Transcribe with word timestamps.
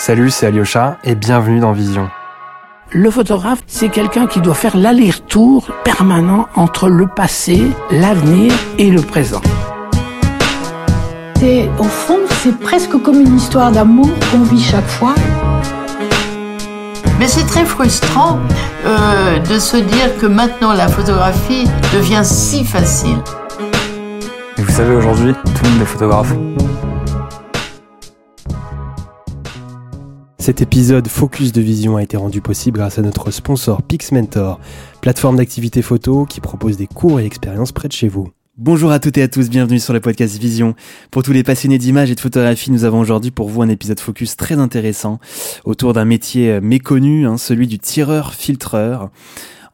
Salut, 0.00 0.30
c'est 0.30 0.46
Alyosha 0.46 0.96
et 1.04 1.14
bienvenue 1.14 1.60
dans 1.60 1.72
Vision. 1.72 2.08
Le 2.90 3.10
photographe, 3.10 3.62
c'est 3.66 3.90
quelqu'un 3.90 4.26
qui 4.26 4.40
doit 4.40 4.54
faire 4.54 4.74
l'aller-retour 4.74 5.70
permanent 5.84 6.48
entre 6.54 6.88
le 6.88 7.06
passé, 7.06 7.66
l'avenir 7.90 8.50
et 8.78 8.90
le 8.90 9.02
présent. 9.02 9.42
Et 11.42 11.68
au 11.78 11.84
fond, 11.84 12.16
c'est 12.42 12.58
presque 12.58 12.96
comme 13.02 13.20
une 13.20 13.36
histoire 13.36 13.72
d'amour 13.72 14.08
qu'on 14.32 14.42
vit 14.44 14.62
chaque 14.62 14.88
fois. 14.88 15.14
Mais 17.18 17.28
c'est 17.28 17.44
très 17.44 17.66
frustrant 17.66 18.38
euh, 18.86 19.38
de 19.38 19.58
se 19.58 19.76
dire 19.76 20.16
que 20.18 20.24
maintenant 20.24 20.72
la 20.72 20.88
photographie 20.88 21.68
devient 21.92 22.24
si 22.24 22.64
facile. 22.64 23.18
Et 24.56 24.62
vous 24.62 24.72
savez, 24.72 24.94
aujourd'hui, 24.96 25.34
tout 25.34 25.64
le 25.64 25.70
monde 25.72 25.82
est 25.82 25.84
photographe. 25.84 26.32
Cet 30.40 30.62
épisode 30.62 31.06
Focus 31.06 31.52
de 31.52 31.60
Vision 31.60 31.98
a 31.98 32.02
été 32.02 32.16
rendu 32.16 32.40
possible 32.40 32.78
grâce 32.78 32.98
à 32.98 33.02
notre 33.02 33.30
sponsor 33.30 33.82
PixMentor, 33.82 34.58
plateforme 35.02 35.36
d'activité 35.36 35.82
photo 35.82 36.24
qui 36.24 36.40
propose 36.40 36.78
des 36.78 36.86
cours 36.86 37.20
et 37.20 37.26
expériences 37.26 37.72
près 37.72 37.88
de 37.88 37.92
chez 37.92 38.08
vous. 38.08 38.30
Bonjour 38.56 38.90
à 38.90 39.00
toutes 39.00 39.18
et 39.18 39.22
à 39.22 39.28
tous, 39.28 39.50
bienvenue 39.50 39.78
sur 39.78 39.92
le 39.92 40.00
podcast 40.00 40.38
Vision. 40.38 40.74
Pour 41.10 41.22
tous 41.22 41.34
les 41.34 41.42
passionnés 41.42 41.76
d'images 41.76 42.10
et 42.10 42.14
de 42.14 42.20
photographie, 42.20 42.70
nous 42.70 42.84
avons 42.84 43.00
aujourd'hui 43.00 43.30
pour 43.30 43.50
vous 43.50 43.60
un 43.60 43.68
épisode 43.68 44.00
focus 44.00 44.34
très 44.36 44.54
intéressant 44.54 45.20
autour 45.66 45.92
d'un 45.92 46.06
métier 46.06 46.52
euh, 46.52 46.60
méconnu, 46.62 47.26
hein, 47.26 47.36
celui 47.36 47.66
du 47.66 47.78
tireur-filtreur. 47.78 49.10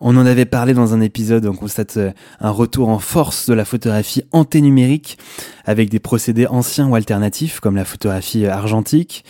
On 0.00 0.16
en 0.16 0.26
avait 0.26 0.46
parlé 0.46 0.74
dans 0.74 0.92
un 0.92 1.00
épisode, 1.00 1.46
on 1.46 1.54
constate 1.54 1.96
euh, 1.96 2.10
un 2.40 2.50
retour 2.50 2.88
en 2.88 2.98
force 2.98 3.48
de 3.48 3.54
la 3.54 3.64
photographie 3.64 4.24
anténumérique 4.32 5.16
avec 5.64 5.90
des 5.90 6.00
procédés 6.00 6.48
anciens 6.48 6.88
ou 6.88 6.96
alternatifs 6.96 7.60
comme 7.60 7.76
la 7.76 7.84
photographie 7.84 8.46
euh, 8.46 8.52
argentique. 8.52 9.24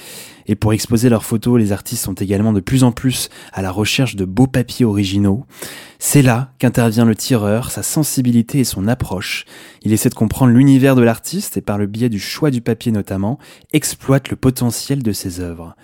Et 0.46 0.54
pour 0.54 0.72
exposer 0.72 1.08
leurs 1.08 1.24
photos, 1.24 1.58
les 1.58 1.72
artistes 1.72 2.04
sont 2.04 2.14
également 2.14 2.52
de 2.52 2.60
plus 2.60 2.84
en 2.84 2.92
plus 2.92 3.28
à 3.52 3.62
la 3.62 3.70
recherche 3.70 4.16
de 4.16 4.24
beaux 4.24 4.46
papiers 4.46 4.84
originaux. 4.84 5.44
C'est 5.98 6.22
là 6.22 6.52
qu'intervient 6.58 7.04
le 7.04 7.16
tireur, 7.16 7.70
sa 7.70 7.82
sensibilité 7.82 8.60
et 8.60 8.64
son 8.64 8.86
approche. 8.86 9.44
Il 9.82 9.92
essaie 9.92 10.08
de 10.10 10.14
comprendre 10.14 10.52
l'univers 10.52 10.94
de 10.94 11.02
l'artiste 11.02 11.56
et 11.56 11.62
par 11.62 11.78
le 11.78 11.86
biais 11.86 12.08
du 12.08 12.20
choix 12.20 12.50
du 12.50 12.60
papier 12.60 12.92
notamment, 12.92 13.38
exploite 13.72 14.30
le 14.30 14.36
potentiel 14.36 15.02
de 15.02 15.12
ses 15.12 15.40
œuvres. 15.40 15.74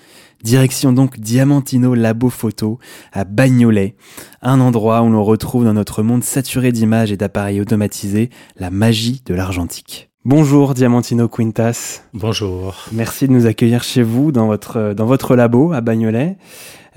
Direction 0.42 0.92
donc 0.92 1.20
Diamantino 1.20 1.94
Labo 1.94 2.28
Photo 2.28 2.78
à 3.12 3.24
Bagnolet, 3.24 3.94
un 4.42 4.60
endroit 4.60 5.02
où 5.02 5.08
l'on 5.08 5.22
retrouve 5.22 5.64
dans 5.64 5.72
notre 5.72 6.02
monde 6.02 6.24
saturé 6.24 6.72
d'images 6.72 7.12
et 7.12 7.16
d'appareils 7.16 7.60
automatisés 7.60 8.28
la 8.56 8.70
magie 8.70 9.22
de 9.24 9.34
l'argentique. 9.34 10.11
Bonjour 10.24 10.74
Diamantino 10.74 11.26
Quintas. 11.26 12.04
Bonjour. 12.14 12.76
Merci 12.92 13.26
de 13.26 13.32
nous 13.32 13.46
accueillir 13.46 13.82
chez 13.82 14.04
vous 14.04 14.30
dans 14.30 14.46
votre, 14.46 14.94
dans 14.94 15.04
votre 15.04 15.34
labo 15.34 15.72
à 15.72 15.80
Bagnolet. 15.80 16.36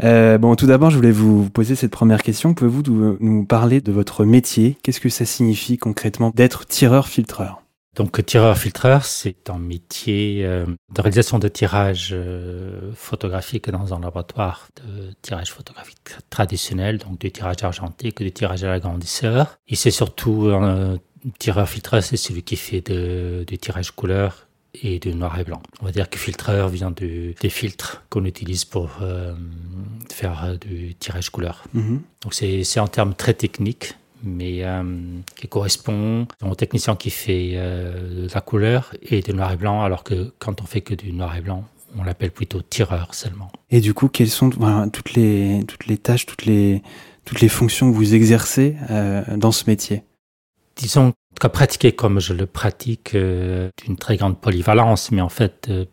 Euh, 0.04 0.38
bon, 0.38 0.56
tout 0.56 0.68
d'abord, 0.68 0.92
je 0.92 0.98
voulais 0.98 1.12
vous 1.12 1.50
poser 1.50 1.74
cette 1.74 1.90
première 1.90 2.22
question. 2.22 2.54
Pouvez-vous 2.54 3.18
nous 3.20 3.44
parler 3.44 3.82
de 3.82 3.92
votre 3.92 4.26
métier? 4.26 4.78
Qu'est-ce 4.84 5.00
que 5.00 5.10
ça 5.10 5.26
signifie 5.26 5.80
concrètement 5.80 6.32
d'être 6.36 6.68
tireur-filtreur 6.68 7.62
donc 7.96 8.26
tireur-filtreur, 8.26 9.06
c'est 9.06 9.50
un 9.50 9.58
métier 9.58 10.42
euh, 10.44 10.66
de 10.94 11.02
réalisation 11.02 11.40
de 11.40 11.48
tirage 11.48 12.10
euh, 12.12 12.92
photographique 12.94 13.70
dans 13.70 13.94
un 13.94 14.02
laboratoire 14.02 14.68
de 14.76 15.14
tirage 15.22 15.54
photographique 15.54 16.10
traditionnel, 16.30 16.98
donc 16.98 17.20
du 17.20 17.32
tirage 17.32 17.64
argentique, 17.64 18.22
du 18.22 18.34
tirage 18.34 18.66
à 18.66 18.68
l'agrandisseur. 18.68 19.58
Et 19.70 19.78
c'est 19.78 19.92
surtout 19.92 20.50
un 20.52 20.98
tireur 21.40 21.68
filtreur, 21.68 22.04
c'est 22.04 22.18
celui 22.18 22.44
qui 22.44 22.56
fait 22.56 22.82
de, 22.82 23.44
du 23.48 23.58
tirage 23.58 23.92
couleur 23.92 24.48
et 24.84 25.00
du 25.00 25.14
noir 25.16 25.40
et 25.40 25.44
blanc. 25.44 25.62
On 25.82 25.86
va 25.86 25.92
dire 25.92 26.10
que 26.10 26.18
filtreur 26.18 26.70
vient 26.70 26.92
de, 26.92 27.34
des 27.40 27.50
filtres 27.50 28.04
qu'on 28.10 28.26
utilise 28.26 28.66
pour 28.66 28.90
euh, 29.02 29.34
faire 30.12 30.58
du 30.60 30.96
tirage 30.96 31.30
couleur. 31.30 31.64
Mhm. 31.74 32.02
Donc 32.22 32.34
c'est 32.34 32.80
en 32.80 32.88
termes 32.88 33.14
très 33.14 33.34
techniques, 33.34 33.96
mais 34.24 34.64
euh, 34.64 34.84
qui 35.36 35.48
correspond 35.48 36.28
au 36.42 36.56
technicien 36.56 36.96
qui 36.96 37.10
fait 37.10 37.54
euh, 37.56 38.28
de 38.28 38.34
la 38.34 38.42
couleur 38.42 38.94
et 39.02 39.22
du 39.22 39.34
noir 39.34 39.52
et 39.52 39.58
blanc, 39.58 39.84
alors 39.84 40.04
que 40.04 40.34
quand 40.40 40.62
on 40.62 40.66
fait 40.66 40.82
que 40.82 40.94
du 40.94 41.14
noir 41.14 41.36
et 41.36 41.42
blanc, 41.42 41.64
on 41.98 42.04
l'appelle 42.04 42.32
plutôt 42.32 42.62
tireur 42.62 43.14
seulement. 43.14 43.52
Et 43.70 43.80
du 43.80 43.94
coup, 43.94 44.10
quelles 44.10 44.30
sont 44.30 44.50
voilà, 44.50 44.88
toutes, 44.90 45.14
les, 45.14 45.62
toutes 45.68 45.88
les 45.88 45.98
tâches, 45.98 46.26
toutes 46.26 46.46
les, 46.46 46.82
toutes 47.24 47.42
les 47.42 47.50
fonctions 47.50 47.90
que 47.90 47.96
vous 47.96 48.14
exercez 48.14 48.76
euh, 48.90 49.24
dans 49.38 49.52
ce 49.52 49.64
métier? 49.68 50.04
Disons 50.76 51.14
qu'à 51.40 51.50
pratiquer 51.50 51.92
comme 51.92 52.20
je 52.20 52.34
le 52.34 52.46
pratique, 52.46 53.16
euh, 53.16 53.70
d'une 53.84 53.96
très 53.96 54.18
grande 54.18 54.40
polyvalence, 54.40 55.12
mais 55.12 55.22
en 55.22 55.30
fait, 55.30 55.68
euh, 55.70 55.86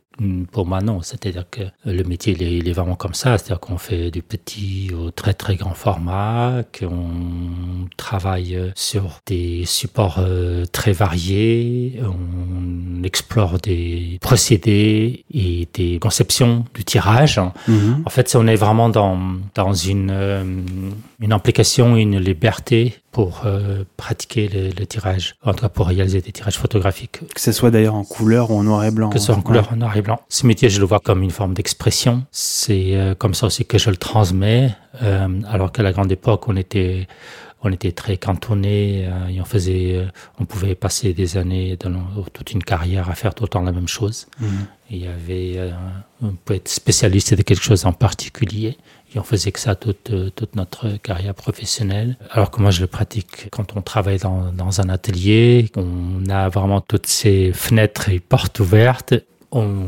pour 0.51 0.67
moi, 0.67 0.81
non. 0.81 1.01
C'est-à-dire 1.03 1.45
que 1.51 1.63
le 1.85 2.03
métier, 2.05 2.35
il 2.35 2.43
est, 2.43 2.57
il 2.59 2.69
est 2.69 2.73
vraiment 2.73 2.97
comme 2.97 3.15
ça. 3.15 3.39
C'est-à-dire 3.39 3.61
qu'on 3.61 3.79
fait 3.79 4.11
du 4.11 4.23
petit 4.23 4.91
au 4.95 5.11
très 5.11 5.35
très 5.35 5.57
grand 5.57 5.75
format, 5.75 6.63
qu'on 6.79 7.89
travaille 7.97 8.73
sur 8.75 9.21
des 9.27 9.65
supports 9.65 10.17
euh, 10.19 10.65
très 10.67 10.93
variés, 10.93 12.01
on 12.03 13.03
explore 13.03 13.59
des 13.59 14.19
procédés 14.21 15.25
et 15.33 15.69
des 15.75 15.99
conceptions 15.99 16.65
du 16.75 16.85
tirage. 16.85 17.41
Mhm. 17.69 18.03
En 18.05 18.11
fait, 18.11 18.35
on 18.37 18.47
est 18.47 18.57
vraiment 18.57 18.89
dans, 18.89 19.19
dans 19.55 19.73
une, 19.73 20.11
euh, 20.11 20.45
une 21.21 21.33
implication, 21.33 21.97
une 21.97 22.19
liberté 22.19 23.02
pour 23.12 23.43
euh, 23.45 23.84
pratiquer 23.99 24.49
le, 24.49 24.71
le 24.71 24.87
tirage, 24.87 25.34
en 25.45 25.53
tout 25.53 25.61
cas 25.61 25.69
pour 25.69 25.87
réaliser 25.87 26.21
des 26.23 26.33
tirages 26.33 26.56
photographiques. 26.59 27.21
Que 27.34 27.41
ce 27.41 27.53
soit 27.53 27.71
d'ailleurs 27.71 27.95
en 27.95 28.05
couleur 28.05 28.50
ou 28.50 28.55
en 28.59 28.65
noir 28.65 28.84
et 28.84 28.91
blanc. 28.91 29.11
Que 29.11 29.19
ce 29.19 29.27
soit 29.27 29.34
en 29.34 29.39
Ouais. 29.39 29.45
couleur, 29.45 29.71
en 29.73 29.77
noir 29.77 29.95
et 29.97 30.03
blanc. 30.03 30.19
Ce 30.31 30.47
métier, 30.47 30.71
je 30.71 30.81
le 30.81 30.87
vois 30.87 30.99
comme 30.99 31.23
une 31.23 31.31
forme 31.31 31.53
d'expression. 31.55 32.25
C'est 32.33 32.97
euh, 32.97 33.15
comme 33.15 33.34
ça 33.34 33.47
aussi 33.47 33.65
que 33.67 33.78
je 33.78 33.91
le 33.91 33.97
transmets. 33.97 34.75
euh, 35.03 35.28
alors 35.49 35.73
qu'à 35.73 35.83
la 35.83 35.93
grande 35.93 36.11
époque, 36.11 36.49
on 36.49 36.56
était, 36.56 37.06
on 37.62 37.71
était 37.71 37.93
très 37.93 38.17
cantonné 38.17 39.09
et 39.31 39.41
on 39.41 39.44
faisait, 39.44 40.06
on 40.41 40.44
pouvait 40.47 40.75
passer 40.75 41.12
des 41.15 41.37
années, 41.37 41.79
toute 42.33 42.53
une 42.53 42.62
carrière 42.65 43.09
à 43.11 43.15
faire 43.15 43.34
tout 43.34 43.44
le 43.44 43.49
temps 43.49 43.62
la 43.62 43.73
même 43.73 43.89
chose. 43.89 44.27
Mhm. 44.41 44.49
Il 44.91 44.99
y 44.99 45.06
avait, 45.06 45.71
on 46.23 46.33
peut 46.44 46.55
être 46.55 46.69
spécialiste 46.69 47.34
de 47.34 47.43
quelque 47.43 47.62
chose 47.62 47.84
en 47.87 47.93
particulier. 47.94 48.77
Et 49.15 49.19
on 49.19 49.23
faisait 49.23 49.53
que 49.53 49.61
ça 49.61 49.75
toute, 49.75 50.11
euh, 50.11 50.31
toute 50.34 50.56
notre 50.56 50.97
carrière 50.99 51.34
professionnelle. 51.34 52.17
Alors 52.31 52.50
que 52.50 52.61
moi, 52.62 52.71
je 52.71 52.81
le 52.81 52.87
pratique 52.87 53.49
quand 53.50 53.77
on 53.77 53.83
travaille 53.83 54.19
dans, 54.19 54.50
dans 54.53 54.81
un 54.81 54.89
atelier. 54.89 55.71
On 55.77 56.28
a 56.31 56.49
vraiment 56.49 56.81
toutes 56.81 57.06
ces 57.06 57.53
fenêtres 57.53 58.09
et 58.09 58.21
portes 58.21 58.59
ouvertes. 58.61 59.15
On 59.50 59.87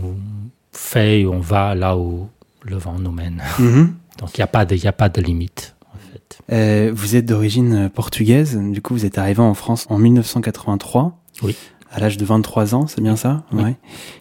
fait, 0.73 1.25
on 1.25 1.41
va 1.41 1.75
là 1.75 1.97
où 1.97 2.29
le 2.63 2.77
vent 2.77 2.99
nous 2.99 3.13
mène. 3.13 3.43
Mhm. 3.59 3.95
Donc, 4.21 4.37
il 4.37 4.41
n'y 4.41 4.45
a, 4.45 4.49
pas 4.49 4.65
de- 4.65 4.77
y 4.77 4.87
a 4.87 4.93
pas 4.93 5.09
de 5.09 5.21
limite, 5.21 5.75
en 5.93 5.99
fait. 6.13 6.39
Euh, 6.53 6.93
vous 6.95 7.17
êtes 7.17 7.27
d'origine 7.27 7.89
portugaise, 7.91 8.57
du 8.59 8.81
coup 8.83 8.95
vous 8.95 9.05
êtes 9.07 9.19
arrivé 9.19 9.41
en 9.41 9.55
France 9.55 9.87
en 9.89 9.99
1983. 9.99 11.17
Oui. 11.43 11.57
À 11.91 11.99
l'âge 12.01 12.17
de 12.17 12.25
23 12.25 12.75
ans, 12.75 12.87
c'est 12.87 13.01
bien 13.01 13.17
ça? 13.17 13.43
Oui. 13.53 13.63
Ouais. 13.63 13.77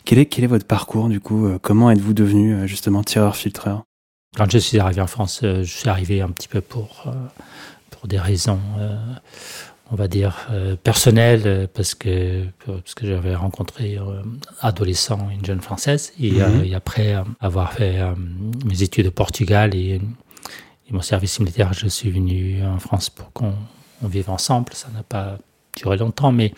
Quel 0.06 0.20
est, 0.20 0.26
quel 0.28 0.44
est 0.46 0.48
votre 0.48 0.66
parcours 0.66 1.10
du 1.10 1.20
coup 1.20 1.46
euh, 1.46 1.58
Comment 1.62 1.92
êtes-vous 1.92 2.14
devenu 2.14 2.54
euh, 2.56 2.68
justement 2.68 3.04
tireur-filtreur 3.04 3.84
Quand 4.36 4.50
je 4.52 4.58
suis 4.58 4.80
arrivé 4.80 5.02
en 5.02 5.08
France, 5.08 5.42
euh, 5.44 5.64
je 5.64 5.72
suis 5.78 5.90
arrivé 5.90 6.22
un 6.22 6.30
petit 6.30 6.48
peu 6.48 6.62
pour, 6.62 7.04
euh, 7.08 7.12
pour 7.92 8.08
des 8.08 8.20
raisons, 8.20 8.60
euh, 8.80 8.96
on 9.92 9.96
va 9.96 10.08
dire, 10.08 10.48
personnelles, 10.84 11.68
parce 11.74 11.94
que, 11.94 12.46
parce 12.66 12.96
que 12.96 13.06
j'avais 13.06 13.36
rencontré 13.36 14.00
adolescent 14.62 15.30
une 15.30 15.46
jeune 15.46 15.62
française. 15.62 16.14
Et, 16.20 16.32
Mhm. 16.32 16.64
et 16.66 16.74
après 16.74 17.16
avoir 17.40 17.74
fait 17.74 18.00
mes 18.66 18.82
études 18.82 19.08
au 19.08 19.12
Portugal 19.12 19.76
et, 19.76 20.02
et 20.88 20.92
mon 20.92 21.02
service 21.02 21.40
militaire, 21.40 21.74
je 21.74 21.88
suis 21.88 22.10
venu 22.10 22.66
en 22.66 22.80
France 22.80 23.12
pour 23.12 23.32
qu'on 23.34 23.54
on 24.02 24.08
vive 24.08 24.32
ensemble. 24.32 24.74
Ça 24.74 24.88
n'a 24.96 25.04
pas 25.04 25.38
duré 25.78 25.98
longtemps, 25.98 26.32
mais 26.32 26.54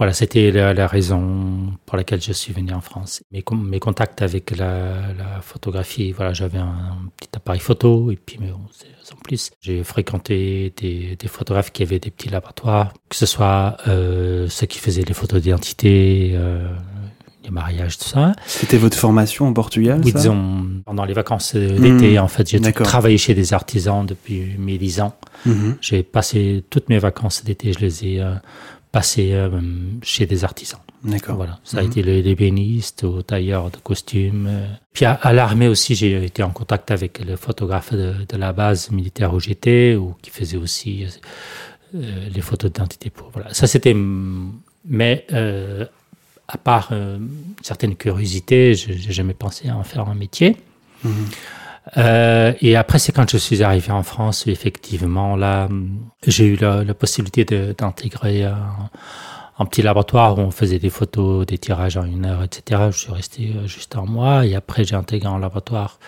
voilà, 0.00 0.14
c'était 0.14 0.50
la, 0.50 0.72
la 0.72 0.86
raison 0.86 1.74
pour 1.84 1.98
laquelle 1.98 2.22
je 2.22 2.32
suis 2.32 2.54
venu 2.54 2.72
en 2.72 2.80
France. 2.80 3.22
Mes, 3.30 3.42
contacts 3.78 4.22
avec 4.22 4.56
la, 4.56 5.12
la 5.12 5.42
photographie, 5.42 6.12
voilà, 6.12 6.32
j'avais 6.32 6.56
un, 6.56 6.96
petit 7.18 7.28
appareil 7.36 7.60
photo 7.60 8.10
et 8.10 8.16
puis 8.16 8.38
mais 8.40 8.46
bon, 8.46 8.60
sans 9.02 9.16
plus. 9.16 9.50
J'ai 9.60 9.84
fréquenté 9.84 10.72
des, 10.78 11.16
des 11.16 11.28
photographes 11.28 11.70
qui 11.70 11.82
avaient 11.82 11.98
des 11.98 12.10
petits 12.10 12.30
laboratoires, 12.30 12.94
que 13.10 13.16
ce 13.16 13.26
soit 13.26 13.76
euh, 13.88 14.48
ceux 14.48 14.64
qui 14.64 14.78
faisaient 14.78 15.04
les 15.06 15.12
photos 15.12 15.42
d'identité, 15.42 16.30
euh, 16.32 16.66
les 17.44 17.50
mariages, 17.50 17.98
tout 17.98 18.08
ça. 18.08 18.32
C'était 18.46 18.78
votre 18.78 18.96
formation 18.96 19.48
au 19.48 19.52
Portugal 19.52 20.00
Oui, 20.02 20.14
disons, 20.14 20.66
pendant 20.86 21.04
les 21.04 21.12
vacances 21.12 21.52
euh, 21.56 21.78
d'été, 21.78 22.18
Hmm, 22.18 22.24
en 22.24 22.28
fait, 22.28 22.48
j'ai 22.48 22.60
travaillé 22.60 23.18
chez 23.18 23.34
des 23.34 23.52
artisans 23.52 24.06
depuis 24.06 24.56
mes 24.58 24.78
10 24.78 25.02
ans. 25.02 25.14
Mhm. 25.44 25.76
J'ai 25.82 26.02
passé 26.02 26.64
toutes 26.70 26.88
mes 26.88 26.98
vacances 26.98 27.44
d'été, 27.44 27.74
je 27.74 27.80
les 27.80 28.06
ai 28.06 28.22
euh, 28.22 28.34
passées 28.92 29.30
euh, 29.32 29.48
chez 30.02 30.26
des 30.26 30.44
artisans. 30.44 30.80
D'accord. 31.04 31.36
Voilà, 31.36 31.58
ça 31.64 31.78
a 31.78 31.82
Mhm. 31.82 31.90
été 31.90 32.02
les 32.02 32.22
l'ébéniste, 32.22 33.04
au 33.04 33.22
tailleur 33.22 33.70
de 33.70 33.76
costumes. 33.78 34.46
euh. 34.48 34.66
Puis 34.92 35.04
à, 35.06 35.12
à 35.12 35.32
l'armée 35.32 35.68
aussi, 35.68 35.94
j'ai 35.94 36.22
été 36.24 36.42
en 36.42 36.50
contact 36.50 36.90
avec 36.90 37.24
le 37.24 37.36
photographe 37.36 37.92
de, 37.94 38.14
de 38.28 38.36
la 38.36 38.52
base 38.52 38.90
militaire 38.90 39.32
où 39.32 39.40
j'étais, 39.40 39.94
ou 39.96 40.14
qui 40.20 40.30
faisait 40.30 40.56
aussi 40.58 41.06
euh, 41.94 42.28
les 42.34 42.40
photos 42.42 42.70
d'identité 42.72 43.08
pour. 43.10 43.30
Voilà, 43.30 43.52
ça 43.54 43.66
c'était. 43.66 43.94
Mais 44.84 45.26
euh, 45.32 45.86
à 46.48 46.58
part 46.58 46.90
certaines 47.62 47.94
curiosités, 47.96 48.74
je 48.74 48.90
n'ai 48.92 49.12
jamais 49.12 49.34
pensé 49.34 49.68
à 49.68 49.76
en 49.76 49.84
faire 49.84 50.08
un 50.08 50.14
métier. 50.14 50.56
Euh, 51.96 52.52
et 52.60 52.76
après, 52.76 52.98
c'est 52.98 53.12
quand 53.12 53.28
je 53.28 53.36
suis 53.36 53.62
arrivé 53.62 53.90
en 53.90 54.02
France, 54.02 54.46
effectivement, 54.46 55.36
là, 55.36 55.68
j'ai 56.26 56.46
eu 56.46 56.56
la, 56.56 56.84
la 56.84 56.94
possibilité 56.94 57.44
d'intégrer 57.74 58.44
un, 58.44 58.90
un 59.60 59.66
petit 59.66 59.82
laboratoire 59.82 60.38
où 60.38 60.40
on 60.40 60.50
faisait 60.50 60.78
des 60.78 60.88
photos, 60.88 61.44
des 61.44 61.58
tirages 61.58 61.98
en 61.98 62.06
une 62.06 62.24
heure, 62.24 62.42
etc. 62.42 62.80
Je 62.90 62.98
suis 62.98 63.12
resté 63.12 63.52
euh, 63.54 63.66
juste 63.66 63.94
un 63.94 64.06
mois 64.06 64.46
et 64.46 64.54
après, 64.54 64.84
j'ai 64.84 64.96
intégré 64.96 65.28
un 65.28 65.38
laboratoire 65.38 65.98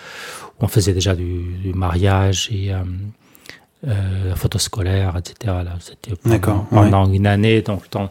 où 0.58 0.64
on 0.64 0.68
faisait 0.68 0.94
déjà 0.94 1.14
du, 1.14 1.42
du 1.62 1.74
mariage 1.74 2.48
et 2.50 2.72
euh, 2.72 2.78
euh, 3.86 4.30
la 4.30 4.36
photo 4.36 4.58
scolaire, 4.58 5.18
etc. 5.18 5.34
Là, 5.64 5.76
c'était 5.80 6.12
pendant 6.70 7.12
une 7.12 7.26
année, 7.26 7.60
donc 7.60 7.82
le 7.82 7.88
temps 7.88 8.10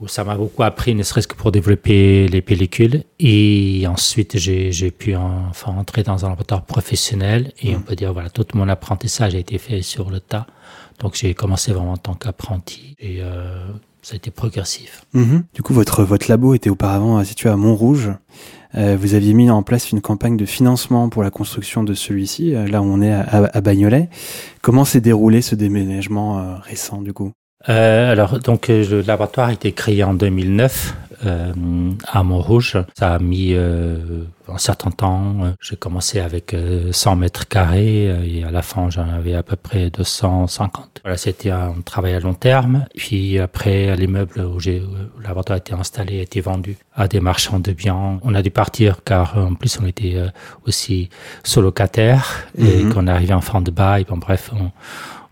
où 0.00 0.08
ça 0.08 0.24
m'a 0.24 0.34
beaucoup 0.36 0.62
appris, 0.62 0.94
ne 0.94 1.02
serait-ce 1.02 1.26
que 1.26 1.34
pour 1.36 1.52
développer 1.52 2.28
les 2.28 2.42
pellicules. 2.42 3.04
Et 3.18 3.86
ensuite, 3.88 4.36
j'ai 4.38 4.90
pu 4.90 5.16
enfin 5.16 5.72
entrer 5.72 6.02
dans 6.02 6.24
un 6.26 6.28
laboratoire 6.28 6.64
professionnel. 6.64 7.52
Et 7.62 7.74
on 7.74 7.80
peut 7.80 7.96
dire, 7.96 8.12
voilà, 8.12 8.28
tout 8.28 8.44
mon 8.54 8.68
apprentissage 8.68 9.34
a 9.34 9.38
été 9.38 9.56
fait 9.58 9.80
sur 9.82 10.10
le 10.10 10.20
tas. 10.20 10.46
Donc, 11.00 11.14
j'ai 11.14 11.32
commencé 11.34 11.72
vraiment 11.72 11.92
en 11.92 11.96
tant 11.96 12.14
qu'apprenti. 12.14 12.94
Et 12.98 13.18
euh, 13.20 13.66
ça 14.02 14.14
a 14.14 14.16
été 14.16 14.30
progressif. 14.30 15.04
Mhm. 15.14 15.44
Du 15.54 15.62
coup, 15.62 15.72
votre, 15.72 16.04
votre 16.04 16.30
labo 16.30 16.52
était 16.54 16.70
auparavant 16.70 17.22
situé 17.24 17.48
à 17.48 17.56
Montrouge. 17.56 18.10
Euh, 18.74 18.98
vous 19.00 19.14
aviez 19.14 19.32
mis 19.32 19.48
en 19.48 19.62
place 19.62 19.92
une 19.92 20.02
campagne 20.02 20.36
de 20.36 20.44
financement 20.44 21.08
pour 21.08 21.22
la 21.22 21.30
construction 21.30 21.82
de 21.84 21.94
celui-ci, 21.94 22.54
euh, 22.54 22.66
là 22.66 22.82
où 22.82 22.84
on 22.84 23.00
est 23.00 23.12
à, 23.12 23.20
à- 23.22 23.56
à 23.56 23.60
Bagnolet. 23.62 24.10
Comment 24.60 24.84
s'est 24.84 25.00
déroulé 25.00 25.40
ce 25.40 25.54
déménagement 25.54 26.38
euh, 26.38 26.56
récent, 26.58 27.00
du 27.00 27.14
coup? 27.14 27.32
Euh, 27.68 28.12
alors, 28.12 28.38
donc, 28.38 28.70
euh, 28.70 28.84
le 28.88 29.00
laboratoire 29.02 29.48
a 29.48 29.52
été 29.52 29.72
créé 29.72 30.04
en 30.04 30.14
2009 30.14 30.94
euh, 31.24 31.52
à 32.06 32.22
Montrouge. 32.22 32.76
Ça 32.96 33.14
a 33.14 33.18
mis 33.18 33.54
euh, 33.54 33.96
un 34.48 34.58
certain 34.58 34.90
temps. 34.90 35.34
Euh, 35.42 35.50
J'ai 35.60 35.74
commencé 35.76 36.20
avec 36.20 36.54
euh, 36.54 36.92
100 36.92 37.16
mètres 37.16 37.48
carrés 37.48 38.08
euh, 38.10 38.22
et 38.24 38.44
à 38.44 38.50
la 38.52 38.62
fin, 38.62 38.88
j'en 38.90 39.08
avais 39.08 39.34
à 39.34 39.42
peu 39.42 39.56
près 39.56 39.90
250. 39.90 41.00
Voilà, 41.02 41.16
c'était 41.16 41.50
un 41.50 41.74
travail 41.84 42.14
à 42.14 42.20
long 42.20 42.34
terme. 42.34 42.84
Puis 42.96 43.38
après, 43.40 43.96
l'immeuble 43.96 44.40
où, 44.40 44.60
j'ai- 44.60 44.80
où 44.80 44.92
le 45.18 45.22
laboratoire 45.24 45.54
a 45.56 45.58
été 45.58 45.72
installé 45.74 46.20
a 46.20 46.22
été 46.22 46.40
vendu 46.40 46.76
à 46.94 47.08
des 47.08 47.20
marchands 47.20 47.58
de 47.58 47.72
biens. 47.72 48.20
On 48.22 48.34
a 48.34 48.42
dû 48.42 48.50
partir 48.50 48.98
car 49.04 49.38
euh, 49.38 49.42
en 49.46 49.54
plus, 49.54 49.78
on 49.82 49.86
était 49.86 50.14
euh, 50.16 50.28
aussi 50.66 51.08
sous-locataire 51.42 52.46
et 52.58 52.84
Mhm. 52.84 52.92
qu'on 52.94 53.06
arrivait 53.08 53.34
en 53.34 53.40
fin 53.40 53.60
de 53.60 53.70
bail. 53.72 54.04
Bon, 54.08 54.18
bref, 54.18 54.50
on, 54.54 54.70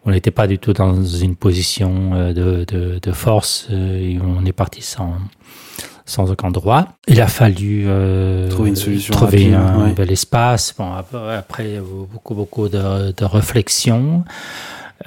on 0.04 0.10
n'était 0.10 0.30
pas 0.30 0.46
du 0.46 0.58
tout 0.58 0.72
dans 0.72 1.02
une 1.04 1.36
position 1.36 2.10
euh, 2.14 2.32
de, 2.32 2.64
de, 2.64 2.98
de 3.02 3.12
force 3.12 3.68
euh, 3.70 3.96
et 3.98 4.18
on 4.20 4.44
est 4.44 4.52
parti 4.52 4.82
sans, 4.82 5.14
sans 6.04 6.30
aucun 6.30 6.50
droit. 6.50 6.88
Il 7.08 7.20
a 7.20 7.26
fallu 7.26 7.84
euh, 7.86 8.48
Trouver 8.50 8.70
une 8.70 8.76
solution 8.76 9.12
trouver 9.14 9.54
rapide, 9.54 9.54
un 9.54 9.80
ouais. 9.82 9.88
nouvel 9.90 10.12
espace. 10.12 10.74
Bon, 10.76 10.92
après, 10.92 11.80
beaucoup, 12.12 12.34
beaucoup 12.34 12.68
de, 12.68 13.12
de 13.12 13.24
réflexion. 13.24 14.24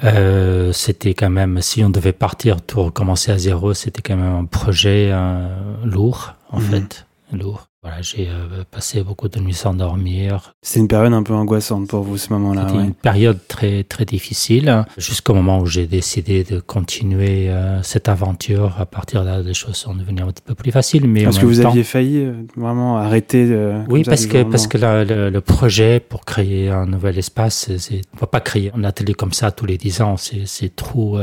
Euh, 0.04 0.72
c'était 0.72 1.14
quand 1.14 1.30
même, 1.30 1.60
si 1.62 1.82
on 1.82 1.90
devait 1.90 2.12
partir 2.12 2.56
pour 2.60 2.84
recommencer 2.86 3.32
à 3.32 3.38
zéro, 3.38 3.74
c'était 3.74 4.02
quand 4.02 4.16
même 4.16 4.34
un 4.34 4.44
projet 4.44 5.10
euh, 5.12 5.48
lourd, 5.84 6.34
en 6.50 6.60
Mhm. 6.60 6.64
fait, 6.70 7.06
lourd. 7.32 7.67
Voilà, 7.84 8.02
j'ai 8.02 8.26
euh, 8.28 8.64
passé 8.68 9.04
beaucoup 9.04 9.28
de 9.28 9.38
nuits 9.38 9.54
sans 9.54 9.72
dormir. 9.72 10.52
C'est 10.62 10.80
une 10.80 10.88
période 10.88 11.12
un 11.12 11.22
peu 11.22 11.32
angoissante 11.32 11.86
pour 11.86 12.02
vous, 12.02 12.16
ce 12.18 12.32
moment-là. 12.32 12.64
C'était 12.66 12.78
ouais. 12.78 12.84
une 12.86 12.92
période 12.94 13.38
très 13.46 13.84
très 13.84 14.04
difficile, 14.04 14.84
jusqu'au 14.96 15.32
moment 15.32 15.60
où 15.60 15.66
j'ai 15.66 15.86
décidé 15.86 16.42
de 16.42 16.58
continuer 16.58 17.48
euh, 17.48 17.80
cette 17.84 18.08
aventure. 18.08 18.74
À 18.80 18.84
partir 18.84 19.20
de 19.22 19.26
là, 19.28 19.40
les 19.42 19.54
choses 19.54 19.76
sont 19.76 19.94
devenues 19.94 20.22
un 20.22 20.26
petit 20.32 20.42
peu 20.44 20.56
plus 20.56 20.72
faciles. 20.72 21.06
Mais 21.06 21.22
Parce 21.22 21.38
que 21.38 21.46
vous 21.46 21.62
temps- 21.62 21.68
aviez 21.70 21.84
failli 21.84 22.24
euh, 22.24 22.32
vraiment 22.56 22.98
arrêter. 22.98 23.46
euh, 23.48 23.80
oui, 23.88 24.02
parce 24.02 24.26
que 24.26 24.42
parce 24.42 24.66
que 24.66 24.76
la- 24.76 25.04
le, 25.04 25.30
le 25.30 25.40
projet 25.40 26.00
pour 26.00 26.24
créer 26.24 26.70
un 26.70 26.84
nouvel 26.86 27.16
espace, 27.16 27.70
c'est- 27.78 28.00
on 28.12 28.16
peut 28.16 28.26
pas 28.26 28.40
créer 28.40 28.72
un 28.74 28.82
atelier 28.82 29.14
comme 29.14 29.32
ça 29.32 29.52
tous 29.52 29.66
les 29.66 29.78
dix 29.78 30.00
ans. 30.02 30.16
C'est 30.16 30.74
trop. 30.74 31.20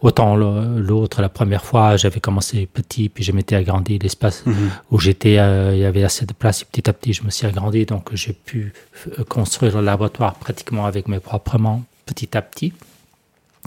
autant 0.00 0.34
l'autre, 0.34 1.20
la 1.20 1.28
première 1.28 1.64
fois, 1.64 1.96
j'avais 1.98 2.20
commencé 2.20 2.66
petit, 2.66 3.10
puis 3.10 3.22
je 3.22 3.32
m'étais 3.32 3.54
agrandi 3.56 3.98
l'espace 3.98 4.44
Mhm. 4.46 4.54
où 4.90 4.98
j'étais, 4.98 5.36
euh, 5.58 5.74
il 5.74 5.80
y 5.80 5.84
avait 5.84 6.04
assez 6.04 6.26
de 6.26 6.32
place. 6.32 6.62
Et 6.62 6.64
petit 6.64 6.88
à 6.88 6.92
petit, 6.92 7.12
je 7.12 7.22
me 7.24 7.30
suis 7.30 7.46
agrandi, 7.46 7.84
donc 7.84 8.14
j'ai 8.14 8.32
pu 8.32 8.72
euh, 9.18 9.24
construire 9.24 9.76
le 9.78 9.84
laboratoire 9.84 10.34
pratiquement 10.36 10.86
avec 10.86 11.08
mes 11.08 11.20
propres 11.20 11.58
mains, 11.58 11.82
petit 12.06 12.36
à 12.36 12.42
petit. 12.42 12.72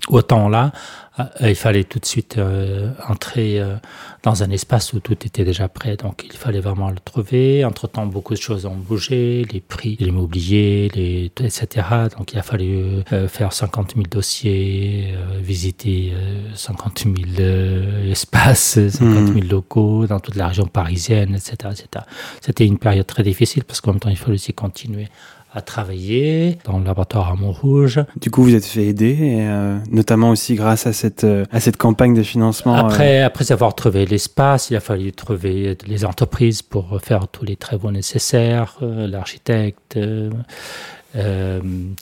Autant 0.08 0.50
là, 0.50 0.72
euh, 1.20 1.50
il 1.50 1.56
fallait 1.56 1.84
tout 1.84 2.00
de 2.00 2.06
suite 2.06 2.38
euh, 2.38 2.92
entrer 3.08 3.60
euh, 3.60 3.76
dans 4.24 4.44
un 4.44 4.50
espace 4.50 4.94
où 4.94 5.00
tout 5.00 5.14
était 5.26 5.44
déjà 5.44 5.68
prêt, 5.68 5.96
donc 5.96 6.24
il 6.26 6.38
fallait 6.38 6.60
vraiment 6.60 6.90
le 6.90 6.98
trouver. 6.98 7.66
Entre-temps, 7.66 8.06
beaucoup 8.06 8.34
de 8.34 8.40
choses 8.40 8.66
ont 8.66 8.76
bougé, 8.76 9.46
les 9.52 9.60
prix 9.60 9.96
de 9.98 10.06
l'immobilier, 10.06 10.90
les, 10.96 11.26
etc. 11.26 11.88
Donc 12.18 12.34
il 12.34 12.40
a 12.40 12.44
fallu 12.44 13.04
euh, 13.14 13.28
faire 13.28 13.54
50 13.54 13.94
000 13.96 14.08
dossiers, 14.10 15.14
euh, 15.14 15.40
visiter 15.40 16.14
euh, 16.16 16.56
50 16.56 17.04
000 17.04 17.16
euh, 17.40 18.12
espaces, 18.12 18.80
50 18.90 19.34
000 19.34 19.40
locaux 19.50 20.08
dans 20.08 20.20
toute 20.20 20.36
la 20.36 20.48
région 20.48 20.66
parisienne, 20.66 21.36
etc. 21.36 21.54
etc. 21.72 22.06
C'était 22.42 22.66
une 22.66 22.80
période 22.80 23.08
très 23.08 23.24
difficile 23.24 23.64
parce 23.66 23.82
qu'en 23.82 23.92
même 23.92 24.00
temps, 24.00 24.10
il 24.10 24.18
fallait 24.18 24.36
aussi 24.36 24.54
continuer 24.54 25.10
à 25.54 25.62
travailler 25.62 26.58
dans 26.66 26.80
le 26.80 26.86
laboratoire 26.86 27.30
à 27.32 27.36
Montrouge. 27.36 28.00
Du 28.20 28.32
coup, 28.32 28.44
vous 28.44 28.56
êtes 28.56 28.66
fait 28.66 28.86
aider, 28.86 29.18
et, 29.20 29.48
euh, 29.48 29.78
notamment 29.90 30.30
aussi 30.30 30.56
grâce 30.56 30.88
à 30.88 30.94
cette, 30.94 31.24
euh, 31.24 31.46
à 31.52 31.60
cette 31.60 31.78
campagne 31.78 32.14
de 32.14 32.24
financement. 32.24 32.76
euh, 32.76 32.80
Après, 32.80 33.22
après 33.22 33.52
avoir 33.52 33.76
trouvé 33.76 34.06
l'espace, 34.06 34.70
il 34.70 34.76
a 34.78 34.80
fallu 34.80 35.12
trouver 35.12 35.78
les 35.86 36.06
entreprises 36.06 36.62
pour 36.62 37.00
faire 37.02 37.28
tous 37.28 37.44
les 37.44 37.58
travaux 37.58 37.92
nécessaires, 37.92 38.78
l'architecte, 38.82 40.00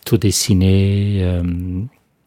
tout 0.05 0.17
dessiner. 0.17 1.41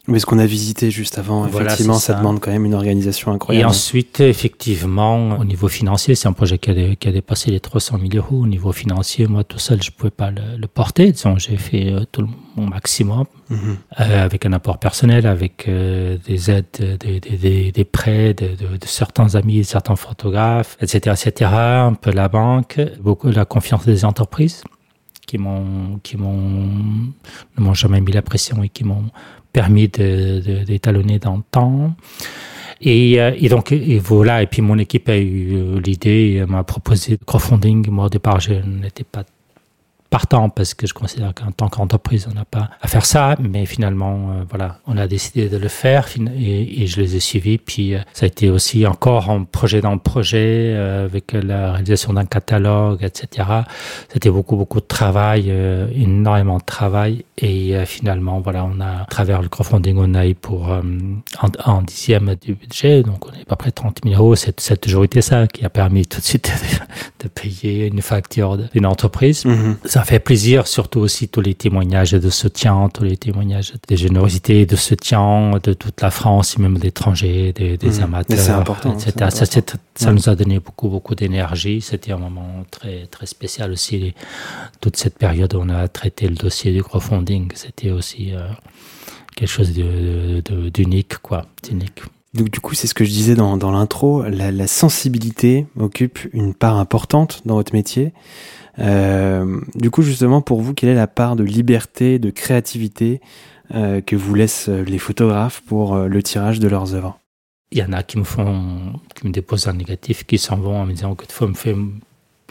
Mais 0.08 0.18
ce 0.18 0.26
qu'on 0.26 0.40
a 0.40 0.46
visité 0.46 0.90
juste 0.90 1.16
avant, 1.18 1.42
Voilà, 1.46 1.66
effectivement, 1.66 1.94
ça. 1.94 2.14
ça. 2.14 2.18
demande 2.18 2.40
quand 2.40 2.50
même 2.50 2.64
une 2.64 2.74
organisation 2.74 3.30
et 3.30 3.34
incroyable. 3.36 3.68
ensuite, 3.70 4.18
effectivement, 4.18 5.38
au 5.38 5.44
niveau 5.44 5.68
financier, 5.68 6.16
c'est 6.16 6.26
un 6.26 6.32
projet 6.32 6.58
qui 6.58 6.70
a, 6.70 6.74
dé- 6.74 6.96
qui 6.96 7.06
a 7.06 7.12
dépassé 7.12 7.52
les 7.52 7.60
300 7.60 7.98
000 8.00 8.10
euros. 8.16 8.42
Au 8.42 8.46
niveau 8.48 8.72
financier, 8.72 9.28
moi, 9.28 9.44
tout 9.44 9.60
seul, 9.60 9.80
je 9.80 9.90
ne 9.92 9.96
pouvais 9.96 10.10
pas 10.10 10.32
le, 10.32 10.56
le 10.58 10.66
porter. 10.66 11.12
Disons, 11.12 11.38
j'ai 11.38 11.56
fait 11.56 11.92
euh, 11.92 12.00
tout 12.10 12.28
mon 12.56 12.66
maximum. 12.66 13.26
Mhm. 13.48 13.76
Euh, 14.00 14.24
avec 14.24 14.44
un 14.44 14.52
apport 14.52 14.78
personnel, 14.78 15.24
avec 15.26 15.68
euh, 15.68 16.16
des 16.26 16.50
aides, 16.50 16.98
des, 16.98 17.20
des, 17.20 17.36
des, 17.36 17.70
des 17.70 17.84
prêts 17.84 18.34
de, 18.34 18.48
de, 18.56 18.76
de 18.76 18.86
certains 18.86 19.36
amis, 19.36 19.58
de 19.58 19.62
certains 19.62 19.94
photographes, 19.96 20.76
etc., 20.80 21.14
etc. 21.28 21.50
Un 21.52 21.94
peu 21.94 22.10
la 22.10 22.28
banque, 22.28 22.80
beaucoup 23.00 23.30
la 23.30 23.44
confiance 23.44 23.84
des 23.84 24.04
entreprises 24.04 24.64
qui 25.28 25.38
m'ont, 25.38 26.00
qui 26.02 26.16
m'ont, 26.16 26.66
ne 27.56 27.62
m'ont 27.62 27.74
jamais 27.74 28.00
mis 28.00 28.10
la 28.12 28.22
pression 28.22 28.62
et 28.64 28.68
qui 28.68 28.82
m'ont 28.84 29.04
permis 29.52 29.88
de, 29.88 30.40
de, 30.40 30.64
d'étalonner 30.64 31.18
dans 31.18 31.36
le 31.36 31.42
temps. 31.50 31.94
Et, 32.80 33.20
euh, 33.20 33.32
et 33.38 33.48
donc, 33.48 33.72
et 33.72 33.98
voilà. 33.98 34.42
Et 34.42 34.46
puis 34.46 34.62
mon 34.62 34.78
équipe 34.78 35.08
a 35.08 35.16
eu 35.16 35.54
euh, 35.54 35.80
l'idée, 35.80 36.44
m'a 36.48 36.64
proposé 36.64 37.12
le 37.12 37.24
crowdfunding. 37.24 37.88
Moi, 37.90 38.06
au 38.06 38.08
départ, 38.08 38.40
je 38.40 38.54
n'étais 38.54 39.04
pas 39.04 39.24
partant 40.12 40.50
parce 40.50 40.74
que 40.74 40.86
je 40.86 40.92
considère 40.92 41.32
qu'en 41.34 41.52
tant 41.52 41.68
qu'entreprise, 41.68 42.28
on 42.30 42.34
n'a 42.34 42.44
pas 42.44 42.68
à 42.82 42.86
faire 42.86 43.06
ça. 43.06 43.34
Mais 43.40 43.64
finalement, 43.64 44.16
euh, 44.30 44.44
voilà, 44.50 44.78
on 44.86 44.98
a 44.98 45.06
décidé 45.06 45.48
de 45.48 45.56
le 45.56 45.68
faire 45.68 46.06
et, 46.38 46.82
et 46.82 46.86
je 46.86 47.00
les 47.00 47.16
ai 47.16 47.20
suivis. 47.20 47.56
Puis 47.56 47.94
euh, 47.94 48.00
ça 48.12 48.24
a 48.24 48.26
été 48.26 48.50
aussi 48.50 48.86
encore 48.86 49.30
un 49.30 49.44
projet 49.44 49.80
dans 49.80 49.92
le 49.92 49.98
projet 49.98 50.74
euh, 50.76 51.06
avec 51.06 51.32
la 51.32 51.72
réalisation 51.72 52.12
d'un 52.12 52.26
catalogue, 52.26 53.02
etc. 53.02 53.48
C'était 54.12 54.28
beaucoup, 54.28 54.56
beaucoup 54.56 54.80
de 54.80 54.86
travail, 54.86 55.50
énormément 55.94 56.58
de 56.58 56.64
travail. 56.64 57.24
Et 57.38 57.74
finalement, 57.86 58.40
voilà, 58.40 58.64
on 58.64 58.80
a, 58.80 59.02
à 59.02 59.06
travers 59.06 59.40
le 59.40 59.48
crowdfunding, 59.48 59.96
on 59.98 60.14
a 60.14 60.26
eu 60.26 60.34
pour 60.34 60.70
un, 60.70 60.82
un 61.64 61.82
dixième 61.82 62.34
du 62.34 62.54
budget. 62.54 63.02
Donc, 63.02 63.26
on 63.26 63.32
est 63.32 63.42
à 63.42 63.44
peu 63.46 63.56
près 63.56 63.70
30 63.72 64.00
000 64.04 64.14
euros. 64.14 64.36
C'est 64.36 64.80
toujours 64.80 65.04
été 65.04 65.22
ça 65.22 65.46
qui 65.46 65.64
a 65.64 65.70
permis 65.70 66.04
tout 66.06 66.20
de 66.20 66.24
suite 66.24 66.50
de, 66.50 67.24
de 67.24 67.28
payer 67.28 67.86
une 67.86 68.02
facture 68.02 68.58
d'une 68.58 68.86
entreprise. 68.86 69.46
Mhm. 69.46 69.76
Ça 69.86 70.01
fait 70.04 70.18
plaisir, 70.20 70.66
surtout 70.66 71.00
aussi 71.00 71.28
tous 71.28 71.40
les 71.40 71.54
témoignages 71.54 72.12
de 72.12 72.30
soutien, 72.30 72.88
tous 72.92 73.04
les 73.04 73.16
témoignages 73.16 73.72
de 73.88 73.96
générosité, 73.96 74.64
de 74.66 74.76
soutien 74.76 75.58
de 75.62 75.72
toute 75.74 76.00
la 76.00 76.10
France 76.10 76.56
et 76.58 76.62
même 76.62 76.78
d'étrangers, 76.78 77.52
des, 77.52 77.76
des. 77.76 77.88
Mais 77.88 78.00
amateurs, 78.02 78.38
c'est 78.38 78.50
important, 78.50 78.94
etc. 78.94 79.12
Ça, 79.30 79.44
ça 79.46 80.08
Ouais. 80.08 80.12
nous 80.14 80.28
a 80.28 80.34
donné 80.34 80.58
beaucoup, 80.58 80.88
beaucoup 80.88 81.14
d'énergie. 81.14 81.80
C'était 81.80 82.12
un 82.12 82.18
moment 82.18 82.64
très, 82.70 83.06
très 83.06 83.26
spécial 83.26 83.72
aussi. 83.72 84.14
toute 84.80 84.96
cette 84.96 85.18
période 85.18 85.54
où 85.54 85.58
on 85.60 85.68
a 85.68 85.86
traité 85.88 86.26
le 86.28 86.34
dossier 86.34 86.72
du 86.72 86.82
crowdfunding, 86.82 87.50
c'était 87.54 87.90
aussi 87.90 88.32
euh, 88.34 88.48
quelque 89.36 89.50
chose 89.50 89.72
d'unique, 90.72 91.18
quoi. 91.18 91.46
d'unique. 91.62 92.02
Donc 92.34 92.50
du 92.50 92.60
coup, 92.60 92.74
c'est 92.74 92.86
ce 92.86 92.94
que 92.94 93.04
je 93.04 93.10
disais 93.10 93.34
dans, 93.34 93.58
dans 93.58 93.70
l'intro, 93.70 94.22
la, 94.22 94.50
la 94.50 94.66
sensibilité 94.66 95.66
occupe 95.78 96.18
une 96.32 96.54
part 96.54 96.76
importante 96.78 97.42
dans 97.44 97.56
votre 97.56 97.74
métier. 97.74 98.12
Euh, 98.78 99.60
du 99.74 99.90
coup, 99.90 100.02
justement, 100.02 100.40
pour 100.40 100.60
vous, 100.60 100.74
quelle 100.74 100.90
est 100.90 100.94
la 100.94 101.06
part 101.06 101.36
de 101.36 101.44
liberté, 101.44 102.18
de 102.18 102.30
créativité 102.30 103.20
euh, 103.74 104.00
que 104.00 104.16
vous 104.16 104.34
laissent 104.34 104.68
euh, 104.68 104.82
les 104.82 104.98
photographes 104.98 105.62
pour 105.66 105.94
euh, 105.94 106.08
le 106.08 106.22
tirage 106.22 106.58
de 106.58 106.68
leurs 106.68 106.94
œuvres? 106.94 107.18
Il 107.70 107.78
y 107.78 107.82
en 107.82 107.92
a 107.92 108.02
qui 108.02 108.18
me 108.18 108.24
font, 108.24 108.94
qui 109.14 109.26
me 109.26 109.32
déposent 109.32 109.68
un 109.68 109.74
négatif, 109.74 110.24
qui 110.24 110.38
s'en 110.38 110.56
vont 110.56 110.80
en 110.80 110.86
me 110.86 110.92
disant 110.92 111.14
que 111.14 111.26
des 111.26 111.32
fois, 111.32 111.48
me 111.48 111.54
fait, 111.54 111.74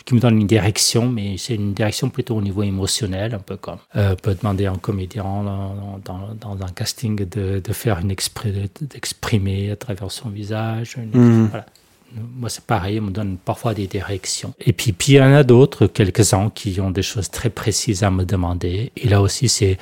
qui 0.06 0.16
me 0.16 0.20
donne 0.20 0.40
une 0.40 0.48
direction, 0.48 1.10
mais 1.10 1.38
c'est 1.38 1.56
une 1.56 1.74
direction 1.74 2.10
plutôt 2.10 2.36
au 2.36 2.42
niveau 2.42 2.64
émotionnel, 2.64 3.36
un 3.36 3.40
peu 3.40 3.56
comme 3.56 3.78
euh, 3.96 4.16
peut 4.16 4.34
demander 4.34 4.66
à 4.66 4.72
un 4.72 4.78
comédien 4.78 5.24
dans, 5.24 6.00
dans, 6.04 6.34
dans 6.34 6.66
un 6.66 6.70
casting 6.70 7.18
de, 7.18 7.60
de 7.60 7.74
faire 7.74 8.00
une 8.00 8.08
d'exprimer 8.08 9.72
à 9.72 9.76
travers 9.76 10.12
son 10.12 10.30
visage. 10.30 10.96
Une, 10.98 11.48
voilà 11.48 11.66
moi 12.36 12.50
c'est 12.50 12.64
pareil, 12.64 13.00
on 13.00 13.04
me 13.04 13.12
donne 13.12 13.38
parfois 13.38 13.74
des 13.74 13.88
directions. 13.88 14.54
Et 14.60 14.74
puis, 14.74 14.92
puis 14.92 15.14
il 15.14 15.16
y 15.16 15.22
en 15.22 15.34
a 15.34 15.44
d'autres, 15.44 15.88
quelques-uns 15.88 16.50
qui 16.54 16.80
ont 16.82 16.92
des 16.92 17.02
choses 17.02 17.30
très 17.30 17.50
précises 17.50 18.04
à 18.04 18.12
me 18.12 18.26
demander. 18.26 18.92
Et 18.98 19.08
là 19.08 19.22
aussi, 19.22 19.50
c'est, 19.50 19.78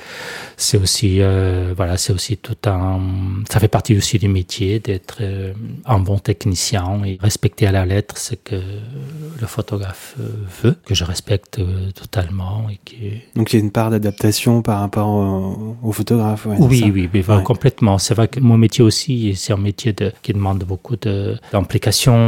c'est 0.58 0.78
aussi, 0.78 1.22
euh, 1.22 1.74
voilà, 1.76 1.98
c'est 1.98 2.14
aussi 2.14 2.38
tout 2.38 2.58
un, 2.66 3.00
ça 3.50 3.60
fait 3.60 3.68
partie 3.68 3.96
aussi 3.98 4.20
du 4.20 4.28
métier 4.28 4.80
d'être 4.80 5.18
euh, 5.22 5.54
un 5.86 6.00
bon 6.00 6.20
technicien 6.20 7.02
et 7.06 7.18
respecter 7.22 7.68
à 7.68 7.72
la 7.72 7.86
lettre 7.86 8.18
ce 8.18 8.36
que 8.36 8.56
le 8.56 9.48
photographe 9.48 10.16
euh, 10.20 10.30
veut, 10.64 10.76
que 10.86 10.94
je 10.94 11.04
respecte 11.04 11.60
totalement 11.96 12.68
et 12.70 12.80
qui. 12.84 12.96
Donc 13.36 13.54
il 13.54 13.58
y 13.58 13.62
a 13.62 13.64
une 13.64 13.72
part 13.72 13.90
d'adaptation 13.90 14.62
par 14.62 14.80
rapport 14.82 15.10
au, 15.10 15.92
photographe. 15.92 16.46
Ouais, 16.46 16.58
oui, 16.60 17.10
oui, 17.12 17.24
complètement. 17.44 17.98
C'est 17.98 18.14
vrai 18.14 18.28
que 18.28 18.40
mon 18.40 18.58
métier 18.58 18.84
aussi, 18.84 19.36
c'est 19.36 19.54
un 19.54 19.58
métier 19.58 19.94
de, 19.94 20.12
qui 20.22 20.34
demande 20.34 20.64
beaucoup 20.64 20.96
de, 20.96 21.38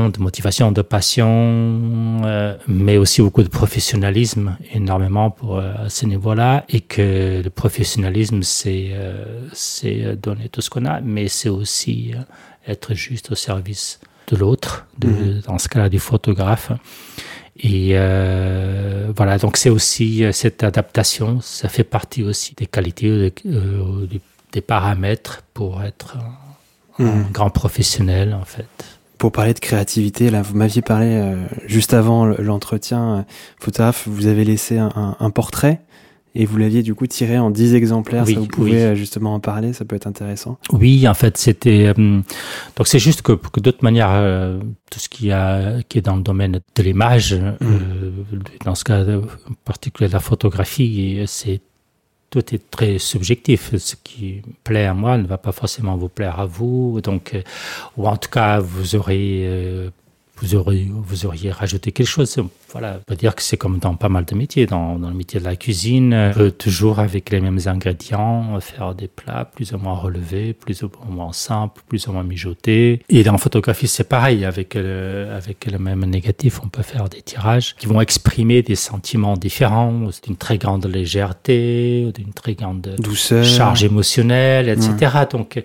de 0.09 0.19
motivation, 0.19 0.71
de 0.71 0.81
passion, 0.81 2.21
euh, 2.25 2.55
mais 2.67 2.97
aussi 2.97 3.21
beaucoup 3.21 3.43
de 3.43 3.49
professionnalisme, 3.49 4.57
énormément 4.73 5.29
pour 5.31 5.57
euh, 5.57 5.71
à 5.85 5.89
ce 5.89 6.05
niveau-là, 6.05 6.65
et 6.69 6.81
que 6.81 7.41
le 7.43 7.49
professionnalisme, 7.49 8.43
c'est 8.43 8.89
euh, 8.91 9.49
c'est 9.53 10.15
donner 10.15 10.49
tout 10.49 10.61
ce 10.61 10.69
qu'on 10.69 10.85
a, 10.85 11.01
mais 11.01 11.27
c'est 11.27 11.49
aussi 11.49 12.13
être 12.67 12.93
juste 12.93 13.31
au 13.31 13.35
service 13.35 13.99
de 14.27 14.37
l'autre, 14.37 14.85
mhm. 15.03 15.41
dans 15.47 15.57
ce 15.57 15.67
cas-là 15.67 15.89
du 15.89 15.99
photographe. 15.99 16.71
Et 17.63 17.93
voilà, 19.15 19.37
donc 19.37 19.57
c'est 19.57 19.69
aussi 19.69 20.23
cette 20.31 20.63
adaptation, 20.63 21.41
ça 21.41 21.69
fait 21.69 21.83
partie 21.83 22.23
aussi 22.23 22.55
des 22.55 22.65
qualités, 22.65 23.33
des, 24.53 24.61
paramètres 24.61 25.43
pour 25.53 25.83
être 25.83 26.17
un 26.97 27.03
mhm. 27.03 27.31
grand 27.31 27.49
professionnel 27.49 28.33
en 28.33 28.45
fait 28.45 29.00
pour 29.21 29.31
parler 29.31 29.53
de 29.53 29.59
créativité, 29.59 30.31
là, 30.31 30.41
vous 30.41 30.57
m'aviez 30.57 30.81
parlé 30.81 31.05
euh, 31.05 31.35
juste 31.67 31.93
avant 31.93 32.25
l'entretien 32.25 33.17
euh, 33.17 33.21
photographe, 33.59 34.07
vous 34.07 34.25
avez 34.25 34.43
laissé 34.43 34.79
un, 34.79 35.29
portrait 35.29 35.81
et 36.33 36.47
vous 36.47 36.57
l'aviez 36.57 36.81
du 36.81 36.95
coup 36.95 37.05
tiré 37.05 37.37
en 37.37 37.51
10 37.51 37.75
exemplaires. 37.75 38.25
ça, 38.25 38.33
vous 38.33 38.47
pouvez 38.47 38.81
euh, 38.81 38.95
justement 38.95 39.35
en 39.35 39.39
parler, 39.39 39.73
ça 39.73 39.85
peut 39.85 39.95
être 39.95 40.07
intéressant. 40.07 40.57
Oui, 40.71 41.07
en 41.07 41.13
fait, 41.13 41.37
c'était 41.37 41.93
donc 41.93 42.87
c'est 42.87 42.97
juste 42.97 43.21
que, 43.21 43.33
que 43.33 43.59
d'autre 43.59 43.83
manière, 43.83 44.09
tout 44.89 44.99
ce 44.99 45.07
qui 45.07 45.31
a 45.31 45.83
qui 45.87 45.99
est 45.99 46.01
dans 46.01 46.15
le 46.15 46.23
domaine 46.23 46.59
de 46.75 46.81
l'image, 46.83 47.35
mmh. 47.35 47.65
dans 48.65 48.73
ce 48.73 48.83
cas 48.83 49.05
particulier 49.65 50.07
de 50.07 50.13
la 50.13 50.19
photographie, 50.19 51.21
c'est 51.27 51.61
tout 52.31 52.55
est 52.55 52.71
très 52.71 52.97
subjectif. 52.97 53.75
Ce 53.77 53.95
qui 54.01 54.41
plaît 54.63 54.85
à 54.85 54.95
moi 54.95 55.17
ne 55.17 55.27
va 55.27 55.37
pas 55.37 55.51
forcément 55.51 55.95
vous 55.97 56.09
plaire 56.09 56.39
à 56.39 56.45
vous. 56.47 56.99
Donc, 57.01 57.35
euh, 57.35 57.43
ou 57.97 58.07
en 58.07 58.17
tout 58.17 58.29
cas, 58.29 58.59
vous 58.59 58.95
aurez, 58.95 59.43
euh, 59.45 59.89
vous 60.41 60.55
auriez, 60.55 60.89
vous 60.91 61.25
auriez 61.25 61.51
rajouté 61.51 61.91
quelque 61.91 62.07
chose 62.07 62.41
voilà, 62.71 62.97
on 62.99 63.03
peut 63.03 63.15
dire 63.15 63.35
que 63.35 63.41
c'est 63.41 63.57
comme 63.57 63.79
dans 63.79 63.95
pas 63.95 64.09
mal 64.09 64.25
de 64.25 64.35
métiers. 64.35 64.65
Dans, 64.65 64.97
dans 64.97 65.09
le 65.09 65.15
métier 65.15 65.39
de 65.39 65.45
la 65.45 65.55
cuisine, 65.55 66.13
on 66.13 66.33
peut 66.33 66.51
toujours 66.51 66.99
avec 66.99 67.29
les 67.29 67.41
mêmes 67.41 67.59
ingrédients 67.65 68.59
faire 68.61 68.95
des 68.95 69.07
plats 69.07 69.45
plus 69.45 69.73
ou 69.73 69.77
moins 69.77 69.95
relevés, 69.95 70.53
plus 70.53 70.83
ou 70.83 70.89
moins 71.09 71.33
simples, 71.33 71.81
plus 71.87 72.07
ou 72.07 72.13
moins 72.13 72.23
mijotés. 72.23 73.01
Et 73.09 73.23
dans 73.23 73.33
la 73.33 73.37
photographie, 73.37 73.87
c'est 73.87 74.07
pareil. 74.07 74.45
Avec 74.45 74.75
le, 74.75 75.27
avec 75.35 75.65
le 75.65 75.77
même 75.77 76.05
négatif, 76.05 76.61
on 76.63 76.69
peut 76.69 76.81
faire 76.81 77.09
des 77.09 77.21
tirages 77.21 77.75
qui 77.75 77.87
vont 77.87 77.99
exprimer 77.99 78.61
des 78.61 78.75
sentiments 78.75 79.35
différents, 79.35 80.09
d'une 80.23 80.37
très 80.37 80.57
grande 80.57 80.85
légèreté, 80.85 82.11
d'une 82.15 82.33
très 82.33 82.53
grande 82.53 82.95
douceur, 82.99 83.43
charge 83.43 83.83
émotionnelle, 83.83 84.69
etc. 84.69 85.25
Donc, 85.29 85.61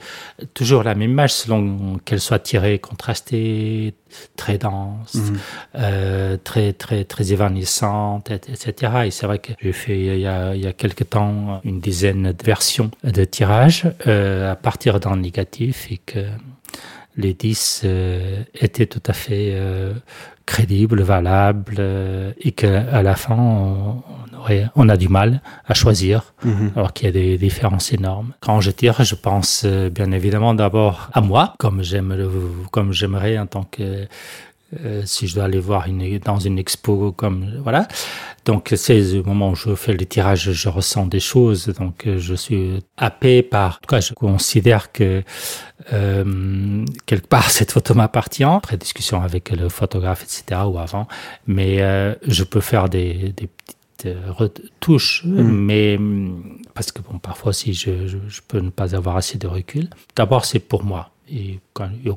toujours 0.55 0.83
la 0.83 0.95
même 0.95 1.11
image 1.11 1.33
selon 1.33 1.99
qu'elle 2.05 2.21
soit 2.21 2.41
tirée, 2.41 2.79
contrastée, 2.79 3.95
très 4.37 4.59
dense, 4.59 5.15
mhm. 5.15 5.39
euh, 5.77 6.37
très, 6.43 6.73
très 6.73 7.05
très, 7.05 7.33
évanouissante, 7.33 8.31
etc. 8.31 8.93
Et 9.07 9.11
c'est 9.11 9.27
vrai 9.27 9.39
que 9.39 9.53
j'ai 9.61 9.73
fait 9.73 9.99
il 9.99 10.21
y, 10.21 10.27
a, 10.27 10.55
il 10.55 10.63
y 10.63 10.67
a 10.67 10.73
quelque 10.73 11.05
temps 11.05 11.61
une 11.65 11.81
dizaine 11.81 12.33
de 12.33 12.45
versions 12.45 12.91
de 13.05 13.25
tirage 13.25 13.85
euh, 14.07 14.53
à 14.53 14.57
partir 14.57 15.01
d'un 15.01 15.17
négatif 15.17 15.89
et 15.91 15.99
que 15.99 16.27
les 17.17 17.35
10 17.35 17.83
euh, 17.85 18.43
étaient 18.55 18.87
tout 18.87 19.03
à 19.07 19.13
fait 19.13 19.51
euh, 19.53 19.95
crédibles, 20.45 21.03
valables 21.03 21.77
euh, 21.79 22.33
et 22.39 22.53
qu'à 22.53 23.03
la 23.03 23.15
fin 23.15 23.37
on, 23.37 24.03
aurait, 24.39 24.69
on 24.77 24.89
a 24.89 24.97
du 24.97 25.09
mal 25.09 25.41
à 25.67 25.75
choisir 25.75 26.35
mhm. 26.45 26.73
alors 26.77 26.93
qu'il 26.93 27.07
y 27.07 27.09
a 27.09 27.13
des 27.13 27.39
différences 27.39 27.93
énormes. 27.93 28.33
Quand 28.41 28.61
je 28.61 28.71
tire, 28.71 29.03
je 29.03 29.15
pense 29.15 29.65
bien 29.65 30.13
évidemment 30.13 30.55
d'abord 30.55 31.09
à 31.13 31.21
moi 31.21 31.55
comme 31.59 31.83
j'aime 31.83 32.15
comme 32.71 32.93
j'aimerais 32.93 33.39
en 33.39 33.47
tant 33.47 33.65
que 33.65 34.07
euh, 34.85 35.03
si 35.05 35.29
je 35.29 35.35
dois 35.35 35.45
aller 35.45 35.61
voir 35.61 35.87
une, 35.87 36.19
dans 36.19 36.39
une 36.39 36.59
expo 36.59 37.13
comme 37.13 37.61
voilà. 37.63 37.87
Donc 38.45 38.73
c'est 38.77 39.01
le 39.01 39.23
moment 39.23 39.51
où 39.51 39.55
je 39.57 39.75
fais 39.75 39.93
le 39.93 40.07
tirage 40.07 40.53
je 40.53 40.69
ressens 40.69 41.07
des 41.07 41.21
choses. 41.21 41.67
Donc 41.79 42.07
euh, 42.07 42.19
je 42.19 42.35
suis 42.35 42.81
happé 42.97 43.43
par 43.43 43.77
en 43.77 43.81
tout 43.81 43.89
cas 43.89 44.01
je 44.01 44.13
considère 44.13 44.93
que 44.93 45.23
euh, 45.93 46.85
quelque 47.07 47.27
part 47.27 47.51
cette 47.59 47.73
photo 47.73 47.95
m'appartient. 47.95 48.45
Après 48.45 48.77
discussion 48.77 49.23
avec 49.23 49.51
le 49.51 49.69
photographe 49.69 50.25
etc 50.25 50.63
ou 50.67 50.79
avant. 50.79 51.07
Mais 51.47 51.83
euh, 51.83 52.15
je 52.27 52.45
peux 52.45 52.61
faire 52.61 52.89
des, 52.89 53.33
des 53.37 53.49
petites 53.49 54.17
retouches. 54.29 55.23
Mm. 55.25 55.43
mais 55.43 55.99
parce 56.75 56.93
que 56.93 57.03
bon 57.03 57.19
parfois 57.19 57.53
si 57.53 57.73
je, 57.73 58.07
je, 58.07 58.19
je 58.29 58.41
peux 58.47 58.59
ne 58.59 58.71
pas 58.71 58.95
avoir 58.97 59.17
assez 59.17 59.39
de 59.39 59.47
recul. 59.47 59.89
D'abord 60.17 60.45
c'est 60.45 60.61
pour 60.61 60.85
moi 60.85 61.11
et, 61.29 61.59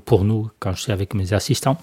pour 0.05 0.23
nous, 0.23 0.49
quand 0.59 0.73
je 0.73 0.81
suis 0.81 0.91
avec 0.91 1.13
mes 1.13 1.33
assistants, 1.33 1.77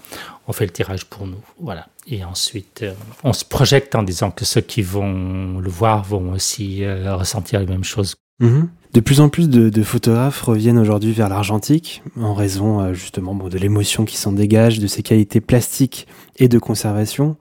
on 0.47 0.53
fait 0.53 0.65
le 0.65 0.71
tirage 0.71 1.05
pour 1.05 1.27
nous. 1.27 1.39
Voilà. 1.59 1.87
Et 2.09 2.23
ensuite, 2.23 2.81
euh, 2.83 2.93
on 3.23 3.33
se 3.33 3.43
projette 3.43 3.95
en 3.95 4.03
disant 4.03 4.31
que 4.31 4.45
ceux 4.45 4.61
qui 4.61 4.81
vont 4.81 5.59
le 5.59 5.69
voir 5.69 6.03
vont 6.03 6.31
aussi 6.31 6.83
euh, 6.83 7.15
ressentir 7.15 7.59
les 7.59 7.65
mêmes 7.65 7.83
choses. 7.83 8.15
Mhm. 8.39 8.69
De 8.93 8.99
plus 9.01 9.19
en 9.19 9.29
plus 9.29 9.49
de, 9.49 9.83
photographes 9.83 10.41
reviennent 10.41 10.79
aujourd'hui 10.79 11.11
vers 11.11 11.27
l'argentique 11.27 12.01
en 12.19 12.33
raison 12.33 12.79
euh, 12.79 12.93
justement 12.93 13.35
de 13.35 13.57
l'émotion 13.57 14.05
qui 14.05 14.15
s'en 14.15 14.31
dégage, 14.31 14.79
de 14.79 14.87
ses 14.87 15.03
qualités 15.03 15.41
plastiques 15.41 16.07
et 16.37 16.47
de 16.47 16.59
conservation. 16.59 17.35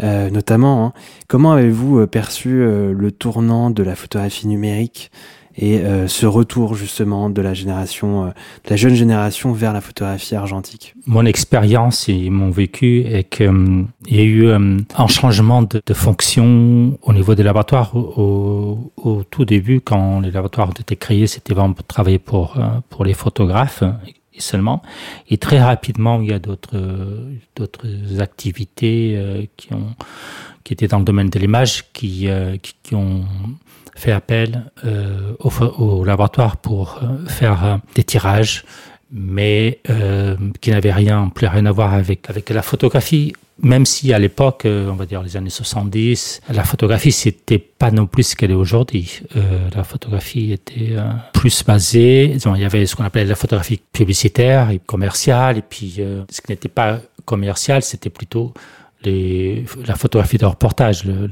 notamment, 0.00 0.86
hein. 0.86 0.92
comment 1.28 1.52
avez-vous 1.52 2.06
perçu 2.08 2.48
le 2.48 3.12
tournant 3.12 3.70
de 3.70 3.82
la 3.84 3.94
photographie 3.94 4.48
numérique? 4.48 5.12
Et 5.56 5.78
euh, 5.78 6.08
ce 6.08 6.26
retour 6.26 6.74
justement 6.74 7.28
de 7.28 7.42
la 7.42 7.54
génération, 7.54 8.24
euh, 8.24 8.28
de 8.28 8.70
la 8.70 8.76
jeune 8.76 8.94
génération 8.94 9.52
vers 9.52 9.72
la 9.72 9.80
photographie 9.80 10.34
argentique 10.34 10.94
Mon 11.06 11.26
expérience 11.26 12.08
et 12.08 12.30
mon 12.30 12.50
vécu 12.50 13.00
est 13.00 13.24
qu'il 13.24 13.46
euh, 13.46 13.84
y 14.08 14.20
a 14.20 14.22
eu 14.22 14.50
un 14.50 15.06
changement 15.08 15.62
de, 15.62 15.80
fonction 15.92 16.98
au 17.02 17.12
niveau 17.12 17.34
des 17.34 17.42
laboratoires 17.42 17.94
au, 17.94 18.90
tout 19.30 19.44
début 19.44 19.80
quand 19.80 20.20
les 20.20 20.30
laboratoires 20.30 20.68
ont 20.68 20.72
été 20.72 20.96
créés, 20.96 21.26
c'était 21.26 21.52
vraiment 21.52 21.74
pour 21.74 21.84
travailler 21.86 22.18
pour 22.18 22.58
pour 22.88 23.04
les 23.04 23.14
photographes 23.14 23.84
seulement. 24.38 24.82
Et 25.28 25.36
très 25.36 25.62
rapidement, 25.62 26.20
il 26.20 26.30
y 26.30 26.32
a 26.32 26.38
d'autres 26.38 26.76
activités 28.18 29.48
qui 30.64 30.72
étaient 30.72 30.88
dans 30.88 30.98
le 30.98 31.04
domaine 31.04 31.28
de 31.28 31.38
l'image 31.38 31.92
qui 31.92 32.28
ont 32.92 33.24
fait 33.94 34.12
appel 34.12 34.64
euh, 34.84 35.34
au, 35.40 36.04
laboratoire 36.04 36.56
pour 36.56 37.00
euh, 37.02 37.26
faire 37.26 37.64
euh, 37.64 37.76
des 37.94 38.04
tirages, 38.04 38.64
mais 39.10 39.80
qui 40.62 40.70
n'avaient 40.70 40.92
rien, 40.92 41.30
plus 41.34 41.46
rien 41.46 41.66
à 41.66 41.72
voir 41.72 41.92
avec, 41.92 42.30
avec 42.30 42.48
la 42.48 42.62
photographie. 42.62 43.34
Même 43.62 43.84
si 43.84 44.10
à 44.14 44.18
l'époque, 44.18 44.62
on 44.64 44.94
va 44.94 45.04
dire 45.04 45.22
les 45.22 45.36
années 45.36 45.50
70, 45.50 46.40
la 46.48 46.64
photographie 46.64 47.12
c'était 47.12 47.58
pas 47.58 47.90
non 47.90 48.06
plus 48.06 48.22
ce 48.22 48.36
qu'elle 48.36 48.50
est 48.52 48.54
aujourd'hui. 48.54 49.20
La 49.76 49.84
photographie 49.84 50.52
était 50.52 50.96
plus 51.34 51.62
basée, 51.62 52.38
il 52.42 52.60
y 52.60 52.64
avait 52.64 52.86
ce 52.86 52.96
qu'on 52.96 53.04
appelait 53.04 53.26
la 53.26 53.34
photographie 53.34 53.82
publicitaire 53.92 54.70
et 54.70 54.78
commerciale, 54.78 55.58
et 55.58 55.62
puis 55.62 56.00
ce 56.30 56.40
qui 56.40 56.50
n'était 56.50 56.70
pas 56.70 56.98
commercial, 57.26 57.82
c'était 57.82 58.10
plutôt 58.10 58.54
la 59.04 59.94
photographie 59.96 60.38
de 60.38 60.46
reportage, 60.46 61.04
le, 61.04 61.28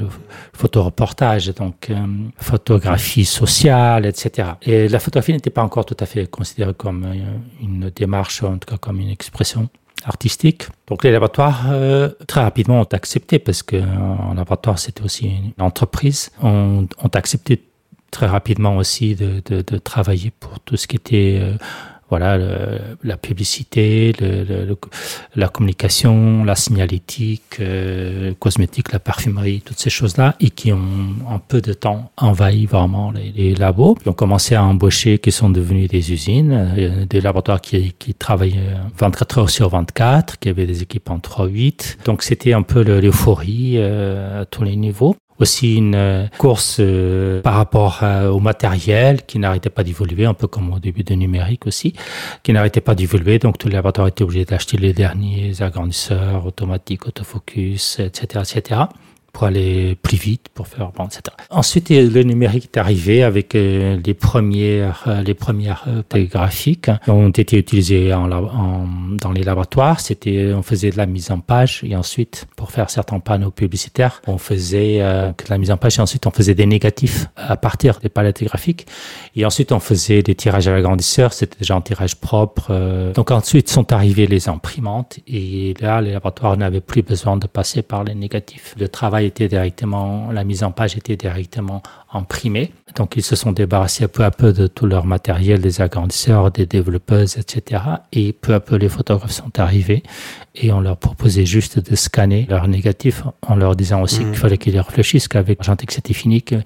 photoreportage, 0.53 1.49
donc 1.55 1.89
euh, 1.91 1.95
photographie 2.37 3.25
sociale, 3.25 4.07
etc. 4.07 4.51
Et 4.63 4.89
la 4.89 4.99
photographie 4.99 5.33
n'était 5.33 5.51
pas 5.51 5.63
encore 5.63 5.85
tout 5.85 5.97
à 6.01 6.07
fait 6.07 6.27
considérée 6.27 6.75
comme 6.75 7.05
euh, 7.05 7.15
une 7.63 7.91
démarche, 7.91 8.43
en 8.43 8.59
tout 8.59 8.69
cas 8.69 8.77
comme 8.77 9.01
une 9.01 9.11
expression 9.11 9.69
artistique. 10.05 10.65
Donc 10.87 11.05
les 11.05 11.11
laboratoires 11.11 11.67
euh, 11.71 12.11
très 12.27 12.43
rapidement 12.43 12.81
ont 12.81 12.89
accepté 12.93 13.39
parce 13.39 13.63
que 13.63 13.77
un 13.77 14.35
laboratoire 14.35 14.79
c'était 14.79 15.03
aussi 15.03 15.27
une 15.27 15.63
entreprise, 15.63 16.31
ont, 16.43 16.87
accepté 17.13 17.63
très 18.11 18.27
rapidement 18.27 18.77
aussi 18.77 19.15
de, 19.15 19.63
travailler 19.79 20.33
pour 20.41 20.59
tout 20.61 20.77
ce 20.77 20.87
qui 20.87 20.97
était 20.97 21.41
euh, 22.13 22.17
voilà, 22.19 22.39
la 23.05 23.17
publicité, 23.17 24.13
le, 24.21 24.77
la 25.37 25.49
communication, 25.49 26.45
la 26.45 26.55
signalétique, 26.55 27.59
euh, 27.61 28.33
cosmétique, 28.39 28.93
la 28.93 28.99
parfumerie, 28.99 29.63
toutes 29.65 29.79
ces 29.79 29.91
choses-là, 29.91 30.35
et 30.41 30.51
qui 30.51 30.73
ont 30.73 31.15
en 31.29 31.39
peu 31.39 31.61
de 31.61 31.73
temps 31.73 32.11
envahi 32.17 32.67
vraiment 32.67 33.13
les, 33.13 33.33
les, 33.33 33.55
labos. 33.55 33.97
Ils 34.05 34.09
ont 34.09 34.15
commencé 34.15 34.55
à 34.55 34.65
embaucher, 34.65 35.19
qui 35.19 35.33
sont 35.33 35.51
devenus 35.51 35.89
des 35.89 36.13
usines, 36.13 36.75
euh, 36.77 37.05
des 37.07 37.21
laboratoires 37.21 37.61
qui, 37.61 37.93
qui 37.99 38.15
travaillaient 38.15 38.77
24 38.99 39.39
heures 39.39 39.51
sur 39.51 39.69
24, 39.69 40.39
qui 40.39 40.49
avaient 40.49 40.67
des 40.67 40.83
équipes 40.83 41.11
en 41.11 41.19
3-8. 41.19 42.05
Donc 42.05 42.23
c'était 42.23 42.53
un 42.53 42.63
peu 42.63 42.83
l'euphorie 42.83 43.75
euh, 43.77 44.43
à 44.43 44.45
tous 44.47 44.65
les 44.65 44.77
niveaux 44.77 45.17
aussi 45.41 45.77
une 45.77 45.95
euh, 45.95 46.27
course 46.39 46.77
euh, 46.81 47.41
par 47.41 47.55
rapport 47.55 48.01
euh, 48.03 48.29
au 48.29 48.41
matériel 48.41 49.25
qui 49.25 49.39
n'arrêtait 49.39 49.71
pas 49.71 49.83
d'évoluer, 49.83 50.27
un 50.27 50.35
peu 50.35 50.47
comme 50.47 50.73
au 50.73 50.79
début 50.79 51.03
de 51.03 51.15
numérique 51.15 51.67
aussi, 51.67 51.95
qui 52.43 52.53
n'arrêtait 52.53 52.81
pas 52.81 52.95
d'évoluer. 52.95 53.39
Donc 53.39 53.59
tous 53.59 53.69
les 53.69 53.75
laboratoires 53.75 54.09
étaient 54.09 54.23
obligés 54.23 54.45
d'acheter 54.45 54.77
les 54.77 54.93
derniers 54.93 55.63
agrandisseurs 55.63 56.47
automatiques, 56.47 57.07
autofocus, 57.07 57.99
etc., 58.01 58.45
etc 58.57 58.81
pour 59.33 59.45
aller 59.45 59.97
plus 60.03 60.17
vite, 60.17 60.49
pour 60.55 60.67
faire 60.67 60.91
bon, 60.93 61.07
etc. 61.07 61.23
Ensuite, 61.51 61.91
le 61.91 62.23
numérique 62.23 62.71
est 62.73 62.79
arrivé 62.79 63.23
avec 63.23 63.55
euh, 63.55 63.99
les 64.05 64.15
premières 64.15 65.05
euh, 65.07 65.23
les 65.23 65.35
premières 65.35 65.85
euh, 65.89 66.25
graphiques 66.27 66.91
qui 67.05 67.11
ont 67.11 67.31
été 67.31 67.59
utilisées 67.59 68.13
en, 68.13 68.31
en, 68.31 68.87
dans 69.21 69.33
les 69.33 69.43
laboratoires. 69.43 70.01
C'était 70.01 70.53
on 70.55 70.63
faisait 70.63 70.91
de 70.91 70.97
la 70.97 71.07
mise 71.07 71.31
en 71.31 71.41
page 71.41 71.81
et 71.85 71.97
ensuite 71.97 72.47
pour 72.57 72.71
faire 72.71 72.91
certains 72.91 73.21
panneaux 73.21 73.51
publicitaires, 73.51 74.21
on 74.27 74.39
faisait 74.39 74.99
de 74.99 75.49
la 75.49 75.59
mise 75.59 75.71
en 75.71 75.77
page 75.77 75.99
et 75.99 76.03
ensuite 76.03 76.27
on 76.27 76.31
faisait 76.31 76.55
des 76.55 76.67
négatifs 76.67 77.27
à 77.37 77.57
partir 77.57 77.99
des 78.01 78.09
palettes 78.09 78.43
graphiques 78.43 78.87
et 79.37 79.45
ensuite 79.45 79.73
on 79.73 79.81
faisait 79.81 80.23
des 80.23 80.35
tirages 80.35 80.69
à 80.69 80.73
l'agrandisseur. 80.73 81.33
C'était 81.33 81.59
déjà 81.59 81.75
un 81.75 81.81
tirage 81.81 82.17
propre. 82.17 83.13
Donc 83.15 83.31
ensuite 83.31 83.69
sont 83.69 83.93
arrivées 83.93 84.27
les 84.27 84.49
imprimantes 84.49 85.19
et 85.27 85.75
là 85.81 86.01
les 86.01 86.13
laboratoires 86.13 86.57
n'avaient 86.57 86.81
plus 86.81 87.03
besoin 87.03 87.37
de 87.37 87.47
passer 87.47 87.83
par 87.83 88.05
les 88.05 88.15
négatifs. 88.15 88.75
Le 88.79 88.89
travail 88.89 89.20
était 89.23 89.49
directement, 89.49 90.31
la 90.33 90.45
mise 90.45 90.63
en 90.63 90.71
page 90.71 90.97
était 90.97 91.17
directement 91.17 91.83
imprimée. 92.13 92.73
Donc 92.97 93.15
ils 93.17 93.23
se 93.23 93.37
sont 93.37 93.53
débarrassés 93.53 94.09
peu 94.09 94.25
à 94.25 94.31
peu 94.31 94.53
de 94.53 94.67
tout 94.67 94.87
leur 94.87 95.07
matériel, 95.07 95.61
des 95.61 95.81
agrandisseurs, 95.81 96.51
des 96.51 96.67
développeuses, 96.67 97.37
etc. 97.39 97.83
Et 98.13 98.33
peu 98.33 98.55
à 98.55 98.61
peu 98.61 98.77
les 98.77 98.89
photographes 98.89 99.31
sont 99.31 99.59
arrivés 99.59 100.03
et 100.55 100.73
on 100.73 100.81
leur 100.81 100.97
proposait 100.97 101.47
juste 101.47 101.79
de 101.79 101.95
scanner 101.95 102.47
leurs 102.49 102.69
négatifs 102.69 103.23
en 103.47 103.55
leur 103.55 103.77
disant 103.77 104.03
aussi 104.03 104.19
qu'il 104.19 104.29
mmh. 104.29 104.35
fallait 104.35 104.59
qu'ils 104.59 104.79
réfléchissent 104.79 105.29
qu'avec 105.29 105.61
Argentique 105.61 105.93
c'était 105.93 106.15
fini, 106.15 106.43
que 106.43 106.57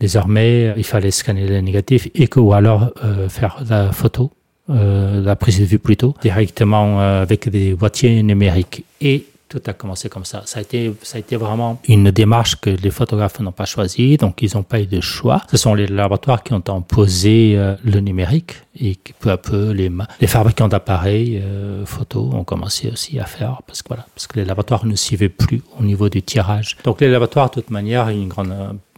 désormais 0.00 0.72
il 0.76 0.84
fallait 0.84 1.10
scanner 1.10 1.46
les 1.46 1.62
négatifs 1.62 2.08
et 2.14 2.28
que 2.28 2.40
ou 2.40 2.52
alors 2.52 2.92
euh, 3.04 3.28
faire 3.28 3.62
la 3.68 3.92
photo 3.92 4.30
euh, 4.70 5.22
la 5.22 5.36
prise 5.36 5.60
de 5.60 5.66
vue 5.66 5.78
plutôt, 5.78 6.14
directement 6.22 6.98
euh, 6.98 7.20
avec 7.20 7.50
des 7.50 7.74
boîtiers 7.74 8.22
numériques. 8.22 8.82
Et 9.02 9.26
tout 9.54 9.70
a 9.70 9.72
commencé 9.72 10.08
comme 10.08 10.24
ça. 10.24 10.42
Ça 10.46 10.58
a 10.58 10.62
été, 10.62 10.92
ça 11.02 11.16
a 11.16 11.20
été 11.20 11.36
vraiment 11.36 11.80
une 11.86 12.10
démarche 12.10 12.56
que 12.56 12.70
les 12.70 12.90
photographes 12.90 13.38
n'ont 13.40 13.52
pas 13.52 13.64
choisie, 13.64 14.16
donc 14.16 14.42
ils 14.42 14.50
n'ont 14.54 14.62
pas 14.62 14.80
eu 14.80 14.86
de 14.86 15.00
choix. 15.00 15.42
Ce 15.50 15.56
sont 15.56 15.74
les 15.74 15.86
laboratoires 15.86 16.42
qui 16.42 16.52
ont 16.52 16.62
imposé 16.68 17.54
euh, 17.56 17.74
le 17.84 18.00
numérique 18.00 18.54
et 18.80 18.96
qui, 18.96 19.12
peu 19.12 19.30
à 19.30 19.36
peu 19.36 19.70
les, 19.70 19.90
les 20.20 20.26
fabricants 20.26 20.68
d'appareils 20.68 21.40
euh, 21.42 21.86
photo 21.86 22.30
ont 22.32 22.44
commencé 22.44 22.90
aussi 22.90 23.18
à 23.20 23.26
faire 23.26 23.62
parce 23.66 23.82
que 23.82 23.88
voilà, 23.88 24.06
parce 24.14 24.26
que 24.26 24.40
les 24.40 24.44
laboratoires 24.44 24.84
ne 24.86 24.96
suivaient 24.96 25.28
plus 25.28 25.62
au 25.78 25.84
niveau 25.84 26.08
du 26.08 26.22
tirage. 26.22 26.76
Donc 26.84 27.00
les 27.00 27.08
laboratoires, 27.08 27.50
de 27.50 27.54
toute 27.54 27.70
manière, 27.70 28.08
une 28.08 28.28
grande 28.28 28.52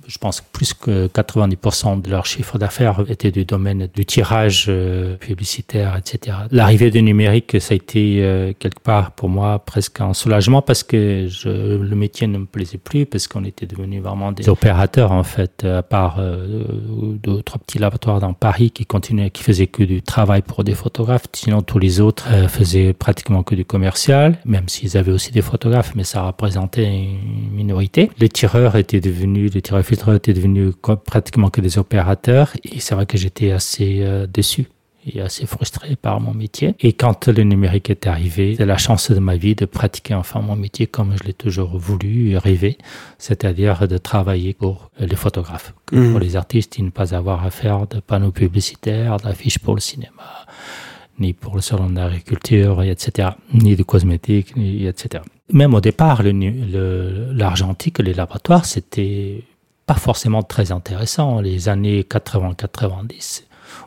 je 0.07 0.19
pense 0.19 0.41
que 0.41 0.47
plus 0.53 0.75
que 0.75 1.09
90% 1.09 2.03
de 2.03 2.11
leur 2.11 2.27
chiffre 2.27 2.59
d'affaires 2.59 3.03
était 3.09 3.31
du 3.31 3.45
domaine 3.45 3.89
du 3.95 4.05
tirage 4.05 4.67
euh, 4.69 5.17
publicitaire, 5.17 5.97
etc. 5.97 6.37
L'arrivée 6.51 6.91
du 6.91 7.03
numérique, 7.03 7.61
ça 7.61 7.73
a 7.73 7.77
été 7.77 8.19
euh, 8.23 8.53
quelque 8.59 8.81
part 8.81 9.13
pour 9.13 9.29
moi 9.29 9.59
presque 9.59 10.01
un 10.01 10.15
soulagement 10.15 10.63
parce 10.63 10.83
que 10.83 11.27
je, 11.29 11.49
le 11.49 11.97
métier 11.97 12.27
ne 12.27 12.39
me 12.39 12.47
plaisait 12.47 12.79
plus 12.79 13.07
parce 13.07 13.27
qu'on 13.27 13.45
était 13.45 13.67
devenus 13.67 14.03
vraiment 14.03 14.33
des 14.33 14.49
opérateurs 14.49 15.13
en 15.13 15.25
fait, 15.25 15.65
à 15.65 15.83
part 15.83 16.17
euh, 16.19 16.65
deux 17.23 17.43
trois 17.43 17.61
petits 17.61 17.79
laboratoires 17.79 18.21
dans 18.21 18.33
Paris 18.33 18.71
qui 18.71 18.87
continuaient, 18.87 19.31
qui 19.31 19.43
faisaient 19.43 19.67
que 19.67 19.83
du 19.83 20.03
travail 20.03 20.43
pour 20.43 20.65
des 20.65 20.75
photographes. 20.75 21.25
Sinon, 21.33 21.63
tous 21.63 21.79
les 21.79 22.01
autres 22.01 22.27
faisaient 22.49 22.93
pratiquement 22.93 23.43
que 23.43 23.55
du 23.55 23.65
commercial, 23.65 24.39
même 24.45 24.69
s'ils 24.69 24.97
avaient 24.97 25.13
aussi 25.13 25.33
des 25.33 25.43
photographes, 25.43 25.93
mais 25.95 26.05
ça 26.05 26.23
représentait 26.23 26.87
une 26.87 27.51
minorité. 27.53 28.11
Les 28.19 28.29
tireurs 28.29 28.77
étaient 28.77 29.01
devenus, 29.01 29.55
les 29.55 29.63
tireurs 29.63 29.81
était 30.15 30.33
devenu 30.33 30.73
pratiquement 31.05 31.51
que 31.51 31.61
des 31.61 31.79
opérateurs 31.79 32.53
et 32.65 32.81
c'est 32.81 32.95
vrai 32.95 33.07
que 33.07 33.19
j'étais 33.19 33.51
assez 33.51 33.99
euh, 34.01 34.27
déçu 34.27 34.69
et 35.07 35.21
assez 35.21 35.47
frustré 35.47 35.97
par 35.97 36.21
mon 36.21 36.35
métier. 36.35 36.75
Et 36.81 36.93
quand 36.93 37.29
le 37.29 37.43
numérique 37.45 37.91
est 37.91 38.07
arrivé, 38.07 38.57
c'est 38.57 38.67
la 38.67 38.77
chance 38.77 39.11
de 39.11 39.19
ma 39.19 39.37
vie 39.37 39.55
de 39.55 39.65
pratiquer 39.65 40.15
enfin 40.15 40.41
mon 40.41 40.57
métier 40.57 40.87
comme 40.87 41.15
je 41.17 41.25
l'ai 41.25 41.33
toujours 41.33 41.79
voulu 41.79 42.31
et 42.31 42.39
rêvé, 42.39 42.77
c'est-à-dire 43.19 43.87
de 43.87 43.99
travailler 43.99 44.53
pour 44.53 44.91
les 44.99 45.17
photographes, 45.17 45.75
mmh. 45.93 46.11
pour 46.11 46.21
les 46.21 46.37
artistes, 46.37 46.79
et 46.79 46.83
ne 46.83 46.91
pas 46.91 47.15
avoir 47.15 47.45
à 47.45 47.51
faire 47.51 47.87
de 47.87 48.01
panneaux 48.01 48.33
publicitaires, 48.33 49.19
d'affiches 49.19 49.61
pour 49.61 49.75
le 49.75 49.81
cinéma, 49.81 50.47
ni 51.19 51.33
pour 51.33 51.55
le 51.55 51.63
salon 51.63 51.91
d'agriculture, 51.91 52.83
etc., 52.83 53.31
ni 53.55 53.77
de 53.77 53.83
cosmétiques, 53.83 54.55
etc. 54.57 55.23
Même 55.53 55.75
au 55.75 55.81
départ, 55.81 56.23
l'argentique, 56.25 57.99
le, 57.99 58.05
les 58.07 58.15
laboratoires, 58.15 58.65
c'était 58.65 59.45
pas 59.87 59.95
forcément 59.95 60.43
très 60.43 60.73
intéressant. 60.73 61.41
Les 61.41 61.69
années 61.69 62.03
80-90, 62.03 63.45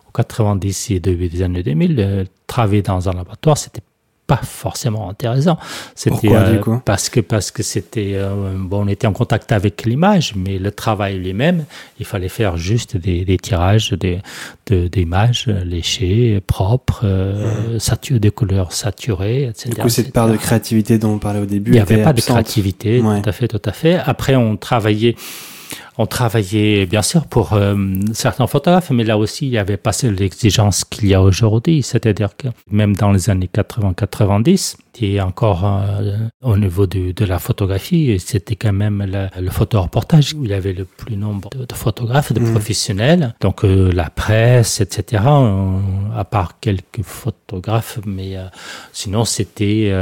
ou 0.08 0.12
90 0.14 0.92
et 0.92 1.00
début 1.00 1.28
des 1.28 1.44
années 1.44 1.64
2000, 1.64 1.96
euh, 2.00 2.24
travailler 2.48 2.82
dans 2.82 3.10
un 3.10 3.14
laboratoire, 3.14 3.58
c'était 3.58 3.82
pas 4.26 4.40
forcément 4.44 5.10
intéressant. 5.10 5.58
C'était 5.96 6.32
euh, 6.32 6.62
parce 6.86 7.10
que 7.10 7.20
parce 7.20 7.50
que 7.50 7.64
c'était 7.64 8.12
euh, 8.14 8.54
bon, 8.56 8.86
on 8.86 8.88
était 8.88 9.08
en 9.08 9.12
contact 9.12 9.52
avec 9.52 9.86
l'image, 9.86 10.36
mais 10.36 10.60
le 10.60 10.72
travail 10.72 11.18
lui-même, 11.18 11.66
il 12.00 12.06
fallait 12.06 12.30
faire 12.30 12.56
juste 12.56 12.96
des, 12.96 13.26
des 13.26 13.38
tirages 13.38 13.92
des 13.94 14.22
d'images 14.70 15.48
léchées, 15.48 16.42
propres, 16.46 17.08
mmh. 17.08 18.20
des 18.20 18.30
couleurs 18.30 18.72
saturées, 18.72 19.46
etc. 19.46 19.72
Du 19.72 19.82
coup, 19.82 19.90
cette 19.90 20.14
part 20.14 20.30
de 20.30 20.38
créativité 20.38 21.00
dont 21.00 21.14
on 21.14 21.18
parlait 21.18 21.40
au 21.40 21.48
début, 21.48 21.72
il 21.72 21.74
n'y 21.74 21.80
avait 21.80 22.04
pas 22.04 22.14
de 22.14 22.22
créativité, 22.22 23.02
tout 23.02 23.30
à 23.30 23.32
fait, 23.32 23.48
tout 23.48 23.62
à 23.66 23.72
fait. 23.72 23.96
Après, 23.96 24.36
on 24.36 24.58
travaillait 24.58 25.16
on 26.00 26.06
travaillait 26.06 26.86
bien 26.86 27.02
sûr 27.02 27.28
pour 27.28 27.52
euh, 27.52 27.76
certains 28.14 28.48
photographes, 28.48 28.90
mais 28.90 29.04
là 29.04 29.18
aussi, 29.18 29.48
il 29.48 29.52
n'y 29.52 29.58
avait 29.58 29.76
pas 29.76 29.92
l'exigence 30.04 30.86
qu'il 30.86 31.10
y 31.10 31.14
a 31.14 31.22
aujourd'hui. 31.22 31.84
C'est-à-dire 31.84 32.38
que 32.38 32.48
même 32.72 32.96
dans 32.96 33.12
les 33.12 33.30
années 33.30 33.50
80-90, 33.54 34.78
et 35.02 35.22
encore 35.22 35.66
euh, 35.66 36.18
au 36.42 36.58
niveau 36.58 36.86
de, 36.86 37.12
de 37.12 37.26
la 37.26 37.40
photographie, 37.40 38.18
c'était 38.20 38.56
quand 38.56 38.74
même 38.74 39.06
le, 39.06 39.28
le 39.42 39.50
photoreportage 39.50 40.34
où 40.34 40.44
il 40.44 40.52
y 40.52 40.54
avait 40.54 40.74
le 40.74 40.84
plus 40.84 41.16
nombre 41.16 41.50
de, 41.52 41.74
photographes, 41.74 42.34
de 42.34 42.40
mmh. 42.40 42.52
professionnels. 42.52 43.36
Donc 43.40 43.64
euh, 43.64 43.92
la 43.94 44.10
presse, 44.10 44.82
etc. 44.82 45.24
à 45.24 46.26
part 46.26 46.60
quelques 46.60 47.04
photographes, 47.04 48.00
mais 48.06 48.36
sinon 48.92 49.24
c'était 49.24 49.94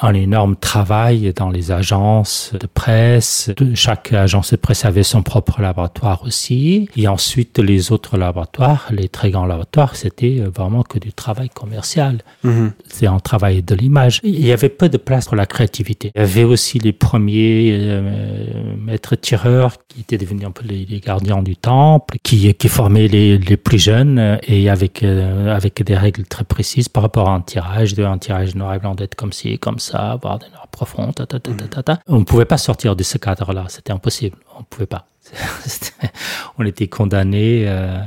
un 0.00 0.14
énorme 0.14 0.56
travail 0.56 1.32
dans 1.34 1.50
les 1.50 1.70
agences 1.70 2.52
de 2.58 2.66
presse. 2.66 3.50
Chaque 3.74 4.12
agence 4.12 4.52
de 4.52 4.56
presse 4.56 4.84
avait 4.84 5.02
son 5.02 5.22
propre 5.22 5.45
laboratoire 5.60 6.22
aussi. 6.24 6.88
Et 6.96 7.08
ensuite, 7.08 7.58
les 7.58 7.92
autres 7.92 8.16
laboratoires, 8.16 8.88
les 8.90 9.08
très 9.08 9.30
grands 9.30 9.46
laboratoires, 9.46 9.96
c'était 9.96 10.40
vraiment 10.54 10.82
que 10.82 10.98
du 10.98 11.12
travail 11.12 11.48
commercial. 11.48 12.22
Mhm. 12.44 12.72
C'est 12.88 13.06
un 13.06 13.18
travail 13.18 13.62
de 13.62 13.74
l'image. 13.74 14.20
Il 14.22 14.46
y 14.46 14.52
avait 14.52 14.68
peu 14.68 14.88
de 14.88 14.96
place 14.96 15.26
pour 15.26 15.36
la 15.36 15.46
créativité. 15.46 16.10
Il 16.14 16.20
y 16.20 16.24
avait 16.24 16.44
aussi 16.44 16.78
les 16.78 16.92
premiers 16.92 17.76
euh, 17.78 18.76
maîtres 18.78 19.16
tireurs 19.16 19.74
qui 19.88 20.00
étaient 20.00 20.18
devenus 20.18 20.46
un 20.46 20.50
peu 20.50 20.64
les, 20.66 21.00
gardiens 21.00 21.42
du 21.42 21.56
temple, 21.56 22.16
qui, 22.22 22.52
qui 22.54 22.68
formaient 22.68 23.08
les, 23.08 23.38
les 23.38 23.56
plus 23.56 23.78
jeunes 23.78 24.38
et 24.42 24.68
avec, 24.70 25.02
euh, 25.02 25.54
avec 25.54 25.82
des 25.82 25.96
règles 25.96 26.24
très 26.24 26.44
précises 26.44 26.88
par 26.88 27.02
rapport 27.02 27.28
à 27.28 27.34
un 27.34 27.40
tirage, 27.40 27.94
de 27.94 28.04
un 28.04 28.18
tirage 28.18 28.54
noir 28.54 28.74
et 28.74 28.78
blanc 28.78 28.94
d'être 28.94 29.14
comme 29.14 29.32
ci, 29.32 29.58
comme 29.58 29.78
ça, 29.78 30.12
avoir 30.12 30.38
des 30.38 30.48
noirs 30.48 30.68
profonds, 30.68 31.12
ta, 31.12 31.26
ta, 31.26 31.38
ta, 31.38 31.52
ta, 31.52 31.82
ta. 31.82 31.98
On 32.06 32.18
ne 32.20 32.24
pouvait 32.24 32.44
pas 32.44 32.58
sortir 32.58 32.96
de 32.96 33.02
ce 33.02 33.18
cadre-là. 33.18 33.64
C'était 33.68 33.92
impossible. 33.92 34.36
On 34.56 34.60
ne 34.60 34.64
pouvait 34.64 34.86
pas. 34.86 35.06
on 36.58 36.64
était 36.64 36.86
condamné 36.86 37.64
euh, 37.66 37.98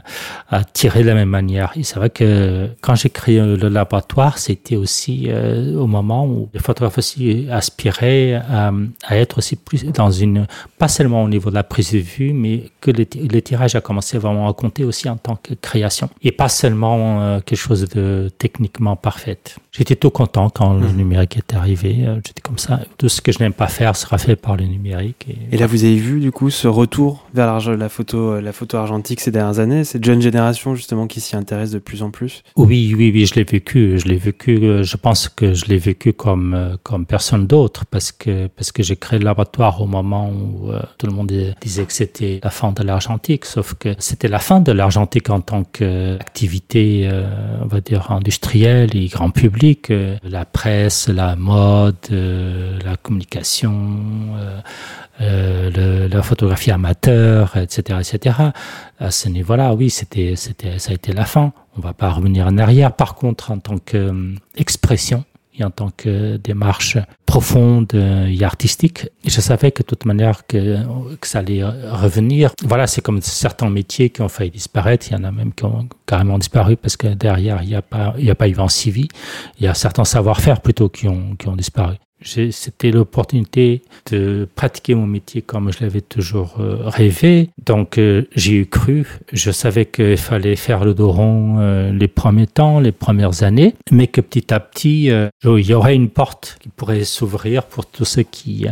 à 0.49 0.63
tirer 0.63 1.03
de 1.03 1.07
la 1.07 1.15
même 1.15 1.29
manière. 1.29 1.71
Et 1.75 1.83
c'est 1.83 1.95
vrai 1.95 2.09
que 2.09 2.69
quand 2.81 2.95
j'ai 2.95 3.09
créé 3.09 3.39
le 3.39 3.69
laboratoire, 3.69 4.37
c'était 4.37 4.75
aussi 4.75 5.25
euh, 5.27 5.75
au 5.75 5.87
moment 5.87 6.25
où 6.25 6.49
les 6.53 6.59
photographes 6.59 6.97
aussi 6.97 7.47
aspiraient 7.51 8.33
à, 8.33 8.71
être 9.11 9.37
aussi 9.39 9.55
plus 9.55 9.83
dans 9.85 10.11
une, 10.11 10.47
pas 10.77 10.87
seulement 10.87 11.23
au 11.23 11.29
niveau 11.29 11.49
de 11.49 11.55
la 11.55 11.63
prise 11.63 11.91
de 11.91 11.99
vue, 11.99 12.33
mais 12.33 12.63
que 12.81 12.91
le, 12.91 13.05
tirage 13.41 13.75
a 13.75 13.81
commencé 13.81 14.17
vraiment 14.17 14.49
à 14.49 14.53
compter 14.53 14.83
aussi 14.83 15.09
en 15.09 15.15
tant 15.15 15.35
que 15.35 15.53
création 15.53 16.09
et 16.21 16.31
pas 16.31 16.49
seulement 16.49 17.21
euh, 17.21 17.39
quelque 17.39 17.57
chose 17.57 17.87
de 17.89 18.29
techniquement 18.37 18.95
parfait. 18.95 19.39
J'étais 19.71 19.95
tout 19.95 20.09
content 20.09 20.49
quand 20.49 20.73
le 20.73 20.87
mmh. 20.87 20.95
numérique 20.95 21.37
est 21.37 21.53
arrivé. 21.53 22.05
J'étais 22.25 22.41
comme 22.41 22.57
ça. 22.57 22.81
Tout 22.97 23.07
ce 23.07 23.21
que 23.21 23.31
je 23.31 23.39
n'aime 23.39 23.53
pas 23.53 23.67
faire 23.67 23.95
sera 23.95 24.17
fait 24.17 24.35
par 24.35 24.57
le 24.57 24.65
numérique. 24.65 25.27
et 25.51 25.57
là, 25.57 25.67
vous 25.67 25.83
avez 25.83 25.95
vu 25.95 26.19
du 26.19 26.31
coup 26.31 26.49
ce 26.49 26.67
retour 26.67 27.08
vers 27.33 27.59
la 27.77 27.89
photo 27.89 28.33
euh, 28.33 28.41
la 28.41 28.51
photo 28.53 28.77
argentique 28.77 29.19
ces 29.21 29.31
dernières 29.31 29.59
années, 29.59 29.83
cette 29.83 30.03
jeune 30.03 30.21
génération 30.21 30.75
justement 30.75 31.07
qui 31.07 31.19
s'y 31.21 31.35
intéresse 31.35 31.71
de 31.71 31.79
plus 31.79 32.01
en 32.03 32.11
plus? 32.11 32.43
Oui, 32.55 32.93
oui, 32.97 33.11
oui, 33.13 33.25
je 33.25 33.35
l'ai 33.35 33.43
vécu. 33.43 33.97
Je 33.99 34.05
l'ai 34.07 34.17
vécu. 34.17 34.59
euh, 34.63 34.83
Je 34.83 34.97
pense 34.97 35.29
que 35.29 35.53
je 35.53 35.65
l'ai 35.65 35.77
vécu 35.77 36.13
comme 36.13 36.53
euh, 36.53 36.75
comme 36.83 37.05
personne 37.05 37.45
d'autre 37.47 37.85
parce 37.85 38.11
que 38.11 38.47
parce 38.47 38.71
que 38.71 38.83
j'ai 38.83 38.95
créé 38.95 39.19
le 39.19 39.25
laboratoire 39.25 39.81
au 39.81 39.87
moment 39.87 40.29
où 40.29 40.71
tout 40.97 41.07
le 41.07 41.13
monde 41.13 41.31
disait 41.61 41.85
que 41.85 41.93
c'était 41.93 42.39
la 42.43 42.49
fin 42.49 42.71
de 42.71 42.83
l'argentique, 42.83 43.45
sauf 43.45 43.73
que 43.75 43.89
c'était 43.99 44.27
la 44.27 44.39
fin 44.39 44.59
de 44.61 44.71
l'argentique 44.71 45.29
en 45.29 45.41
tant 45.41 45.63
qu'activité, 45.63 47.07
euh, 47.11 47.25
on 47.63 47.67
va 47.67 47.81
dire 47.81 48.11
industrielle 48.11 48.95
et 48.95 49.07
grand 49.07 49.31
public. 49.31 49.91
La 50.23 50.45
presse, 50.45 51.07
la 51.09 51.35
mode, 51.35 51.95
la 52.11 52.95
communication. 52.97 53.73
Euh, 55.21 55.69
euh, 55.69 55.69
le- 56.05 56.07
la 56.07 56.21
photographie 56.23 56.71
amateur, 56.71 57.55
etc., 57.57 57.99
etc. 57.99 58.35
À 58.99 59.11
ce 59.11 59.29
niveau-là, 59.29 59.73
oui, 59.73 59.89
c'était, 59.89 60.35
c'était, 60.35 60.79
ça 60.79 60.91
a 60.91 60.93
été 60.93 61.13
la 61.13 61.25
fin. 61.25 61.53
On 61.77 61.81
va 61.81 61.93
pas 61.93 62.09
revenir 62.09 62.47
en 62.47 62.57
arrière. 62.57 62.93
Par 62.93 63.15
contre, 63.15 63.51
en 63.51 63.59
tant 63.59 63.77
qu'expression 64.55 65.23
et 65.57 65.63
en 65.63 65.71
tant 65.71 65.89
que 65.95 66.37
démarche 66.37 66.97
profonde 67.25 67.91
euh, 67.93 68.27
et 68.27 68.43
artistique, 68.43 69.09
je 69.25 69.41
savais 69.41 69.71
que 69.71 69.81
de 69.83 69.87
toute 69.87 70.05
manière 70.05 70.47
que, 70.47 70.77
que 71.19 71.27
ça 71.27 71.39
allait 71.39 71.63
revenir. 71.63 72.51
Voilà, 72.63 72.87
c'est 72.87 73.01
comme 73.01 73.21
certains 73.21 73.69
métiers 73.69 74.09
qui 74.09 74.21
ont 74.21 74.29
failli 74.29 74.51
disparaître. 74.51 75.07
Il 75.09 75.13
y 75.13 75.19
en 75.19 75.23
a 75.25 75.31
même 75.31 75.53
qui 75.53 75.65
ont 75.65 75.87
carrément 76.05 76.37
disparu 76.37 76.77
parce 76.77 76.95
que 76.95 77.07
derrière, 77.07 77.61
il 77.61 77.69
n'y 77.69 77.75
a 77.75 77.81
pas, 77.81 78.13
il 78.17 78.25
y 78.25 78.31
a 78.31 78.35
pas 78.35 78.47
eu 78.47 78.53
vent 78.53 78.69
civi. 78.69 79.09
Il 79.59 79.65
y 79.65 79.67
a 79.67 79.73
certains 79.73 80.05
savoir-faire 80.05 80.61
plutôt 80.61 80.87
qui 80.89 81.07
ont, 81.09 81.35
qui 81.37 81.47
ont 81.49 81.55
disparu. 81.57 81.95
C'était 82.21 82.91
l'opportunité 82.91 83.81
de 84.11 84.47
pratiquer 84.55 84.93
mon 84.93 85.05
métier 85.05 85.41
comme 85.41 85.71
je 85.71 85.79
l'avais 85.81 86.01
toujours 86.01 86.57
euh, 86.59 86.77
rêvé. 86.85 87.49
Donc 87.65 87.97
euh, 87.97 88.23
j'y 88.35 88.57
ai 88.57 88.65
cru. 88.65 89.07
Je 89.31 89.51
savais 89.51 89.85
qu'il 89.85 90.17
fallait 90.17 90.55
faire 90.55 90.83
le 90.83 90.93
dos 90.93 91.11
rond 91.11 91.57
euh, 91.59 91.91
les 91.93 92.07
premiers 92.07 92.47
temps, 92.47 92.79
les 92.79 92.91
premières 92.91 93.43
années, 93.43 93.75
mais 93.91 94.07
que 94.07 94.21
petit 94.21 94.53
à 94.53 94.59
petit, 94.59 95.11
il 95.43 95.65
y 95.65 95.73
aurait 95.73 95.95
une 95.95 96.09
porte 96.09 96.57
qui 96.59 96.69
pourrait 96.69 97.03
s'ouvrir 97.03 97.63
pour 97.63 97.85
tous 97.85 98.05
ceux 98.05 98.23
qui, 98.23 98.65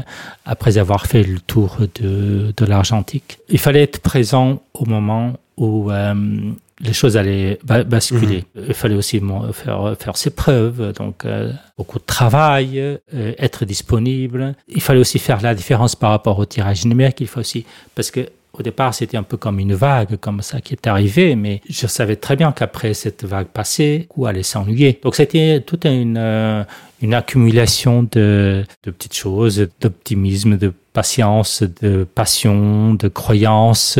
après 0.45 0.77
avoir 0.77 1.05
fait 1.07 1.23
le 1.23 1.39
tour 1.39 1.77
de, 2.01 2.53
de 2.55 2.65
l'argentique, 2.65 3.39
il 3.49 3.59
fallait 3.59 3.83
être 3.83 3.99
présent 3.99 4.61
au 4.73 4.85
moment 4.85 5.33
où 5.57 5.89
les 6.79 6.93
choses 6.93 7.17
allaient 7.17 7.57
ba- 7.63 7.83
basculer. 7.83 8.45
Il 8.67 8.73
fallait 8.73 8.95
aussi 8.95 9.19
faire, 9.53 9.95
faire 9.99 10.17
ses 10.17 10.29
preuves, 10.29 10.93
donc 10.93 11.25
euh, 11.25 11.51
beaucoup 11.77 11.97
de 11.99 12.05
travail, 12.05 12.79
euh, 12.79 12.99
être 13.39 13.65
disponible. 13.65 14.55
Il 14.67 14.81
fallait 14.81 14.99
aussi 14.99 15.19
faire 15.19 15.41
la 15.41 15.55
différence 15.55 15.95
par 15.95 16.11
rapport 16.11 16.37
au 16.39 16.45
tirage 16.45 16.85
numérique. 16.85 17.17
Il 17.21 17.27
faut 17.27 17.39
aussi, 17.39 17.65
parce 17.95 18.11
que 18.11 18.29
au 18.53 18.63
départ, 18.63 18.93
c'était 18.93 19.17
un 19.17 19.23
peu 19.23 19.37
comme 19.37 19.59
une 19.59 19.75
vague, 19.75 20.17
comme 20.17 20.41
ça 20.41 20.61
qui 20.61 20.73
est 20.73 20.87
arrivé, 20.87 21.35
mais 21.35 21.61
je 21.69 21.85
savais 21.85 22.15
très 22.15 22.35
bien 22.35 22.51
qu'après 22.51 22.95
cette 22.95 23.23
vague 23.23 23.47
passée, 23.47 24.07
où 24.15 24.25
allait 24.25 24.41
s'ennuyer. 24.41 24.99
Donc 25.03 25.15
c'était 25.15 25.61
toute 25.61 25.85
une, 25.85 26.17
euh, 26.17 26.63
une 27.01 27.13
accumulation 27.13 28.01
de, 28.11 28.63
de 28.83 28.91
petites 28.91 29.13
choses, 29.15 29.67
d'optimisme, 29.79 30.57
de 30.57 30.73
patience, 30.93 31.63
de 31.81 32.03
passion, 32.15 32.95
de 32.95 33.07
croyance, 33.07 33.99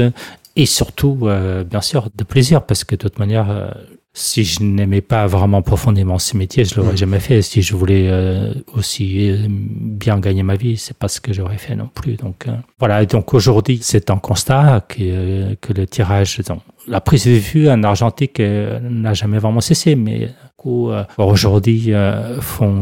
et 0.57 0.65
surtout, 0.65 1.19
euh, 1.21 1.63
bien 1.63 1.81
sûr, 1.81 2.09
de 2.15 2.23
plaisir, 2.23 2.65
parce 2.65 2.83
que 2.83 2.95
de 2.95 3.01
toute 3.01 3.19
manière, 3.19 3.51
euh, 3.51 3.69
si 4.13 4.43
je 4.43 4.63
n'aimais 4.63 5.01
pas 5.01 5.27
vraiment 5.27 5.61
profondément 5.61 6.17
ce 6.17 6.35
métier, 6.35 6.65
je 6.65 6.75
l'aurais 6.75 6.97
jamais 6.97 7.19
fait. 7.19 7.43
Si 7.43 7.61
je 7.61 7.75
voulais 7.75 8.07
euh, 8.09 8.55
aussi 8.73 9.35
bien 9.47 10.19
gagner 10.19 10.41
ma 10.41 10.55
vie, 10.55 10.75
c'est 10.75 10.97
pas 10.97 11.09
ce 11.09 11.21
que 11.21 11.31
j'aurais 11.31 11.59
fait 11.59 11.75
non 11.75 11.87
plus. 11.93 12.15
Donc 12.15 12.47
voilà. 12.79 13.03
Et 13.03 13.05
donc 13.05 13.35
aujourd'hui, 13.35 13.77
c'est 13.83 14.09
un 14.09 14.17
constat 14.17 14.83
que, 14.89 15.53
que 15.61 15.73
le 15.73 15.85
tirage, 15.85 16.39
donc, 16.39 16.61
la 16.87 17.01
prise 17.01 17.25
de 17.25 17.31
vue 17.31 17.69
en 17.69 17.83
argentique 17.83 18.39
n'a 18.39 19.13
jamais 19.13 19.37
vraiment 19.37 19.61
cessé, 19.61 19.93
mais 19.93 20.29
du 20.57 20.63
coup, 20.63 20.89
euh, 20.89 21.03
aujourd'hui 21.19 21.93
euh, 21.93 22.41
font 22.41 22.81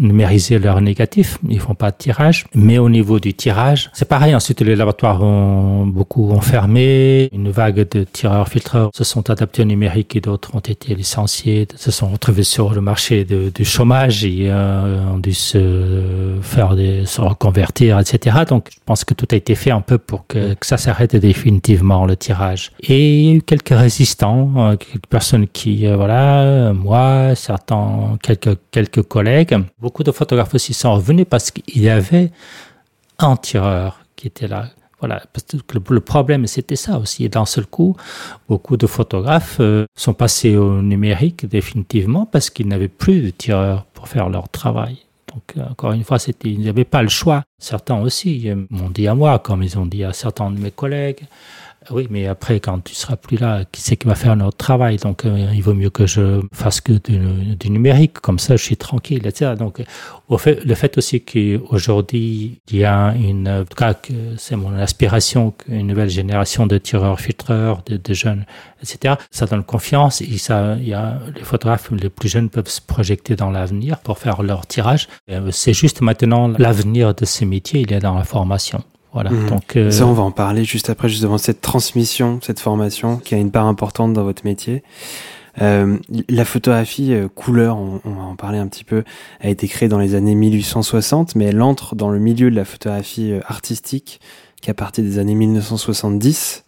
numériser 0.00 0.58
leurs 0.58 0.80
négatifs, 0.80 1.38
ils 1.48 1.60
font 1.60 1.74
pas 1.76 1.92
de 1.92 1.96
tirage. 1.96 2.44
Mais 2.54 2.78
au 2.78 2.88
niveau 2.88 3.20
du 3.20 3.34
tirage, 3.34 3.88
c'est 3.92 4.08
pareil. 4.08 4.34
Ensuite, 4.34 4.60
les 4.62 4.74
laboratoires 4.74 5.22
ont 5.22 5.86
beaucoup 5.86 6.28
ont 6.32 6.40
fermé. 6.40 7.28
Une 7.32 7.50
vague 7.50 7.88
de 7.88 8.02
tireurs 8.02 8.48
filtreurs 8.48 8.90
se 8.94 9.04
sont 9.04 9.30
adaptés 9.30 9.62
au 9.62 9.64
numérique 9.64 10.16
et 10.16 10.20
d'autres 10.20 10.56
ont 10.56 10.60
été 10.60 10.94
licenciés, 10.96 11.68
se 11.76 11.92
sont 11.92 12.08
retrouvés 12.08 12.42
sur 12.42 12.74
le 12.74 12.80
marché 12.80 13.24
de- 13.24 13.50
du 13.54 13.64
chômage 13.64 14.24
et 14.24 14.48
euh, 14.50 15.12
ont 15.14 15.18
dû 15.18 15.34
se 15.34 16.34
faire 16.42 16.74
des, 16.74 17.06
se 17.06 17.20
reconvertir, 17.20 17.98
etc. 18.00 18.38
Donc, 18.48 18.70
je 18.72 18.78
pense 18.84 19.04
que 19.04 19.14
tout 19.14 19.26
a 19.30 19.36
été 19.36 19.54
fait 19.54 19.70
un 19.70 19.80
peu 19.82 19.98
pour 19.98 20.26
que, 20.26 20.54
que 20.54 20.66
ça 20.66 20.76
s'arrête 20.76 21.14
définitivement 21.14 22.06
le 22.06 22.16
tirage. 22.16 22.72
Et 22.82 23.20
il 23.20 23.24
y 23.26 23.30
a 23.30 23.34
eu 23.36 23.42
quelques 23.42 23.68
résistants, 23.68 24.50
euh, 24.56 24.76
quelques 24.76 25.06
personnes 25.06 25.46
qui, 25.46 25.86
euh, 25.86 25.94
voilà, 25.96 26.40
euh, 26.42 26.72
certains, 27.34 28.18
quelques 28.22 28.58
quelques 28.70 29.02
collègues, 29.02 29.56
beaucoup 29.78 30.02
de 30.02 30.12
photographes 30.12 30.54
aussi 30.54 30.74
sont 30.74 30.94
revenus 30.94 31.26
parce 31.28 31.50
qu'il 31.50 31.82
y 31.82 31.88
avait 31.88 32.30
un 33.18 33.36
tireur 33.36 34.00
qui 34.16 34.26
était 34.26 34.48
là. 34.48 34.66
Voilà, 35.00 35.22
le 35.72 36.00
problème, 36.00 36.46
c'était 36.48 36.74
ça 36.74 36.98
aussi. 36.98 37.24
Et 37.24 37.28
d'un 37.28 37.46
seul 37.46 37.66
coup, 37.66 37.96
beaucoup 38.48 38.76
de 38.76 38.86
photographes 38.86 39.58
euh, 39.60 39.86
sont 39.94 40.12
passés 40.12 40.56
au 40.56 40.82
numérique 40.82 41.46
définitivement 41.46 42.26
parce 42.26 42.50
qu'ils 42.50 42.66
n'avaient 42.66 42.88
plus 42.88 43.20
de 43.20 43.30
tireurs 43.30 43.84
pour 43.94 44.08
faire 44.08 44.28
leur 44.28 44.48
travail. 44.48 44.98
Donc, 45.32 45.42
euh, 45.56 45.70
encore 45.70 45.92
une 45.92 46.02
fois, 46.02 46.18
c'était, 46.18 46.50
ils 46.50 46.64
n'avaient 46.64 46.84
pas 46.84 47.02
le 47.02 47.08
choix. 47.08 47.44
Certains 47.60 48.00
aussi 48.00 48.50
euh, 48.50 48.56
m'ont 48.70 48.90
dit 48.90 49.06
à 49.06 49.14
moi, 49.14 49.38
comme 49.38 49.62
ils 49.62 49.78
ont 49.78 49.86
dit 49.86 50.02
à 50.02 50.12
certains 50.12 50.50
de 50.50 50.58
mes 50.58 50.72
collègues, 50.72 51.26
oui, 51.90 52.06
mais 52.10 52.26
après, 52.26 52.60
quand 52.60 52.80
tu 52.84 52.94
seras 52.94 53.16
plus 53.16 53.38
là, 53.38 53.64
qui 53.70 53.80
c'est 53.80 53.96
qui 53.96 54.06
va 54.06 54.14
faire 54.14 54.36
notre 54.36 54.56
travail? 54.56 54.96
Donc, 54.96 55.24
euh, 55.24 55.50
il 55.54 55.62
vaut 55.62 55.74
mieux 55.74 55.90
que 55.90 56.06
je 56.06 56.40
fasse 56.52 56.80
que 56.80 56.92
du, 56.92 57.70
numérique, 57.70 58.20
comme 58.20 58.38
ça, 58.38 58.56
je 58.56 58.62
suis 58.62 58.76
tranquille, 58.76 59.26
etc. 59.26 59.54
Donc, 59.58 59.82
le 60.28 60.74
fait 60.74 60.98
aussi 60.98 61.22
qu'aujourd'hui, 61.22 62.60
il 62.70 62.76
y 62.76 62.84
a 62.84 63.14
une, 63.14 63.48
en 63.48 63.64
tout 63.64 63.76
cas, 63.76 63.94
c'est 64.36 64.56
mon 64.56 64.74
aspiration 64.76 65.52
qu'une 65.52 65.86
nouvelle 65.86 66.10
génération 66.10 66.66
de 66.66 66.78
tireurs 66.78 67.20
filtreurs, 67.20 67.82
de, 67.86 68.14
jeunes, 68.14 68.44
etc. 68.82 69.14
Ça 69.30 69.46
donne 69.46 69.64
confiance 69.64 70.20
il 70.20 70.86
y 70.86 70.94
a 70.94 71.18
les 71.34 71.42
photographes 71.42 71.90
les 71.90 72.10
plus 72.10 72.28
jeunes 72.28 72.50
peuvent 72.50 72.68
se 72.68 72.80
projeter 72.80 73.36
dans 73.36 73.50
l'avenir 73.50 73.98
pour 73.98 74.18
faire 74.18 74.42
leur 74.42 74.66
tirage. 74.66 75.08
Euh, 75.30 75.50
C'est 75.52 75.72
juste 75.72 76.00
maintenant 76.00 76.48
l'avenir 76.48 77.14
de 77.14 77.24
ces 77.24 77.44
métiers, 77.44 77.80
il 77.80 77.92
est 77.92 78.00
dans 78.00 78.14
la 78.14 78.24
formation. 78.24 78.82
Voilà. 79.12 79.30
Mhm. 79.30 79.48
Donc, 79.48 79.76
euh, 79.76 79.90
Ça, 79.90 80.06
on 80.06 80.12
va 80.12 80.22
en 80.22 80.30
parler 80.30 80.64
juste 80.64 80.90
après, 80.90 81.08
justement, 81.08 81.38
cette 81.38 81.60
transmission, 81.60 82.40
cette 82.42 82.60
formation 82.60 83.16
qui 83.16 83.34
a 83.34 83.38
une 83.38 83.50
part 83.50 83.66
importante 83.66 84.12
dans 84.12 84.24
votre 84.24 84.44
métier. 84.44 84.82
Euh, 85.60 85.98
la 86.28 86.44
photographie 86.44 87.12
euh, 87.12 87.28
couleur, 87.28 87.78
on, 87.78 88.00
on 88.04 88.10
va 88.10 88.22
en 88.22 88.36
parler 88.36 88.58
un 88.58 88.68
petit 88.68 88.84
peu, 88.84 89.02
a 89.40 89.48
été 89.48 89.66
créée 89.66 89.88
dans 89.88 89.98
les 89.98 90.14
années 90.14 90.34
1860, 90.34 91.34
mais 91.34 91.46
elle 91.46 91.62
entre 91.62 91.96
dans 91.96 92.10
le 92.10 92.18
milieu 92.18 92.50
de 92.50 92.56
la 92.56 92.64
photographie 92.64 93.32
euh, 93.32 93.40
artistique 93.46 94.20
qu'à 94.60 94.74
partir 94.74 95.04
des 95.04 95.18
années 95.18 95.34
1970. 95.34 96.64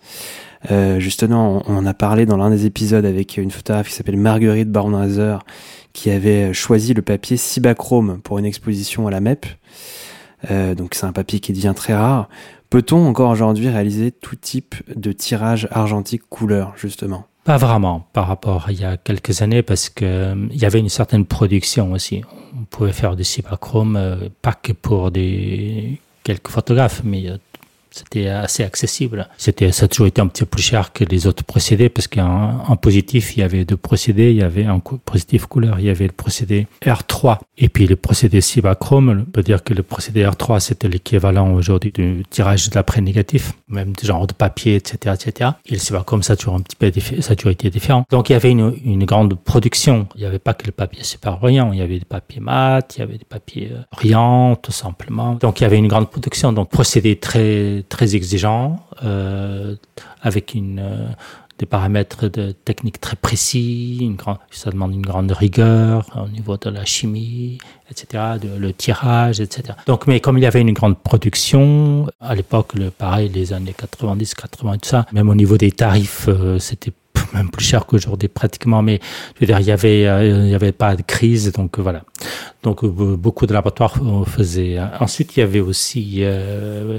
Euh, 0.71 1.01
justement, 1.01 1.63
on, 1.67 1.73
on 1.73 1.77
en 1.79 1.87
a 1.87 1.95
parlé 1.95 2.27
dans 2.27 2.37
l'un 2.37 2.51
des 2.51 2.67
épisodes 2.67 3.05
avec 3.05 3.37
une 3.37 3.51
photographe 3.51 3.89
qui 3.89 3.95
s'appelle 3.95 4.17
Marguerite 4.17 4.71
Bornheiser, 4.71 5.37
qui 5.93 6.11
avait 6.11 6.53
choisi 6.53 6.93
le 6.95 7.03
papier 7.03 7.37
Cibachrome 7.37 8.21
pour 8.23 8.39
une 8.39 8.45
exposition 8.45 9.07
à 9.07 9.11
la 9.11 9.21
MEP. 9.21 9.47
Euh, 10.51 10.75
donc 10.75 10.95
c'est 10.95 11.07
un 11.07 11.13
papier 11.13 11.41
qui 11.41 11.53
devient 11.53 11.75
très 11.75 11.95
rare. 11.95 12.29
Peut-on 12.71 13.05
encore 13.07 13.31
aujourd'hui 13.31 13.69
réaliser 13.69 14.13
tout 14.13 14.37
type 14.37 14.77
de 14.95 15.11
tirage 15.11 15.67
argentique 15.73 16.23
couleur, 16.29 16.73
justement? 16.77 17.27
Pas 17.45 17.57
vraiment 17.57 18.07
par 18.13 18.29
rapport 18.29 18.67
à 18.69 18.73
il 18.73 18.81
y 18.81 18.85
a 18.85 18.97
quelques 18.97 19.43
années 19.43 19.63
parce 19.63 19.89
que 19.89 20.05
euh, 20.05 20.49
y 20.53 20.65
avait 20.65 20.79
une 20.79 20.89
certaine 20.89 21.25
production 21.25 21.93
aussi. 21.93 22.23
On 22.57 22.65
pouvait 22.65 22.93
faire 22.93 23.17
du 23.17 23.25
cibachrome, 23.25 23.97
euh, 23.97 24.29
pas 24.43 24.53
que 24.53 24.73
pour 24.73 25.11
des 25.11 26.01
quelques 26.23 26.49
photographes, 26.49 27.03
mais 27.03 27.29
euh, 27.29 27.39
c'était 27.91 28.29
assez 28.29 28.63
accessible. 28.63 29.29
C'était, 29.37 29.73
ça 29.73 29.85
a 29.85 29.89
toujours 29.89 30.07
été 30.07 30.21
un 30.21 30.27
petit 30.27 30.43
peu 30.43 30.51
plus 30.51 30.63
cher 30.63 30.93
que 30.93 31.05
les 31.05 31.27
autres 31.27 31.45
procédés 31.45 31.89
parce 31.89 32.09
qu'en 32.09 32.65
en 32.67 32.77
positif, 32.77 33.37
il 33.37 33.41
y 33.41 33.43
avait 33.43 33.65
deux 33.65 33.77
procédés. 33.77 34.31
Il 34.31 34.37
y 34.37 34.43
avait 34.43 34.65
un 34.65 34.79
positif 34.79 35.47
couleur, 35.47 35.81
il 35.81 35.87
y 35.87 35.91
avait 35.91 36.07
le 36.07 36.13
procédé 36.13 36.67
R3 36.83 37.39
et 37.59 37.69
puis 37.69 37.87
le 37.87 37.97
procédé 37.97 38.41
cibachrome. 38.41 39.25
On 39.29 39.31
peut 39.31 39.43
dire 39.43 39.63
que 39.63 39.75
le 39.75 39.83
procédé 39.83 40.25
R3, 40.25 40.61
c'était 40.61 40.89
l'équivalent 40.89 41.53
aujourd'hui 41.53 41.93
du 41.93 42.25
tirage 42.29 42.71
d'après 42.71 43.01
négatif, 43.01 43.53
même 43.69 43.93
du 43.93 44.07
genre 44.07 44.27
de 44.27 44.33
papier, 44.33 44.77
etc., 44.77 45.15
etc. 45.15 45.51
Et 45.67 45.73
le 45.75 45.79
cibachrome, 45.79 46.23
ça 46.23 46.35
a 46.35 46.37
toujours 46.37 46.55
un 46.55 46.61
petit 46.61 46.77
peu, 46.77 46.91
ça 47.21 47.33
a 47.33 47.37
toujours 47.37 47.53
été 47.53 47.71
différent. 47.71 48.05
Donc, 48.11 48.31
il 48.31 48.33
y 48.33 48.37
avait 48.37 48.51
une, 48.51 48.75
une 48.85 49.05
grande 49.05 49.35
production. 49.35 50.07
Il 50.15 50.21
n'y 50.21 50.27
avait 50.27 50.39
pas 50.39 50.55
que 50.55 50.67
le 50.67 50.73
papier 50.73 51.05
super 51.05 51.39
brillant. 51.39 51.73
Il 51.73 51.79
y 51.79 51.83
avait 51.83 51.99
des 51.99 52.05
papiers 52.05 52.41
mat, 52.41 52.97
il 52.97 53.01
y 53.01 53.03
avait 53.03 53.19
des 53.19 53.25
papiers 53.25 53.71
euh, 53.73 53.83
brillants, 53.93 54.57
tout 54.57 54.73
simplement. 54.73 55.35
Donc, 55.35 55.61
il 55.61 55.65
y 55.65 55.67
avait 55.67 55.79
une 55.79 55.89
grande 55.89 56.11
production. 56.11 56.53
Donc, 56.53 56.71
procédé 56.71 57.17
très 57.17 57.80
très, 57.89 58.15
exigeant, 58.15 58.81
euh, 59.03 59.77
avec 60.23 60.55
une, 60.55 60.79
euh, 60.79 61.09
des 61.59 61.67
paramètres 61.67 62.29
de 62.29 62.53
technique 62.53 63.01
très 63.01 63.17
précis, 63.17 63.99
une 64.01 64.17
grande, 64.17 64.39
ça 64.51 64.71
demande 64.71 64.95
une 64.95 65.03
grande 65.03 65.31
rigueur 65.31 66.07
au 66.17 66.29
niveau 66.29 66.57
de 66.57 66.71
la 66.71 66.87
chimie, 66.87 67.59
etc., 67.91 68.25
de, 68.41 68.59
le 68.59 68.73
tirage, 68.73 69.41
etc. 69.41 69.75
Donc, 69.87 70.07
mais 70.07 70.21
comme 70.21 70.39
il 70.39 70.43
y 70.43 70.47
avait 70.47 70.63
une 70.63 70.73
grande 70.73 70.99
production, 70.99 72.07
à 72.21 72.35
l'époque, 72.35 72.75
le, 72.75 72.91
pareil, 72.91 73.29
les 73.29 73.53
années 73.53 73.75
90, 73.77 74.35
80, 74.35 74.79
tout 74.79 74.89
ça, 74.89 75.07
même 75.13 75.29
au 75.29 75.35
niveau 75.35 75.59
des 75.59 75.71
tarifs, 75.71 76.27
euh, 76.29 76.59
c'était 76.59 76.93
même 77.33 77.51
plus 77.51 77.65
cher 77.65 77.87
qu'aujourd'hui 77.87 78.29
pratiquement, 78.29 78.83
mais 78.83 79.01
je 79.35 79.41
veux 79.41 79.47
dire, 79.47 79.61
il 79.61 79.67
y 79.67 79.73
avait, 79.73 80.07
euh, 80.07 80.47
il 80.47 80.55
avait 80.55 80.73
pas 80.73 80.97
de 80.97 81.03
crise, 81.03 81.53
donc 81.53 81.79
euh, 81.79 81.83
voilà. 81.83 82.03
Donc 82.63 82.85
euh, 82.85 82.89
beaucoup 82.89 83.47
de 83.47 83.53
laboratoires 83.53 83.95
faisaient. 84.27 84.79
Ensuite, 85.01 85.37
il 85.37 85.41
y 85.41 85.43
avait 85.43 85.61
aussi 85.61 86.23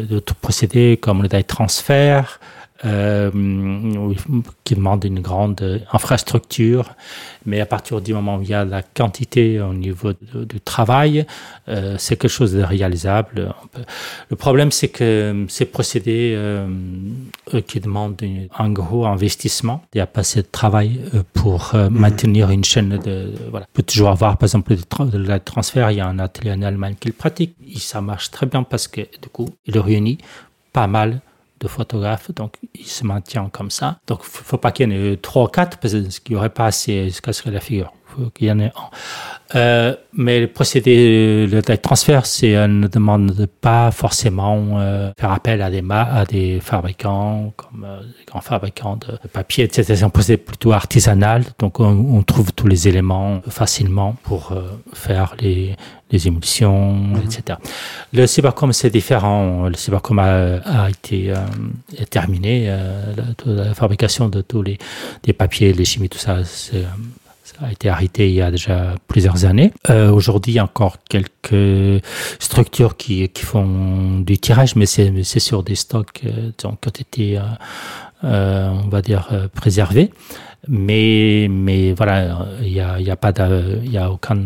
d'autres 0.09 0.35
procédés 0.35 0.97
comme 1.01 1.21
le 1.21 1.27
die 1.27 1.43
transfert, 1.43 2.39
euh, 2.85 3.31
qui 4.63 4.75
demande 4.75 5.03
une 5.03 5.19
grande 5.19 5.81
infrastructure. 5.91 6.95
Mais 7.45 7.59
à 7.59 7.65
partir 7.65 8.01
du 8.01 8.13
moment 8.13 8.37
où 8.37 8.41
il 8.41 8.49
y 8.49 8.53
a 8.53 8.65
la 8.65 8.81
quantité 8.81 9.59
au 9.59 9.73
niveau 9.73 10.13
du 10.33 10.59
travail, 10.61 11.25
euh, 11.69 11.95
c'est 11.97 12.15
quelque 12.15 12.31
chose 12.31 12.53
de 12.53 12.61
réalisable. 12.61 13.53
Le 14.29 14.35
problème, 14.35 14.71
c'est 14.71 14.89
que 14.89 15.45
ces 15.49 15.65
procédés 15.65 16.35
euh, 17.53 17.61
qui 17.61 17.79
demandent 17.79 18.21
un 18.57 18.69
gros 18.69 19.05
investissement, 19.05 19.83
il 19.93 19.97
n'y 19.97 20.01
a 20.01 20.07
pas 20.07 20.21
assez 20.21 20.41
de 20.41 20.47
travail 20.47 21.01
euh, 21.13 21.23
pour 21.33 21.71
euh, 21.73 21.89
mhm. 21.89 21.99
maintenir 21.99 22.49
une 22.49 22.63
chaîne 22.63 22.97
de, 22.97 23.33
voilà. 23.49 23.65
On 23.69 23.75
peut 23.75 23.83
toujours 23.83 24.09
avoir, 24.09 24.37
par 24.37 24.47
exemple, 24.47 24.75
de 24.75 25.17
la 25.17 25.39
transfert. 25.39 25.91
Il 25.91 25.97
y 25.97 26.01
a 26.01 26.07
un 26.07 26.19
atelier 26.19 26.51
en 26.51 26.61
Allemagne 26.61 26.95
qui 26.99 27.07
le 27.09 27.13
pratique. 27.13 27.55
Et 27.67 27.79
ça 27.79 28.01
marche 28.01 28.31
très 28.31 28.45
bien 28.45 28.63
parce 28.63 28.87
que, 28.87 29.01
du 29.01 29.29
coup, 29.31 29.49
il 29.65 29.77
réunit 29.79 30.17
pas 30.71 30.87
mal 30.87 31.21
de 31.61 32.33
donc 32.33 32.55
il 32.73 32.85
se 32.85 33.05
maintient 33.05 33.49
comme 33.49 33.71
ça. 33.71 33.99
Donc 34.07 34.21
il 34.23 34.29
faut 34.29 34.57
pas 34.57 34.71
qu'il 34.71 34.91
y 34.91 34.93
en 34.93 34.95
ait 34.95 35.17
trois 35.17 35.43
ou 35.43 35.47
quatre, 35.47 35.77
parce 35.77 35.93
qu'il 35.93 36.33
n'y 36.33 36.35
aurait 36.35 36.49
pas 36.49 36.65
assez, 36.65 37.09
ce 37.09 37.21
casserait 37.21 37.51
la 37.51 37.59
figure. 37.59 37.93
Il 38.17 38.23
faut 38.23 38.29
qu'il 38.31 38.47
y 38.47 38.51
en 38.51 38.59
ait 38.59 38.71
un. 38.75 38.89
Euh, 39.55 39.95
mais 40.13 40.39
le 40.39 40.47
procédé, 40.47 41.47
le 41.47 41.61
transfert, 41.77 42.25
c'est 42.25 42.67
ne 42.67 42.87
demande 42.87 43.47
pas 43.61 43.91
forcément 43.91 44.79
euh, 44.79 45.11
faire 45.17 45.31
appel 45.31 45.61
à 45.61 45.69
des, 45.69 45.83
à 45.89 46.25
des 46.25 46.59
fabricants, 46.59 47.53
comme 47.55 47.85
euh, 47.85 48.01
des 48.01 48.25
grands 48.25 48.41
fabricants 48.41 48.97
de, 48.97 49.17
papier, 49.29 49.65
etc. 49.65 49.95
C'est 49.95 50.03
un 50.03 50.09
procédé 50.09 50.37
plutôt 50.37 50.73
artisanal, 50.73 51.43
donc 51.59 51.79
on, 51.79 51.85
on 51.85 52.23
trouve 52.23 52.51
tous 52.53 52.67
les 52.67 52.87
éléments 52.87 53.41
facilement 53.49 54.15
pour 54.23 54.51
euh, 54.51 54.63
faire 54.93 55.35
les, 55.39 55.75
les 56.11 56.27
émulsions, 56.27 56.93
mhm. 56.93 57.21
etc. 57.25 57.57
Le 58.13 58.27
cybercom, 58.27 58.73
c'est 58.73 58.89
différent. 58.89 59.67
Le 59.67 59.75
cybercom 59.75 60.19
a, 60.19 60.57
a 60.57 60.89
été 60.89 61.33
terminé. 62.09 62.67
La, 62.67 63.23
la, 63.45 63.73
fabrication 63.73 64.27
de 64.29 64.41
tous 64.41 64.61
les, 64.61 64.77
des 65.23 65.33
papiers, 65.33 65.73
les 65.73 65.85
chimies, 65.85 66.09
tout 66.09 66.17
ça, 66.17 66.43
c'est 66.43 66.85
a 67.59 67.71
été 67.71 67.89
arrêté 67.89 68.29
il 68.29 68.35
y 68.35 68.41
a 68.41 68.51
déjà 68.51 68.95
plusieurs 69.07 69.45
années. 69.45 69.71
Euh, 69.89 70.11
Aujourd'hui, 70.11 70.53
il 70.53 70.55
y 70.55 70.59
a 70.59 70.63
encore 70.63 70.97
quelques 71.09 72.03
structures 72.39 72.97
qui, 72.97 73.27
qui 73.29 73.43
font 73.43 74.19
du 74.19 74.37
tirage, 74.37 74.75
mais 74.75 74.85
c'est 74.85 75.39
sur 75.39 75.63
des 75.63 75.75
stocks 75.75 76.21
euh, 76.25 76.51
qui 76.55 76.65
ont 76.65 76.77
été, 76.99 77.39
on 78.23 78.87
va 78.89 79.01
dire, 79.01 79.29
euh, 79.31 79.47
préservés 79.47 80.11
mais 80.67 81.47
mais 81.49 81.93
voilà 81.93 82.47
il 82.61 82.69
y 82.71 82.79
a 82.79 82.99
y 82.99 83.09
a 83.09 83.15
pas 83.15 83.33
il 83.83 83.91
y 83.91 83.97
a 83.97 84.11
aucun 84.11 84.45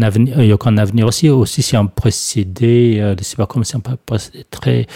avenir 0.00 0.40
y 0.42 0.50
a 0.52 0.54
aucun 0.54 0.78
avenir 0.78 1.06
aussi. 1.06 1.28
Aussi 1.28 1.62
c'est 1.62 1.76
un 1.76 1.86
procédé 1.86 2.98
euh, 3.00 3.14
sais 3.20 3.36
pas 3.36 3.46
comme 3.46 3.64
c'est 3.64 3.76
un 3.76 3.80
procédé 3.80 4.44
très 4.50 4.86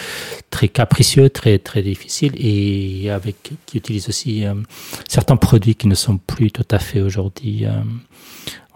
très 0.50 0.68
capricieux 0.68 1.30
très 1.30 1.58
très 1.58 1.82
difficile. 1.82 2.32
Et 2.36 3.10
avec 3.10 3.50
qui 3.66 3.78
utilise 3.78 4.08
aussi 4.08 4.46
euh, 4.46 4.54
certains 5.08 5.36
produits 5.36 5.74
qui 5.74 5.88
ne 5.88 5.96
sont 5.96 6.18
plus 6.18 6.52
tout 6.52 6.66
à 6.70 6.78
fait 6.78 7.00
aujourd'hui 7.00 7.66
euh, 7.66 7.70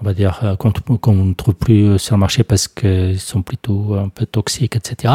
on 0.00 0.05
va 0.05 0.12
dire 0.12 0.40
euh, 0.42 0.57
qu'on 0.57 1.14
ne 1.14 1.35
trouve 1.35 1.55
plus 1.55 1.98
sur 2.00 2.16
le 2.16 2.20
marché 2.20 2.42
parce 2.42 2.66
qu'ils 2.66 3.20
sont 3.20 3.42
plutôt 3.42 3.94
un 3.94 4.09
peu 4.09 4.27
toxiques 4.27 4.74
etc 4.74 5.14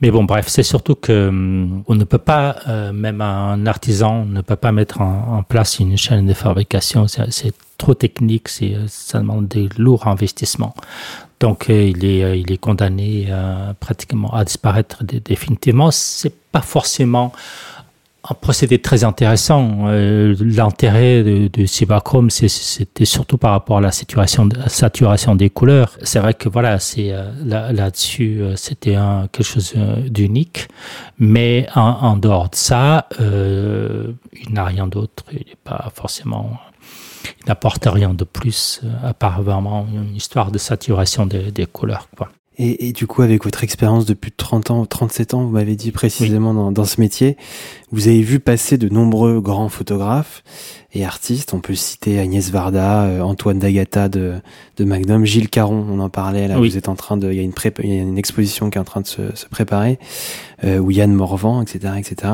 mais 0.00 0.12
bon, 0.12 0.24
bref, 0.24 0.46
c'est 0.48 0.62
surtout 0.62 0.94
que 0.94 1.28
hum, 1.28 1.82
on 1.88 1.94
ne 1.94 2.04
peut 2.04 2.18
pas, 2.18 2.56
euh, 2.68 2.92
même 2.92 3.20
un 3.20 3.66
artisan 3.66 4.24
ne 4.24 4.42
peut 4.42 4.56
pas 4.56 4.70
mettre 4.70 5.00
en, 5.00 5.42
place 5.42 5.80
une 5.80 5.96
chaîne 5.96 6.26
de 6.26 6.34
fabrication. 6.34 7.06
C'est 7.08 7.52
trop 7.78 7.94
technique, 7.94 8.48
c'est 8.48 8.76
ça 8.86 9.18
demande 9.18 9.48
des 9.48 9.68
lourds 9.76 10.06
investissements. 10.06 10.74
Donc 11.40 11.70
euh, 11.70 11.88
il 11.88 12.04
est 12.04 12.22
euh, 12.24 12.36
il 12.36 12.50
est 12.52 12.58
condamné 12.58 13.28
pratiquement 13.80 14.32
à 14.34 14.44
disparaître 14.44 15.02
définitivement. 15.04 15.90
C'est 15.90 16.34
pas 16.52 16.62
forcément 16.62 17.32
un 18.24 18.34
procédé 18.34 18.78
très 18.80 19.04
intéressant. 19.04 19.86
Euh, 19.88 20.34
L'intérêt 20.40 21.22
de, 21.22 21.48
de 21.48 21.66
Cyberchrome, 21.66 22.30
c'était 22.30 23.04
surtout 23.04 23.38
par 23.38 23.52
rapport 23.52 23.78
à 23.78 23.80
la 23.80 23.92
saturation, 23.92 24.48
la 24.56 24.68
saturation 24.68 25.34
des 25.34 25.50
couleurs. 25.50 25.96
C'est 26.02 26.18
vrai 26.18 26.34
que 26.34 26.48
voilà, 26.48 26.78
c'est 26.78 27.12
euh, 27.12 27.30
là-dessus, 27.44 28.40
euh, 28.40 28.56
c'était 28.56 28.96
quelque 29.32 29.44
chose 29.44 29.72
euh, 29.76 29.96
d'unique. 30.08 30.68
Mais 31.18 31.68
en, 31.74 31.80
en, 31.80 32.16
dehors 32.16 32.50
de 32.50 32.56
ça, 32.56 33.06
euh, 33.20 34.12
il 34.32 34.52
n'a 34.52 34.64
rien 34.64 34.86
d'autre. 34.86 35.24
Il 35.32 35.38
n'est 35.38 35.62
pas 35.62 35.90
forcément, 35.94 36.58
il 37.40 37.48
n'apporte 37.48 37.86
rien 37.86 38.14
de 38.14 38.24
plus 38.24 38.82
à 39.04 39.14
part 39.14 39.42
vraiment 39.42 39.86
une 39.92 40.16
histoire 40.16 40.50
de 40.50 40.58
saturation 40.58 41.24
des, 41.24 41.50
des 41.52 41.66
couleurs. 41.66 42.08
Quoi. 42.16 42.28
Et, 42.60 42.88
et, 42.88 42.92
du 42.92 43.06
coup, 43.06 43.22
avec 43.22 43.44
votre 43.44 43.62
expérience 43.62 44.04
depuis 44.04 44.32
30 44.32 44.72
ans, 44.72 44.84
37 44.84 45.34
ans, 45.34 45.44
vous 45.44 45.50
m'avez 45.50 45.76
dit 45.76 45.92
précisément 45.92 46.50
oui. 46.50 46.56
dans, 46.56 46.72
dans, 46.72 46.84
ce 46.84 47.00
métier, 47.00 47.36
vous 47.92 48.08
avez 48.08 48.20
vu 48.20 48.40
passer 48.40 48.78
de 48.78 48.88
nombreux 48.88 49.40
grands 49.40 49.68
photographes 49.68 50.42
et 50.92 51.04
artistes. 51.04 51.54
On 51.54 51.60
peut 51.60 51.76
citer 51.76 52.18
Agnès 52.18 52.50
Varda, 52.50 53.04
euh, 53.04 53.20
Antoine 53.20 53.60
Dagata 53.60 54.08
de, 54.08 54.34
de, 54.76 54.84
Magnum, 54.84 55.24
Gilles 55.24 55.50
Caron, 55.50 55.86
on 55.88 56.00
en 56.00 56.10
parlait. 56.10 56.48
Là, 56.48 56.58
oui. 56.58 56.70
vous 56.70 56.76
êtes 56.76 56.88
en 56.88 56.96
train 56.96 57.16
de, 57.16 57.30
il 57.30 57.36
y 57.36 57.40
a 57.40 57.42
une 57.42 57.52
il 57.84 57.94
y 57.94 57.98
a 57.98 58.02
une 58.02 58.18
exposition 58.18 58.70
qui 58.70 58.78
est 58.78 58.80
en 58.80 58.84
train 58.84 59.02
de 59.02 59.06
se, 59.06 59.36
se 59.36 59.46
préparer, 59.46 60.00
euh, 60.64 60.78
ou 60.78 60.90
Yann 60.90 61.12
Morvan, 61.12 61.62
etc., 61.62 61.94
etc. 61.96 62.32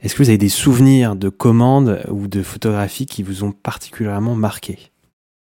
Est-ce 0.00 0.14
que 0.14 0.22
vous 0.22 0.30
avez 0.30 0.38
des 0.38 0.48
souvenirs 0.48 1.16
de 1.16 1.28
commandes 1.28 2.00
ou 2.10 2.28
de 2.28 2.42
photographies 2.42 3.04
qui 3.04 3.22
vous 3.22 3.44
ont 3.44 3.52
particulièrement 3.52 4.34
marqué? 4.34 4.89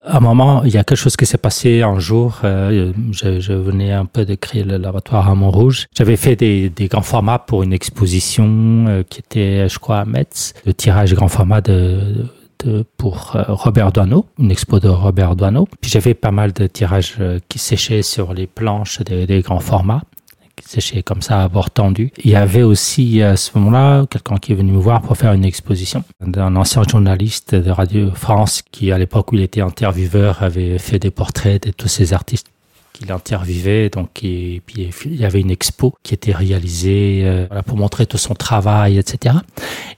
À 0.06 0.18
un 0.18 0.20
moment, 0.20 0.62
il 0.64 0.70
y 0.70 0.76
a 0.76 0.84
quelque 0.84 0.98
chose 0.98 1.16
qui 1.16 1.24
s'est 1.24 1.38
passé 1.38 1.80
un 1.80 1.98
jour. 1.98 2.40
Euh, 2.44 2.92
je, 3.10 3.40
je, 3.40 3.54
venais 3.54 3.90
un 3.92 4.04
peu 4.04 4.26
de 4.26 4.34
créer 4.34 4.62
le 4.62 4.76
laboratoire 4.76 5.30
à 5.30 5.34
Montrouge. 5.34 5.86
J'avais 5.96 6.16
fait 6.16 6.36
des, 6.36 6.70
grands 6.88 7.00
formats 7.00 7.38
pour 7.38 7.62
une 7.62 7.72
exposition 7.72 8.84
euh, 8.86 9.02
qui 9.02 9.20
était, 9.20 9.66
je 9.66 9.78
crois, 9.78 10.00
à 10.00 10.04
Metz, 10.04 10.52
le 10.66 10.74
tirage 10.74 11.14
grand 11.14 11.28
format 11.28 11.62
de, 11.62 12.26
pour 12.98 13.32
euh, 13.34 13.44
Robert 13.48 13.92
Doineau, 13.92 14.26
une 14.38 14.50
expo 14.50 14.78
de 14.78 14.88
Robert 14.88 15.36
Doineau. 15.36 15.66
Puis 15.80 15.90
j'avais 15.90 16.14
pas 16.14 16.30
mal 16.30 16.52
de 16.52 16.66
tirages 16.66 17.16
qui 17.48 17.58
séchaient 17.58 18.02
sur 18.02 18.34
les 18.34 18.46
planches 18.46 19.00
des 19.00 19.40
grands 19.40 19.60
formats 19.60 20.02
séché 20.68 21.02
comme 21.02 21.22
ça 21.22 21.42
à 21.42 21.48
bord 21.48 21.70
tendu. 21.70 22.10
Il 22.24 22.30
y 22.30 22.36
avait 22.36 22.62
aussi 22.62 23.22
à 23.22 23.36
ce 23.36 23.56
moment-là 23.58 24.06
quelqu'un 24.10 24.36
qui 24.36 24.52
est 24.52 24.54
venu 24.54 24.72
me 24.72 24.78
voir 24.78 25.02
pour 25.02 25.16
faire 25.16 25.32
une 25.32 25.44
exposition 25.44 26.04
d'un 26.20 26.56
ancien 26.56 26.82
journaliste 26.82 27.54
de 27.54 27.70
Radio 27.70 28.10
France 28.12 28.62
qui, 28.70 28.92
à 28.92 28.98
l'époque 28.98 29.32
où 29.32 29.36
il 29.36 29.42
était 29.42 29.60
intervieweur, 29.60 30.42
avait 30.42 30.78
fait 30.78 30.98
des 30.98 31.10
portraits 31.10 31.66
de 31.66 31.70
tous 31.70 31.88
ces 31.88 32.12
artistes 32.12 32.48
qu'il 32.94 33.10
interviewait. 33.12 33.90
Donc, 33.90 34.22
et 34.22 34.62
puis 34.64 34.90
il 35.04 35.16
y 35.16 35.24
avait 35.24 35.40
une 35.40 35.50
expo 35.50 35.94
qui 36.02 36.14
était 36.14 36.32
réalisée 36.32 37.22
euh, 37.24 37.46
pour 37.66 37.76
montrer 37.76 38.06
tout 38.06 38.16
son 38.16 38.34
travail, 38.34 38.96
etc. 38.96 39.34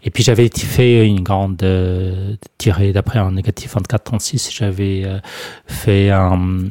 Et 0.03 0.11
puis 0.11 0.25
j'avais 0.25 0.49
fait 0.49 1.07
une 1.07 1.23
grande 1.23 1.63
euh, 1.63 2.35
tirée 2.59 2.93
d'après 2.93 3.19
un 3.19 3.33
négatif 3.33 3.77
24-36. 3.77 4.57
J'avais 4.57 5.03
euh, 5.05 5.19
fait 5.67 6.11
un, 6.11 6.71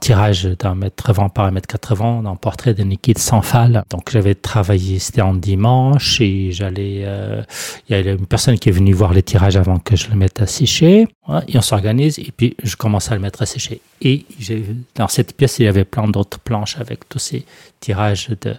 tirage 0.00 0.44
d'un 0.44 0.74
mètre 0.74 1.12
20 1.12 1.28
par 1.30 1.46
un 1.46 1.50
mètre 1.50 1.66
80 1.66 2.22
d'un 2.22 2.36
portrait 2.36 2.72
de 2.72 2.84
Nikit 2.84 3.18
Sanfal. 3.18 3.82
Donc 3.90 4.10
j'avais 4.10 4.34
travaillé, 4.34 4.98
c'était 5.00 5.22
en 5.22 5.34
dimanche 5.34 6.20
et 6.20 6.52
j'allais, 6.52 7.06
il 7.88 7.92
y 7.92 7.94
a 7.94 8.12
une 8.12 8.26
personne 8.26 8.58
qui 8.58 8.68
est 8.68 8.72
venue 8.72 8.92
voir 8.92 9.12
les 9.12 9.22
tirages 9.22 9.56
avant 9.56 9.78
que 9.78 9.96
je 9.96 10.08
le 10.10 10.16
mette 10.16 10.40
à 10.40 10.46
sécher. 10.46 11.08
Et 11.48 11.56
on 11.56 11.62
s'organise 11.62 12.18
et 12.18 12.32
puis 12.36 12.54
je 12.62 12.76
commence 12.76 13.10
à 13.10 13.14
le 13.14 13.20
mettre 13.20 13.42
à 13.42 13.46
sécher. 13.46 13.80
Et 14.02 14.26
dans 14.94 15.08
cette 15.08 15.23
pièce, 15.32 15.58
il 15.58 15.64
y 15.64 15.68
avait 15.68 15.84
plein 15.84 16.08
d'autres 16.08 16.38
planches 16.38 16.78
avec 16.78 17.08
tous 17.08 17.18
ces 17.18 17.44
tirages 17.80 18.28
de, 18.40 18.54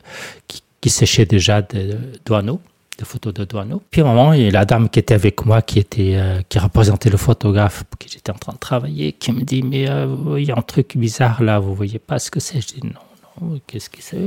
qui, 0.47 0.89
séchaient 0.89 1.25
déjà 1.25 1.62
de 1.62 1.97
douaneaux 2.25 2.62
de 2.97 3.04
photos 3.04 3.34
de 3.34 3.43
douaneaux. 3.43 3.82
Puis 3.91 4.01
à 4.01 4.06
un 4.06 4.08
moment, 4.08 4.32
il 4.32 4.43
y 4.43 4.47
a 4.47 4.51
la 4.51 4.63
dame 4.63 4.88
qui 4.88 4.99
était 4.99 5.15
avec 5.15 5.45
moi, 5.45 5.62
qui 5.62 5.80
était 5.80 6.13
euh, 6.15 6.41
qui 6.47 6.60
représentait 6.60 7.10
le 7.10 7.17
photographe 7.17 7.84
pour 7.84 7.97
qui 7.97 8.08
j'étais 8.08 8.32
en 8.32 8.38
train 8.38 8.54
de 8.54 8.58
travailler, 8.58 9.12
qui 9.12 9.34
me 9.34 9.41
dit 9.41 9.63
mais 9.63 9.82
il 10.38 10.45
y 10.45 10.51
a 10.51 10.58
un 10.58 10.62
truc 10.62 10.95
bizarre 10.95 11.43
là, 11.43 11.60
vous 11.60 11.75
voyez 11.75 11.99
pas 11.99 12.19
ce 12.19 12.32
que 12.32 12.39
c'est? 12.39 12.62
Je 12.62 12.67
dis 12.67 12.82
non, 12.84 13.01
non, 13.41 13.60
qu'est-ce 13.67 13.89
que 13.89 13.97
c'est? 13.99 14.17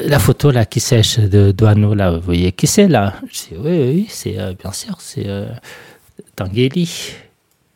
La 0.00 0.18
photo 0.18 0.50
là 0.50 0.66
qui 0.66 0.80
sèche 0.80 1.18
de 1.20 1.52
douaneaux 1.52 1.94
là, 1.94 2.10
vous 2.10 2.20
voyez 2.20 2.52
qui 2.52 2.66
c'est 2.66 2.88
là? 2.88 3.14
Je 3.30 3.54
dis 3.54 3.56
oui, 3.58 3.78
oui, 3.78 4.06
c'est 4.10 4.38
euh, 4.38 4.52
bien 4.60 4.72
sûr, 4.72 5.00
c'est 5.00 5.26
euh, 5.26 5.46
Tangueli. 6.36 7.14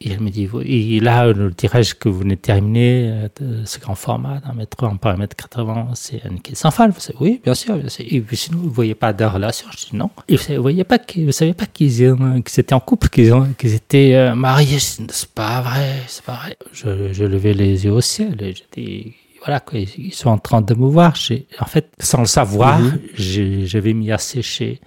Et 0.03 0.11
elle 0.11 0.21
me 0.21 0.29
dit, 0.29 0.47
et 0.67 1.01
là, 1.01 1.33
le 1.33 1.55
tirage 1.55 1.95
que 1.95 2.11
vous 2.11 2.19
venez 2.19 2.37
de 2.37 2.41
terminer, 2.41 3.29
euh, 3.41 3.65
ce 3.65 3.79
grand 3.79 3.95
format 3.95 4.41
d'un 4.41 4.53
mètre 4.53 4.85
en 4.85 4.97
paramètre 4.99 5.35
80, 5.35 5.89
c'est 5.95 6.21
un 6.27 6.31
nickel 6.31 6.55
sans 6.55 6.71
fall. 6.71 6.93
Oui, 7.19 7.41
bien 7.43 7.55
sûr, 7.55 7.77
bien 7.77 7.89
sûr. 7.89 8.05
Et 8.07 8.21
puis 8.21 8.37
sinon, 8.37 8.59
vous 8.59 8.69
ne 8.69 8.75
voyez 8.75 8.95
pas 8.95 9.15
de 9.15 9.25
relation 9.25 9.69
Je 9.71 9.87
dis 9.87 9.97
non. 9.97 10.11
Et 10.29 10.37
vous 10.37 10.53
ne 10.53 10.59
voyez 10.59 10.85
pas 10.85 10.99
vous 11.17 11.33
savez 11.33 11.55
pas 11.55 11.65
qu'ils 11.65 12.03
étaient 12.03 12.75
en 12.75 12.81
couple, 12.81 13.09
qu'ils 13.09 13.75
étaient 13.75 14.15
euh, 14.15 14.35
mariés 14.35 14.79
C'est 14.81 15.31
pas 15.31 15.63
vrai, 15.63 16.03
c'est 16.09 16.25
pas 16.25 16.35
vrai. 16.35 16.59
Je, 16.73 17.15
je 17.15 17.25
levais 17.25 17.55
les 17.55 17.87
yeux 17.87 17.93
au 17.93 18.03
ciel 18.03 18.37
et 18.43 18.55
je 18.55 18.63
dis, 18.73 19.15
voilà, 19.47 19.61
quoi, 19.61 19.79
ils 19.79 20.13
sont 20.13 20.29
en 20.29 20.39
train 20.39 20.61
de 20.61 20.75
me 20.75 20.87
voir. 20.87 21.15
En 21.61 21.65
fait, 21.65 21.89
sans 22.01 22.21
le 22.21 22.27
savoir, 22.27 22.81
mhm. 22.81 23.01
j'avais 23.17 23.95
mis 23.95 24.13
à 24.13 24.19
sécher 24.19 24.81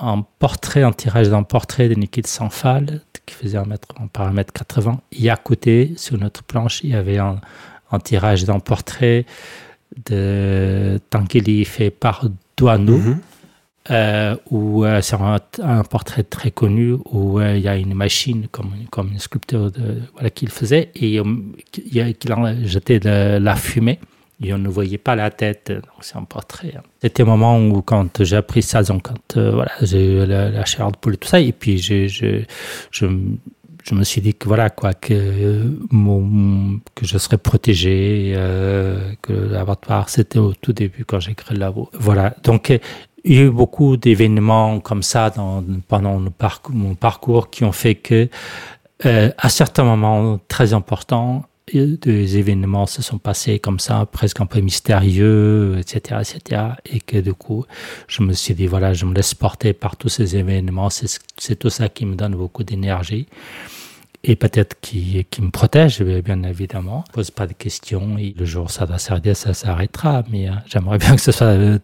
un 0.00 0.24
portrait, 0.38 0.82
un 0.82 0.92
tirage 0.92 1.28
d'un 1.28 1.42
portrait 1.42 1.88
de 1.88 1.94
Nikita 1.94 2.28
Sanfal 2.28 3.00
qui 3.24 3.34
faisait 3.34 3.58
un 3.58 3.64
mètre, 3.64 3.88
un 4.00 4.06
paramètre 4.06 4.52
80. 4.52 5.00
Et 5.12 5.30
à 5.30 5.36
côté, 5.36 5.94
sur 5.96 6.18
notre 6.18 6.42
planche, 6.44 6.82
il 6.84 6.90
y 6.90 6.94
avait 6.94 7.18
un, 7.18 7.40
tirage 8.04 8.44
d'un 8.44 8.60
portrait 8.60 9.24
de 10.04 11.00
Tankeli 11.10 11.64
fait 11.64 11.90
par 11.90 12.26
Douaneau. 12.56 12.98
Mhm. 12.98 13.20
Euh, 13.88 14.34
où 14.50 14.84
euh, 14.84 15.00
c'est 15.00 15.14
un, 15.14 15.84
portrait 15.84 16.24
très 16.24 16.50
connu 16.50 16.96
où 17.04 17.38
euh, 17.38 17.56
il 17.56 17.62
y 17.62 17.68
a 17.68 17.76
une 17.76 17.94
machine 17.94 18.48
comme, 18.50 18.72
comme 18.90 19.12
une 19.12 19.20
sculpture 19.20 19.70
de, 19.70 20.02
voilà, 20.14 20.28
qu'il 20.30 20.48
faisait 20.48 20.90
et 20.96 21.20
qu'il 21.70 22.32
en 22.32 22.64
jetait 22.64 22.98
de 22.98 23.38
la 23.38 23.54
fumée 23.54 24.00
et 24.42 24.52
on 24.52 24.58
ne 24.58 24.68
voyait 24.68 24.98
pas 24.98 25.16
la 25.16 25.30
tête. 25.30 25.70
Donc 25.70 26.00
c'est 26.00 26.16
un 26.16 26.24
portrait. 26.24 26.74
Hein. 26.76 26.82
C'était 27.00 27.22
un 27.22 27.26
moment 27.26 27.58
où 27.58 27.82
quand 27.82 28.22
j'ai 28.22 28.36
appris 28.36 28.62
ça, 28.62 28.82
donc 28.82 29.02
quand 29.02 29.38
voilà, 29.38 29.72
j'ai 29.82 30.04
eu 30.04 30.26
la, 30.26 30.64
chair 30.64 30.90
de 30.90 30.96
poule 30.96 31.14
et 31.14 31.18
tout 31.18 31.28
ça, 31.28 31.40
et 31.40 31.52
puis 31.52 31.78
je, 31.78 32.06
je, 32.06 32.42
je, 32.90 33.06
je 33.84 33.94
me 33.94 34.04
suis 34.04 34.20
dit 34.20 34.34
que 34.34 34.48
voilà 34.48 34.68
quoi 34.70 34.94
que 34.94 35.78
mon, 35.90 36.80
que 36.94 37.06
je 37.06 37.18
serais 37.18 37.38
protégé, 37.38 38.32
euh, 38.36 39.12
que 39.22 39.32
l'abattoir 39.32 40.08
c'était 40.08 40.38
au 40.38 40.52
tout 40.54 40.72
début 40.72 41.04
quand 41.04 41.20
j'ai 41.20 41.34
créé 41.34 41.54
le 41.54 41.60
labo. 41.60 41.88
Voilà 41.92 42.34
donc 42.42 42.78
il 43.26 43.34
y 43.34 43.38
a 43.38 43.42
eu 43.42 43.50
beaucoup 43.50 43.96
d'événements 43.96 44.78
comme 44.80 45.02
ça 45.02 45.30
dans, 45.30 45.62
pendant 45.88 46.22
mon 46.70 46.94
parcours 46.94 47.50
qui 47.50 47.64
ont 47.64 47.72
fait 47.72 47.96
que, 47.96 48.28
euh, 49.04 49.30
à 49.36 49.48
certains 49.48 49.82
moments 49.82 50.38
très 50.46 50.72
importants, 50.72 51.44
des 51.72 52.36
événements 52.38 52.86
se 52.86 53.02
sont 53.02 53.18
passés 53.18 53.58
comme 53.58 53.80
ça, 53.80 54.06
presque 54.06 54.40
un 54.40 54.46
peu 54.46 54.60
mystérieux, 54.60 55.78
etc., 55.78 56.20
etc., 56.20 56.62
et 56.86 57.00
que 57.00 57.18
du 57.18 57.34
coup, 57.34 57.64
je 58.06 58.22
me 58.22 58.34
suis 58.34 58.54
dit, 58.54 58.68
voilà, 58.68 58.94
je 58.94 59.04
me 59.04 59.12
laisse 59.12 59.34
porter 59.34 59.72
par 59.72 59.96
tous 59.96 60.08
ces 60.08 60.36
événements, 60.36 60.90
c'est 60.90 61.56
tout 61.56 61.70
ça 61.70 61.88
qui 61.88 62.06
me 62.06 62.14
donne 62.14 62.36
beaucoup 62.36 62.62
d'énergie 62.62 63.26
et 64.28 64.34
peut-être 64.34 64.80
qui, 64.80 65.24
qui 65.30 65.40
me 65.40 65.50
protège, 65.50 66.02
bien 66.02 66.42
évidemment. 66.42 67.04
Je 67.08 67.12
pose 67.12 67.30
pas 67.30 67.46
de 67.46 67.52
questions 67.52 68.18
et 68.18 68.34
le 68.36 68.44
jour 68.44 68.66
où 68.66 68.68
ça 68.68 68.84
va 68.84 68.98
s'arrêter, 68.98 69.34
ça 69.34 69.54
s'arrêtera. 69.54 70.24
Mais 70.30 70.48
euh, 70.48 70.52
j'aimerais 70.66 70.98
bien 70.98 71.14
que 71.14 71.22
ce 71.22 71.30
soit 71.30 71.46
euh, 71.46 71.78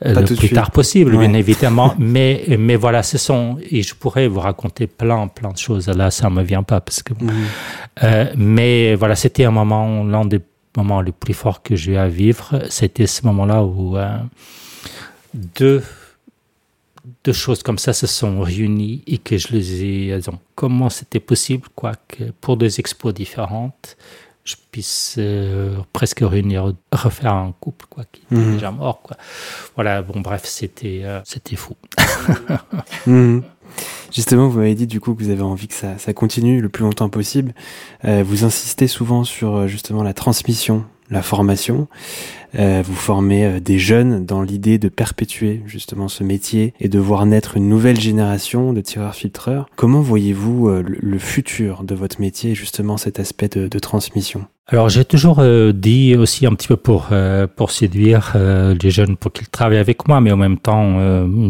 le 0.00 0.36
plus 0.36 0.50
tard 0.50 0.70
possible, 0.70 1.18
bien 1.18 1.34
évidemment. 1.34 1.92
mais, 1.98 2.44
mais 2.60 2.76
voilà, 2.76 3.02
ce 3.02 3.18
sont, 3.18 3.58
et 3.70 3.82
je 3.82 3.92
pourrais 3.96 4.28
vous 4.28 4.38
raconter 4.38 4.86
plein, 4.86 5.26
plein 5.26 5.50
de 5.50 5.58
choses. 5.58 5.88
Là, 5.88 6.12
ça 6.12 6.30
me 6.30 6.44
vient 6.44 6.62
pas 6.62 6.80
parce 6.80 7.02
que, 7.02 7.12
mhm. 7.12 7.30
euh, 8.04 8.32
mais 8.36 8.94
voilà, 8.94 9.16
c'était 9.16 9.44
un 9.44 9.50
moment, 9.50 10.04
l'un 10.04 10.24
des 10.24 10.40
moments 10.76 11.00
les 11.00 11.12
plus 11.12 11.34
forts 11.34 11.60
que 11.60 11.74
j'ai 11.74 11.94
eu 11.94 11.96
à 11.96 12.06
vivre. 12.06 12.62
C'était 12.70 13.08
ce 13.08 13.26
moment-là 13.26 13.64
où 13.64 13.96
deux 15.34 15.82
deux 17.24 17.32
choses 17.32 17.62
comme 17.62 17.78
ça 17.78 17.92
se 17.92 18.06
sont 18.06 18.40
réunies 18.40 19.02
et 19.06 19.18
que 19.18 19.38
je 19.38 19.48
les 19.48 19.84
ai. 19.84 20.18
Donc, 20.20 20.40
comment 20.54 20.90
c'était 20.90 21.20
possible, 21.20 21.68
quoi, 21.74 21.92
que 22.08 22.24
pour 22.40 22.56
deux 22.56 22.78
expos 22.78 23.14
différentes, 23.14 23.96
je 24.44 24.56
puisse 24.70 25.16
euh, 25.18 25.78
presque 25.94 26.20
réunir, 26.20 26.74
refaire 26.92 27.32
un 27.32 27.54
couple, 27.58 27.86
quoi, 27.88 28.04
qui 28.12 28.22
est 28.30 28.34
mhm. 28.34 28.54
déjà 28.54 28.70
mort, 28.70 29.00
quoi. 29.00 29.16
Voilà, 29.74 30.02
bon, 30.02 30.20
bref, 30.20 30.42
c'était, 30.44 31.00
euh, 31.02 31.20
c'était 31.24 31.56
fou. 31.56 31.74
Mhm. 33.06 33.42
Justement, 34.12 34.48
vous 34.48 34.58
m'avez 34.58 34.76
dit 34.76 34.86
du 34.86 35.00
coup 35.00 35.14
que 35.14 35.22
vous 35.22 35.30
avez 35.30 35.42
envie 35.42 35.66
que 35.66 35.74
ça, 35.74 35.98
ça 35.98 36.12
continue 36.12 36.60
le 36.60 36.68
plus 36.68 36.84
longtemps 36.84 37.08
possible. 37.08 37.52
Euh, 38.04 38.22
vous 38.24 38.44
insistez 38.44 38.86
souvent 38.86 39.24
sur 39.24 39.66
justement 39.66 40.04
la 40.04 40.14
transmission, 40.14 40.84
la 41.10 41.22
formation. 41.22 41.88
Euh, 42.58 42.82
vous 42.84 42.94
formez 42.94 43.44
euh, 43.44 43.60
des 43.60 43.78
jeunes 43.78 44.24
dans 44.24 44.42
l'idée 44.42 44.78
de 44.78 44.88
perpétuer 44.88 45.62
justement 45.66 46.08
ce 46.08 46.22
métier 46.22 46.74
et 46.80 46.88
de 46.88 46.98
voir 46.98 47.26
naître 47.26 47.56
une 47.56 47.68
nouvelle 47.68 48.00
génération 48.00 48.72
de 48.72 48.80
tireurs-filtreurs. 48.80 49.68
Comment 49.76 50.00
voyez-vous 50.00 50.68
euh, 50.68 50.84
le 50.86 51.18
futur 51.18 51.82
de 51.84 51.94
votre 51.94 52.20
métier 52.20 52.52
et 52.52 52.54
justement 52.54 52.96
cet 52.96 53.18
aspect 53.18 53.48
de 53.48 53.78
transmission? 53.78 54.46
Alors 54.68 54.88
j'ai 54.88 55.04
toujours 55.04 55.42
dit 55.74 56.16
aussi 56.16 56.46
un 56.46 56.54
petit 56.54 56.68
peu 56.68 56.78
pour 56.78 57.10
pour 57.54 57.70
séduire 57.70 58.34
les 58.34 58.90
jeunes 58.90 59.18
pour 59.18 59.30
qu'ils 59.30 59.48
travaillent 59.48 59.76
avec 59.76 60.08
moi, 60.08 60.22
mais 60.22 60.32
en 60.32 60.38
même 60.38 60.56
temps 60.56 60.98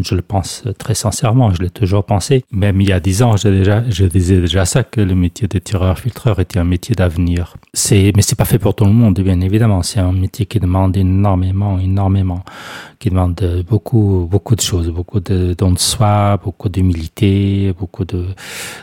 je 0.03 0.15
le 0.15 0.21
pense 0.21 0.65
très 0.77 0.95
sincèrement, 0.95 1.53
je 1.53 1.61
l'ai 1.61 1.69
toujours 1.69 2.03
pensé. 2.03 2.43
Même 2.51 2.81
il 2.81 2.89
y 2.89 2.91
a 2.91 2.99
dix 2.99 3.23
ans, 3.23 3.37
je, 3.37 3.47
déjà, 3.47 3.89
je 3.89 4.03
disais 4.03 4.41
déjà 4.41 4.65
ça 4.65 4.83
que 4.83 4.99
le 4.99 5.15
métier 5.15 5.47
de 5.47 5.57
tireur 5.59 5.97
filtreur 5.97 6.41
était 6.41 6.59
un 6.59 6.65
métier 6.65 6.93
d'avenir. 6.93 7.55
C'est 7.73 8.11
mais 8.17 8.21
c'est 8.21 8.37
pas 8.37 8.43
fait 8.43 8.59
pour 8.59 8.75
tout 8.75 8.83
le 8.83 8.91
monde, 8.91 9.17
bien 9.21 9.39
évidemment. 9.39 9.81
C'est 9.81 10.01
un 10.01 10.11
métier 10.11 10.45
qui 10.45 10.59
demande 10.59 10.94
énormément, 10.95 11.79
énormément, 11.79 12.43
qui 12.99 13.09
demande 13.09 13.63
beaucoup 13.69 14.27
beaucoup 14.29 14.55
de 14.55 14.61
choses, 14.61 14.89
beaucoup 14.89 15.19
de 15.19 15.55
dons 15.57 15.71
de 15.71 15.79
soi, 15.79 16.37
beaucoup 16.43 16.69
d'humilité, 16.69 17.73
beaucoup 17.77 18.05
de 18.05 18.27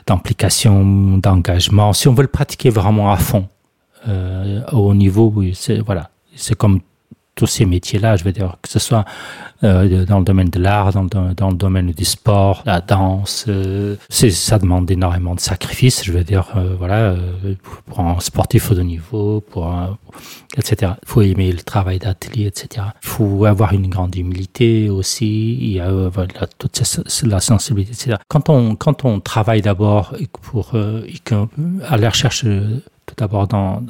d'implication, 0.06 1.18
d'engagement. 1.18 1.92
Si 1.92 2.08
on 2.08 2.14
veut 2.14 2.22
le 2.22 2.28
pratiquer 2.28 2.70
vraiment 2.70 3.12
à 3.12 3.16
fond 3.16 3.48
euh, 4.08 4.62
au 4.72 4.94
niveau, 4.94 5.32
c'est 5.54 5.80
voilà, 5.80 6.10
c'est 6.34 6.56
comme 6.56 6.80
tous 7.34 7.46
ces 7.46 7.64
métiers-là, 7.64 8.16
je 8.16 8.24
veux 8.24 8.32
dire, 8.32 8.56
que 8.60 8.68
ce 8.68 8.78
soit 8.78 9.04
euh, 9.64 10.04
dans 10.04 10.18
le 10.18 10.24
domaine 10.24 10.50
de 10.50 10.58
l'art, 10.58 10.92
dans, 10.92 11.04
dans, 11.04 11.48
le 11.48 11.56
domaine 11.56 11.90
du 11.92 12.04
sport, 12.04 12.62
la 12.66 12.80
danse, 12.80 13.46
euh, 13.48 13.96
ça 14.10 14.58
demande 14.58 14.90
énormément 14.90 15.34
de 15.34 15.40
sacrifices, 15.40 16.04
je 16.04 16.12
veux 16.12 16.24
dire, 16.24 16.52
euh, 16.56 16.74
voilà, 16.78 17.12
euh, 17.12 17.54
pour 17.86 18.00
un 18.00 18.20
sportif 18.20 18.72
de 18.72 18.82
niveau, 18.82 19.40
pour 19.40 19.74
etc. 20.58 20.92
Il 21.02 21.08
faut 21.08 21.22
aimer 21.22 21.52
le 21.52 21.62
travail 21.62 21.98
d'atelier, 21.98 22.46
etc. 22.46 22.86
Il 23.02 23.08
faut 23.08 23.46
avoir 23.46 23.72
une 23.72 23.88
grande 23.88 24.14
humilité 24.14 24.90
aussi, 24.90 25.54
il 25.54 25.72
y 25.72 25.80
a 25.80 25.90
voilà, 25.90 26.46
toute 26.58 26.82
la 27.24 27.40
sensibilité, 27.40 27.92
etc. 27.92 28.16
Quand 28.28 28.50
on, 28.50 28.76
quand 28.76 29.06
on 29.06 29.20
travaille 29.20 29.62
d'abord 29.62 30.14
pour, 30.42 30.74
à 30.74 31.96
la 31.96 32.10
recherche 32.10 32.44
tout 33.06 33.14
d'abord 33.16 33.48
dans, 33.48 33.82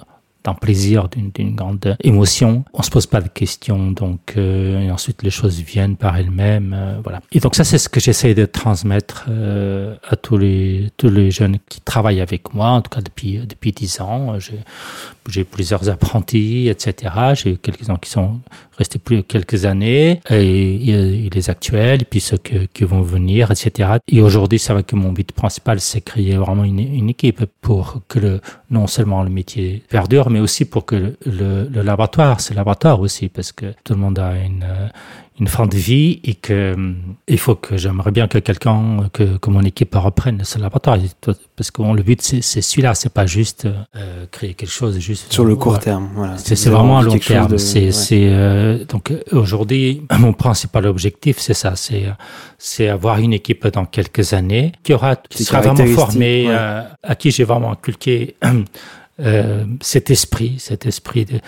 d'un 0.45 0.55
plaisir, 0.55 1.09
d'une 1.09 1.55
grande 1.55 1.97
émotion. 2.03 2.65
On 2.73 2.83
se 2.83 2.91
pose 2.91 3.07
pas 3.07 3.21
de 3.21 3.29
questions, 3.29 3.91
donc 3.91 4.35
euh, 4.37 4.81
et 4.81 4.91
ensuite 4.91 5.23
les 5.23 5.31
choses 5.31 5.61
viennent 5.61 5.97
par 5.97 6.17
elles-mêmes, 6.17 6.75
euh, 6.77 7.01
voilà. 7.03 7.21
Et 7.33 7.41
donc 7.41 7.55
ça 7.55 7.65
c'est 7.65 7.79
ce 7.79 7.89
que 7.89 8.01
j'essaie 8.01 8.35
de 8.35 8.45
transmettre 8.45 9.27
euh, 9.29 9.95
à 10.09 10.17
tous 10.17 10.39
les 10.39 10.91
tous 10.97 11.11
les 11.11 11.31
jeunes 11.31 11.59
qui 11.69 11.81
travaillent 11.81 12.21
avec 12.21 12.55
moi, 12.55 12.69
en 12.69 12.83
tout 12.83 12.91
cas 12.91 13.01
depuis 13.01 13.39
depuis 13.39 13.73
dix 13.73 14.01
ans. 14.01 14.39
J'ai 15.29 15.45
plusieurs 15.45 15.89
apprentis, 15.89 16.69
etc. 16.69 17.15
J'ai 17.35 17.57
quelques 17.57 17.89
uns 17.89 17.97
qui 17.97 18.11
sont 18.11 18.41
restés 18.77 18.99
plus 18.99 19.23
quelques 19.23 19.65
années, 19.67 20.21
et, 20.31 21.31
les 21.33 21.51
actuels, 21.51 22.03
et 22.03 22.05
puis 22.05 22.21
ceux 22.21 22.39
qui 22.39 22.85
vont 22.85 23.03
venir, 23.03 23.53
etc. 23.53 23.99
Et 24.09 24.21
aujourd'hui, 24.21 24.59
c'est 24.59 24.73
vrai 24.73 24.83
que 24.83 24.97
mon 24.97 25.13
but 25.13 25.31
principal, 25.31 25.79
c'est 25.79 26.01
créer 26.01 26.37
vraiment 26.37 26.65
une, 26.65 26.81
une, 26.81 27.11
équipe 27.11 27.45
pour 27.61 28.01
que 28.09 28.41
non 28.71 28.89
seulement 28.89 29.23
le 29.23 29.31
métier 29.31 29.83
perdure, 29.89 30.31
mais 30.33 30.41
aussi 30.41 30.65
pour 30.65 30.85
que 30.85 30.97
le, 30.97 31.17
le, 31.27 31.69
le 31.69 31.83
laboratoire, 31.83 32.41
c'est 32.41 32.55
laboratoire 32.55 33.01
aussi, 33.01 33.29
parce 33.29 33.53
que 33.53 33.67
tout 33.85 33.95
le 33.95 34.01
monde 34.01 34.19
a 34.19 34.31
une, 34.37 34.67
une 35.41 35.49
fin 35.49 35.67
de 35.67 35.77
vie 35.77 36.21
et 36.25 36.35
que 36.35 36.75
il 37.27 37.39
faut 37.39 37.55
que 37.55 37.77
j'aimerais 37.77 38.11
bien 38.11 38.29
que 38.29 38.39
quelqu'un 38.39 39.09
que, 39.13 39.39
que 39.39 39.51
mon 39.51 39.63
équipe 39.63 39.95
reprenne 39.95 40.45
ce 40.45 40.59
laboratoire. 40.59 40.99
Parce 41.57 41.71
que 41.71 41.83
le 41.83 42.03
but 42.03 42.21
c'est 42.21 42.43
celui-là 42.43 42.95
c'est 42.95 43.13
pas 43.13 43.27
juste 43.27 43.67
euh, 43.67 44.27
créer 44.31 44.55
quelque 44.55 44.71
chose 44.71 44.99
juste 44.99 45.33
sur 45.33 45.45
le 45.45 45.57
court 45.57 45.79
terme 45.79 46.11
voilà. 46.15 46.37
c'est 46.37 46.69
vraiment 46.69 46.99
à 46.99 47.03
long 47.03 47.19
terme. 47.19 47.57
c'est 47.57 47.93
c'est 47.93 48.29
euh, 48.29 48.85
donc 48.85 49.13
aujourd'hui 49.33 50.03
mon 50.19 50.33
principal 50.33 50.87
objectif 50.87 51.39
c'est 51.39 51.55
ça 51.55 51.77
c'est 51.77 52.05
c'est 52.59 52.89
avoir 52.89 53.19
une 53.19 53.33
équipe 53.33 53.67
dans 53.69 53.87
quelques 53.87 54.35
années 54.35 54.73
qui 54.83 54.93
aura 54.93 55.17
qui 55.17 55.45
sera 55.45 55.61
vraiment 55.61 55.87
formée 55.95 56.47
euh, 56.49 56.83
à 57.03 57.15
qui 57.15 57.31
j'ai 57.31 57.45
vraiment 57.45 57.73
inculqué 57.73 58.37
euh, 59.23 59.65
cet 59.81 60.11
esprit, 60.11 60.57
cet 60.59 60.87
esprit 60.87 61.25
de, 61.25 61.41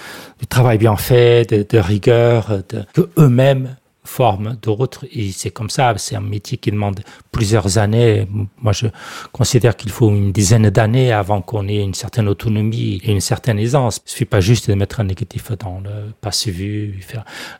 travail 0.48 0.78
bien 0.78 0.96
fait, 0.96 1.48
de, 1.48 1.66
de 1.68 1.78
rigueur, 1.78 2.62
de, 2.68 2.84
que 2.92 3.08
eux-mêmes 3.18 3.76
forment 4.04 4.56
d'autres. 4.60 5.06
Et 5.12 5.32
c'est 5.32 5.50
comme 5.50 5.70
ça, 5.70 5.94
c'est 5.96 6.14
un 6.14 6.20
métier 6.20 6.58
qui 6.58 6.70
demande 6.70 7.00
plusieurs 7.32 7.78
années. 7.78 8.28
Moi, 8.60 8.72
je 8.72 8.86
considère 9.32 9.76
qu'il 9.76 9.90
faut 9.90 10.10
une 10.10 10.30
dizaine 10.30 10.68
d'années 10.70 11.12
avant 11.12 11.40
qu'on 11.40 11.66
ait 11.68 11.82
une 11.82 11.94
certaine 11.94 12.28
autonomie 12.28 13.00
et 13.02 13.10
une 13.10 13.20
certaine 13.20 13.58
aisance. 13.58 14.00
Il 14.06 14.10
suffit 14.10 14.24
pas 14.26 14.40
juste 14.40 14.68
de 14.68 14.74
mettre 14.74 15.00
un 15.00 15.04
négatif 15.04 15.52
dans 15.52 15.80
le 15.80 16.12
passé 16.20 16.50
vu. 16.50 17.00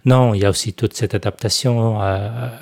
Non, 0.05 0.35
il 0.35 0.43
y 0.43 0.45
a 0.45 0.51
aussi 0.51 0.75
toute 0.75 0.95
cette 0.95 1.15
adaptation 1.15 2.01
à, 2.01 2.13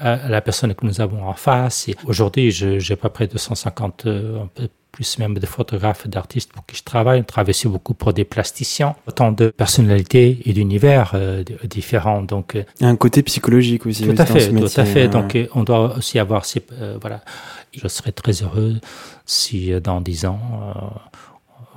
à, 0.00 0.28
la 0.28 0.40
personne 0.40 0.74
que 0.74 0.86
nous 0.86 1.00
avons 1.00 1.26
en 1.26 1.34
face. 1.34 1.90
Aujourd'hui, 2.06 2.50
j'ai 2.50 2.96
pas 2.96 3.10
près 3.10 3.26
de 3.26 3.36
150, 3.36 4.06
plus 4.92 5.18
même 5.18 5.34
de 5.38 5.46
photographes, 5.46 6.06
d'artistes 6.06 6.52
pour 6.52 6.64
qui 6.66 6.76
je 6.76 6.84
travaille. 6.84 7.20
On 7.20 7.24
travaille 7.24 7.50
aussi 7.50 7.66
beaucoup 7.66 7.94
pour 7.94 8.12
des 8.12 8.24
plasticiens, 8.24 8.94
autant 9.08 9.32
de 9.32 9.48
personnalités 9.48 10.38
et 10.44 10.52
d'univers 10.52 11.12
euh, 11.14 11.42
différents. 11.64 12.22
Donc, 12.22 12.54
euh, 12.54 12.62
il 12.78 12.84
y 12.84 12.86
a 12.86 12.90
un 12.90 12.96
côté 12.96 13.22
psychologique 13.22 13.86
aussi. 13.86 14.06
Tout 14.06 14.14
à 14.16 14.26
fait, 14.26 14.50
tout 14.50 14.80
à 14.80 14.84
fait. 14.84 15.08
Donc, 15.08 15.36
on 15.54 15.64
doit 15.64 15.96
aussi 15.96 16.18
avoir 16.18 16.44
ces, 16.44 16.62
voilà. 17.00 17.22
Je 17.72 17.88
serais 17.88 18.12
très 18.12 18.42
heureux 18.42 18.74
si 19.24 19.72
dans 19.80 20.02
dix 20.02 20.26
ans, 20.26 20.38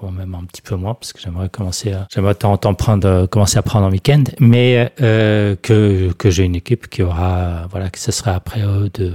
ou 0.01 0.09
même 0.09 0.36
un 0.36 0.43
petit 0.45 0.61
peu 0.61 0.76
moins, 0.76 0.93
parce 0.93 1.13
que 1.13 1.22
j'aimerais 1.22 1.49
commencer 1.49 1.93
à, 1.93 2.07
j'aimerais 2.13 2.36
temps 2.36 2.57
prendre, 2.57 3.26
commencer 3.28 3.57
à 3.57 3.61
prendre 3.61 3.86
un 3.86 3.91
week-end, 3.91 4.24
mais 4.39 4.91
euh, 5.01 5.55
que 5.61 6.11
que 6.13 6.30
j'ai 6.30 6.43
une 6.43 6.55
équipe 6.55 6.89
qui 6.89 7.01
aura, 7.03 7.68
voilà, 7.72 7.89
que 7.89 7.99
ce 7.99 8.11
sera 8.11 8.34
après 8.34 8.61
eux 8.61 8.89
de 8.93 9.13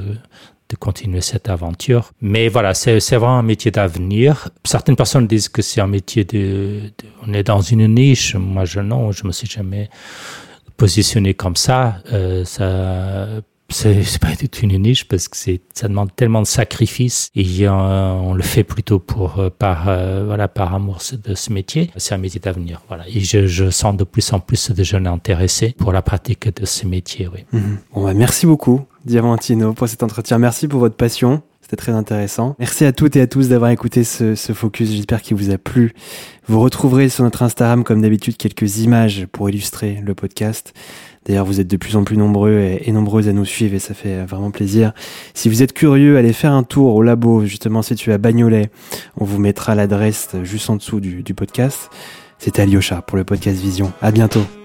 de 0.70 0.76
continuer 0.76 1.20
cette 1.20 1.48
aventure. 1.48 2.12
Mais 2.22 2.48
voilà, 2.48 2.74
c'est 2.74 2.98
vraiment 3.16 3.38
un 3.38 3.42
métier 3.42 3.70
d'avenir. 3.70 4.48
Certaines 4.64 4.96
personnes 4.96 5.26
disent 5.26 5.48
que 5.48 5.62
c'est 5.62 5.80
un 5.80 5.88
métier 5.88 6.24
de, 6.24 6.80
de, 6.98 7.06
on 7.26 7.34
est 7.34 7.42
dans 7.42 7.60
une 7.60 7.86
niche. 7.86 8.36
Moi, 8.36 8.64
je 8.64 8.80
non, 8.80 9.12
je 9.12 9.26
me 9.26 9.32
suis 9.32 9.48
jamais 9.48 9.90
positionné 10.76 11.34
comme 11.34 11.56
ça. 11.56 11.96
Euh, 12.12 12.44
ça 12.44 13.26
c'est 13.70 14.18
pas 14.18 14.34
du 14.34 14.48
tout 14.48 14.62
une 14.62 14.78
niche 14.78 15.06
parce 15.06 15.28
que 15.28 15.36
c'est 15.36 15.60
ça 15.74 15.88
demande 15.88 16.14
tellement 16.14 16.42
de 16.42 16.46
sacrifices 16.46 17.30
et 17.34 17.68
on 17.68 18.34
le 18.34 18.42
fait 18.42 18.64
plutôt 18.64 18.98
pour 18.98 19.38
euh, 19.38 19.50
par 19.50 19.88
euh, 19.88 20.24
voilà 20.26 20.48
par 20.48 20.74
amour 20.74 20.98
de 21.24 21.34
ce 21.34 21.52
métier 21.52 21.90
c'est 21.96 22.14
un 22.14 22.18
métier 22.18 22.40
d'avenir 22.40 22.82
voilà 22.88 23.04
et 23.08 23.20
je, 23.20 23.46
je, 23.46 23.70
sens 23.70 23.96
de 23.96 24.04
plus 24.04 24.32
en 24.32 24.40
plus 24.40 24.70
de 24.70 24.82
jeunes 24.82 25.06
intéressés 25.06 25.74
pour 25.78 25.92
la 25.92 26.02
pratique 26.02 26.54
de 26.54 26.66
ce 26.66 26.86
métier 26.86 27.28
oui 27.32 27.44
mhm. 27.52 27.78
bon 27.94 28.04
bah, 28.04 28.14
merci 28.14 28.46
beaucoup 28.46 28.82
Diamantino 29.04 29.72
pour 29.72 29.88
cet 29.88 30.02
entretien 30.02 30.38
merci 30.38 30.68
pour 30.68 30.80
votre 30.80 30.96
passion 30.96 31.42
c'était 31.62 31.82
très 31.84 31.92
intéressant. 31.92 32.56
Merci 32.58 32.84
à 32.84 32.90
toutes 32.90 33.14
et 33.14 33.20
à 33.20 33.28
tous 33.28 33.48
d'avoir 33.48 33.70
écouté 33.70 34.02
ce, 34.02 34.34
ce 34.34 34.52
focus. 34.52 34.90
J'espère 34.90 35.22
qu'il 35.22 35.36
vous 35.36 35.50
a 35.52 35.58
plu. 35.58 35.94
Vous 36.48 36.58
retrouverez 36.58 37.08
sur 37.08 37.22
notre 37.22 37.44
Instagram, 37.44 37.84
comme 37.84 38.02
d'habitude, 38.02 38.36
quelques 38.36 38.78
images 38.78 39.26
pour 39.30 39.48
illustrer 39.48 40.00
le 40.04 40.16
podcast. 40.16 40.74
D'ailleurs, 41.26 41.44
vous 41.44 41.60
êtes 41.60 41.68
de 41.68 41.76
plus 41.76 41.96
en 41.96 42.04
plus 42.04 42.16
nombreux 42.16 42.78
et, 42.80 42.90
nombreuses 42.92 43.28
à 43.28 43.32
nous 43.32 43.44
suivre 43.44 43.74
et 43.74 43.78
ça 43.78 43.94
fait 43.94 44.24
vraiment 44.24 44.50
plaisir. 44.50 44.92
Si 45.34 45.48
vous 45.48 45.62
êtes 45.62 45.72
curieux, 45.72 46.16
allez 46.16 46.32
faire 46.32 46.52
un 46.52 46.62
tour 46.62 46.94
au 46.94 47.02
labo, 47.02 47.44
justement 47.44 47.82
situé 47.82 48.12
à 48.12 48.18
Bagnolet. 48.18 48.70
On 49.18 49.24
vous 49.24 49.38
mettra 49.38 49.74
l'adresse 49.74 50.30
juste 50.42 50.70
en 50.70 50.76
dessous 50.76 51.00
du, 51.00 51.22
du 51.22 51.34
podcast. 51.34 51.90
C'était 52.38 52.62
Alyosha 52.62 53.02
pour 53.02 53.18
le 53.18 53.24
podcast 53.24 53.60
Vision. 53.60 53.92
À 54.00 54.12
bientôt. 54.12 54.59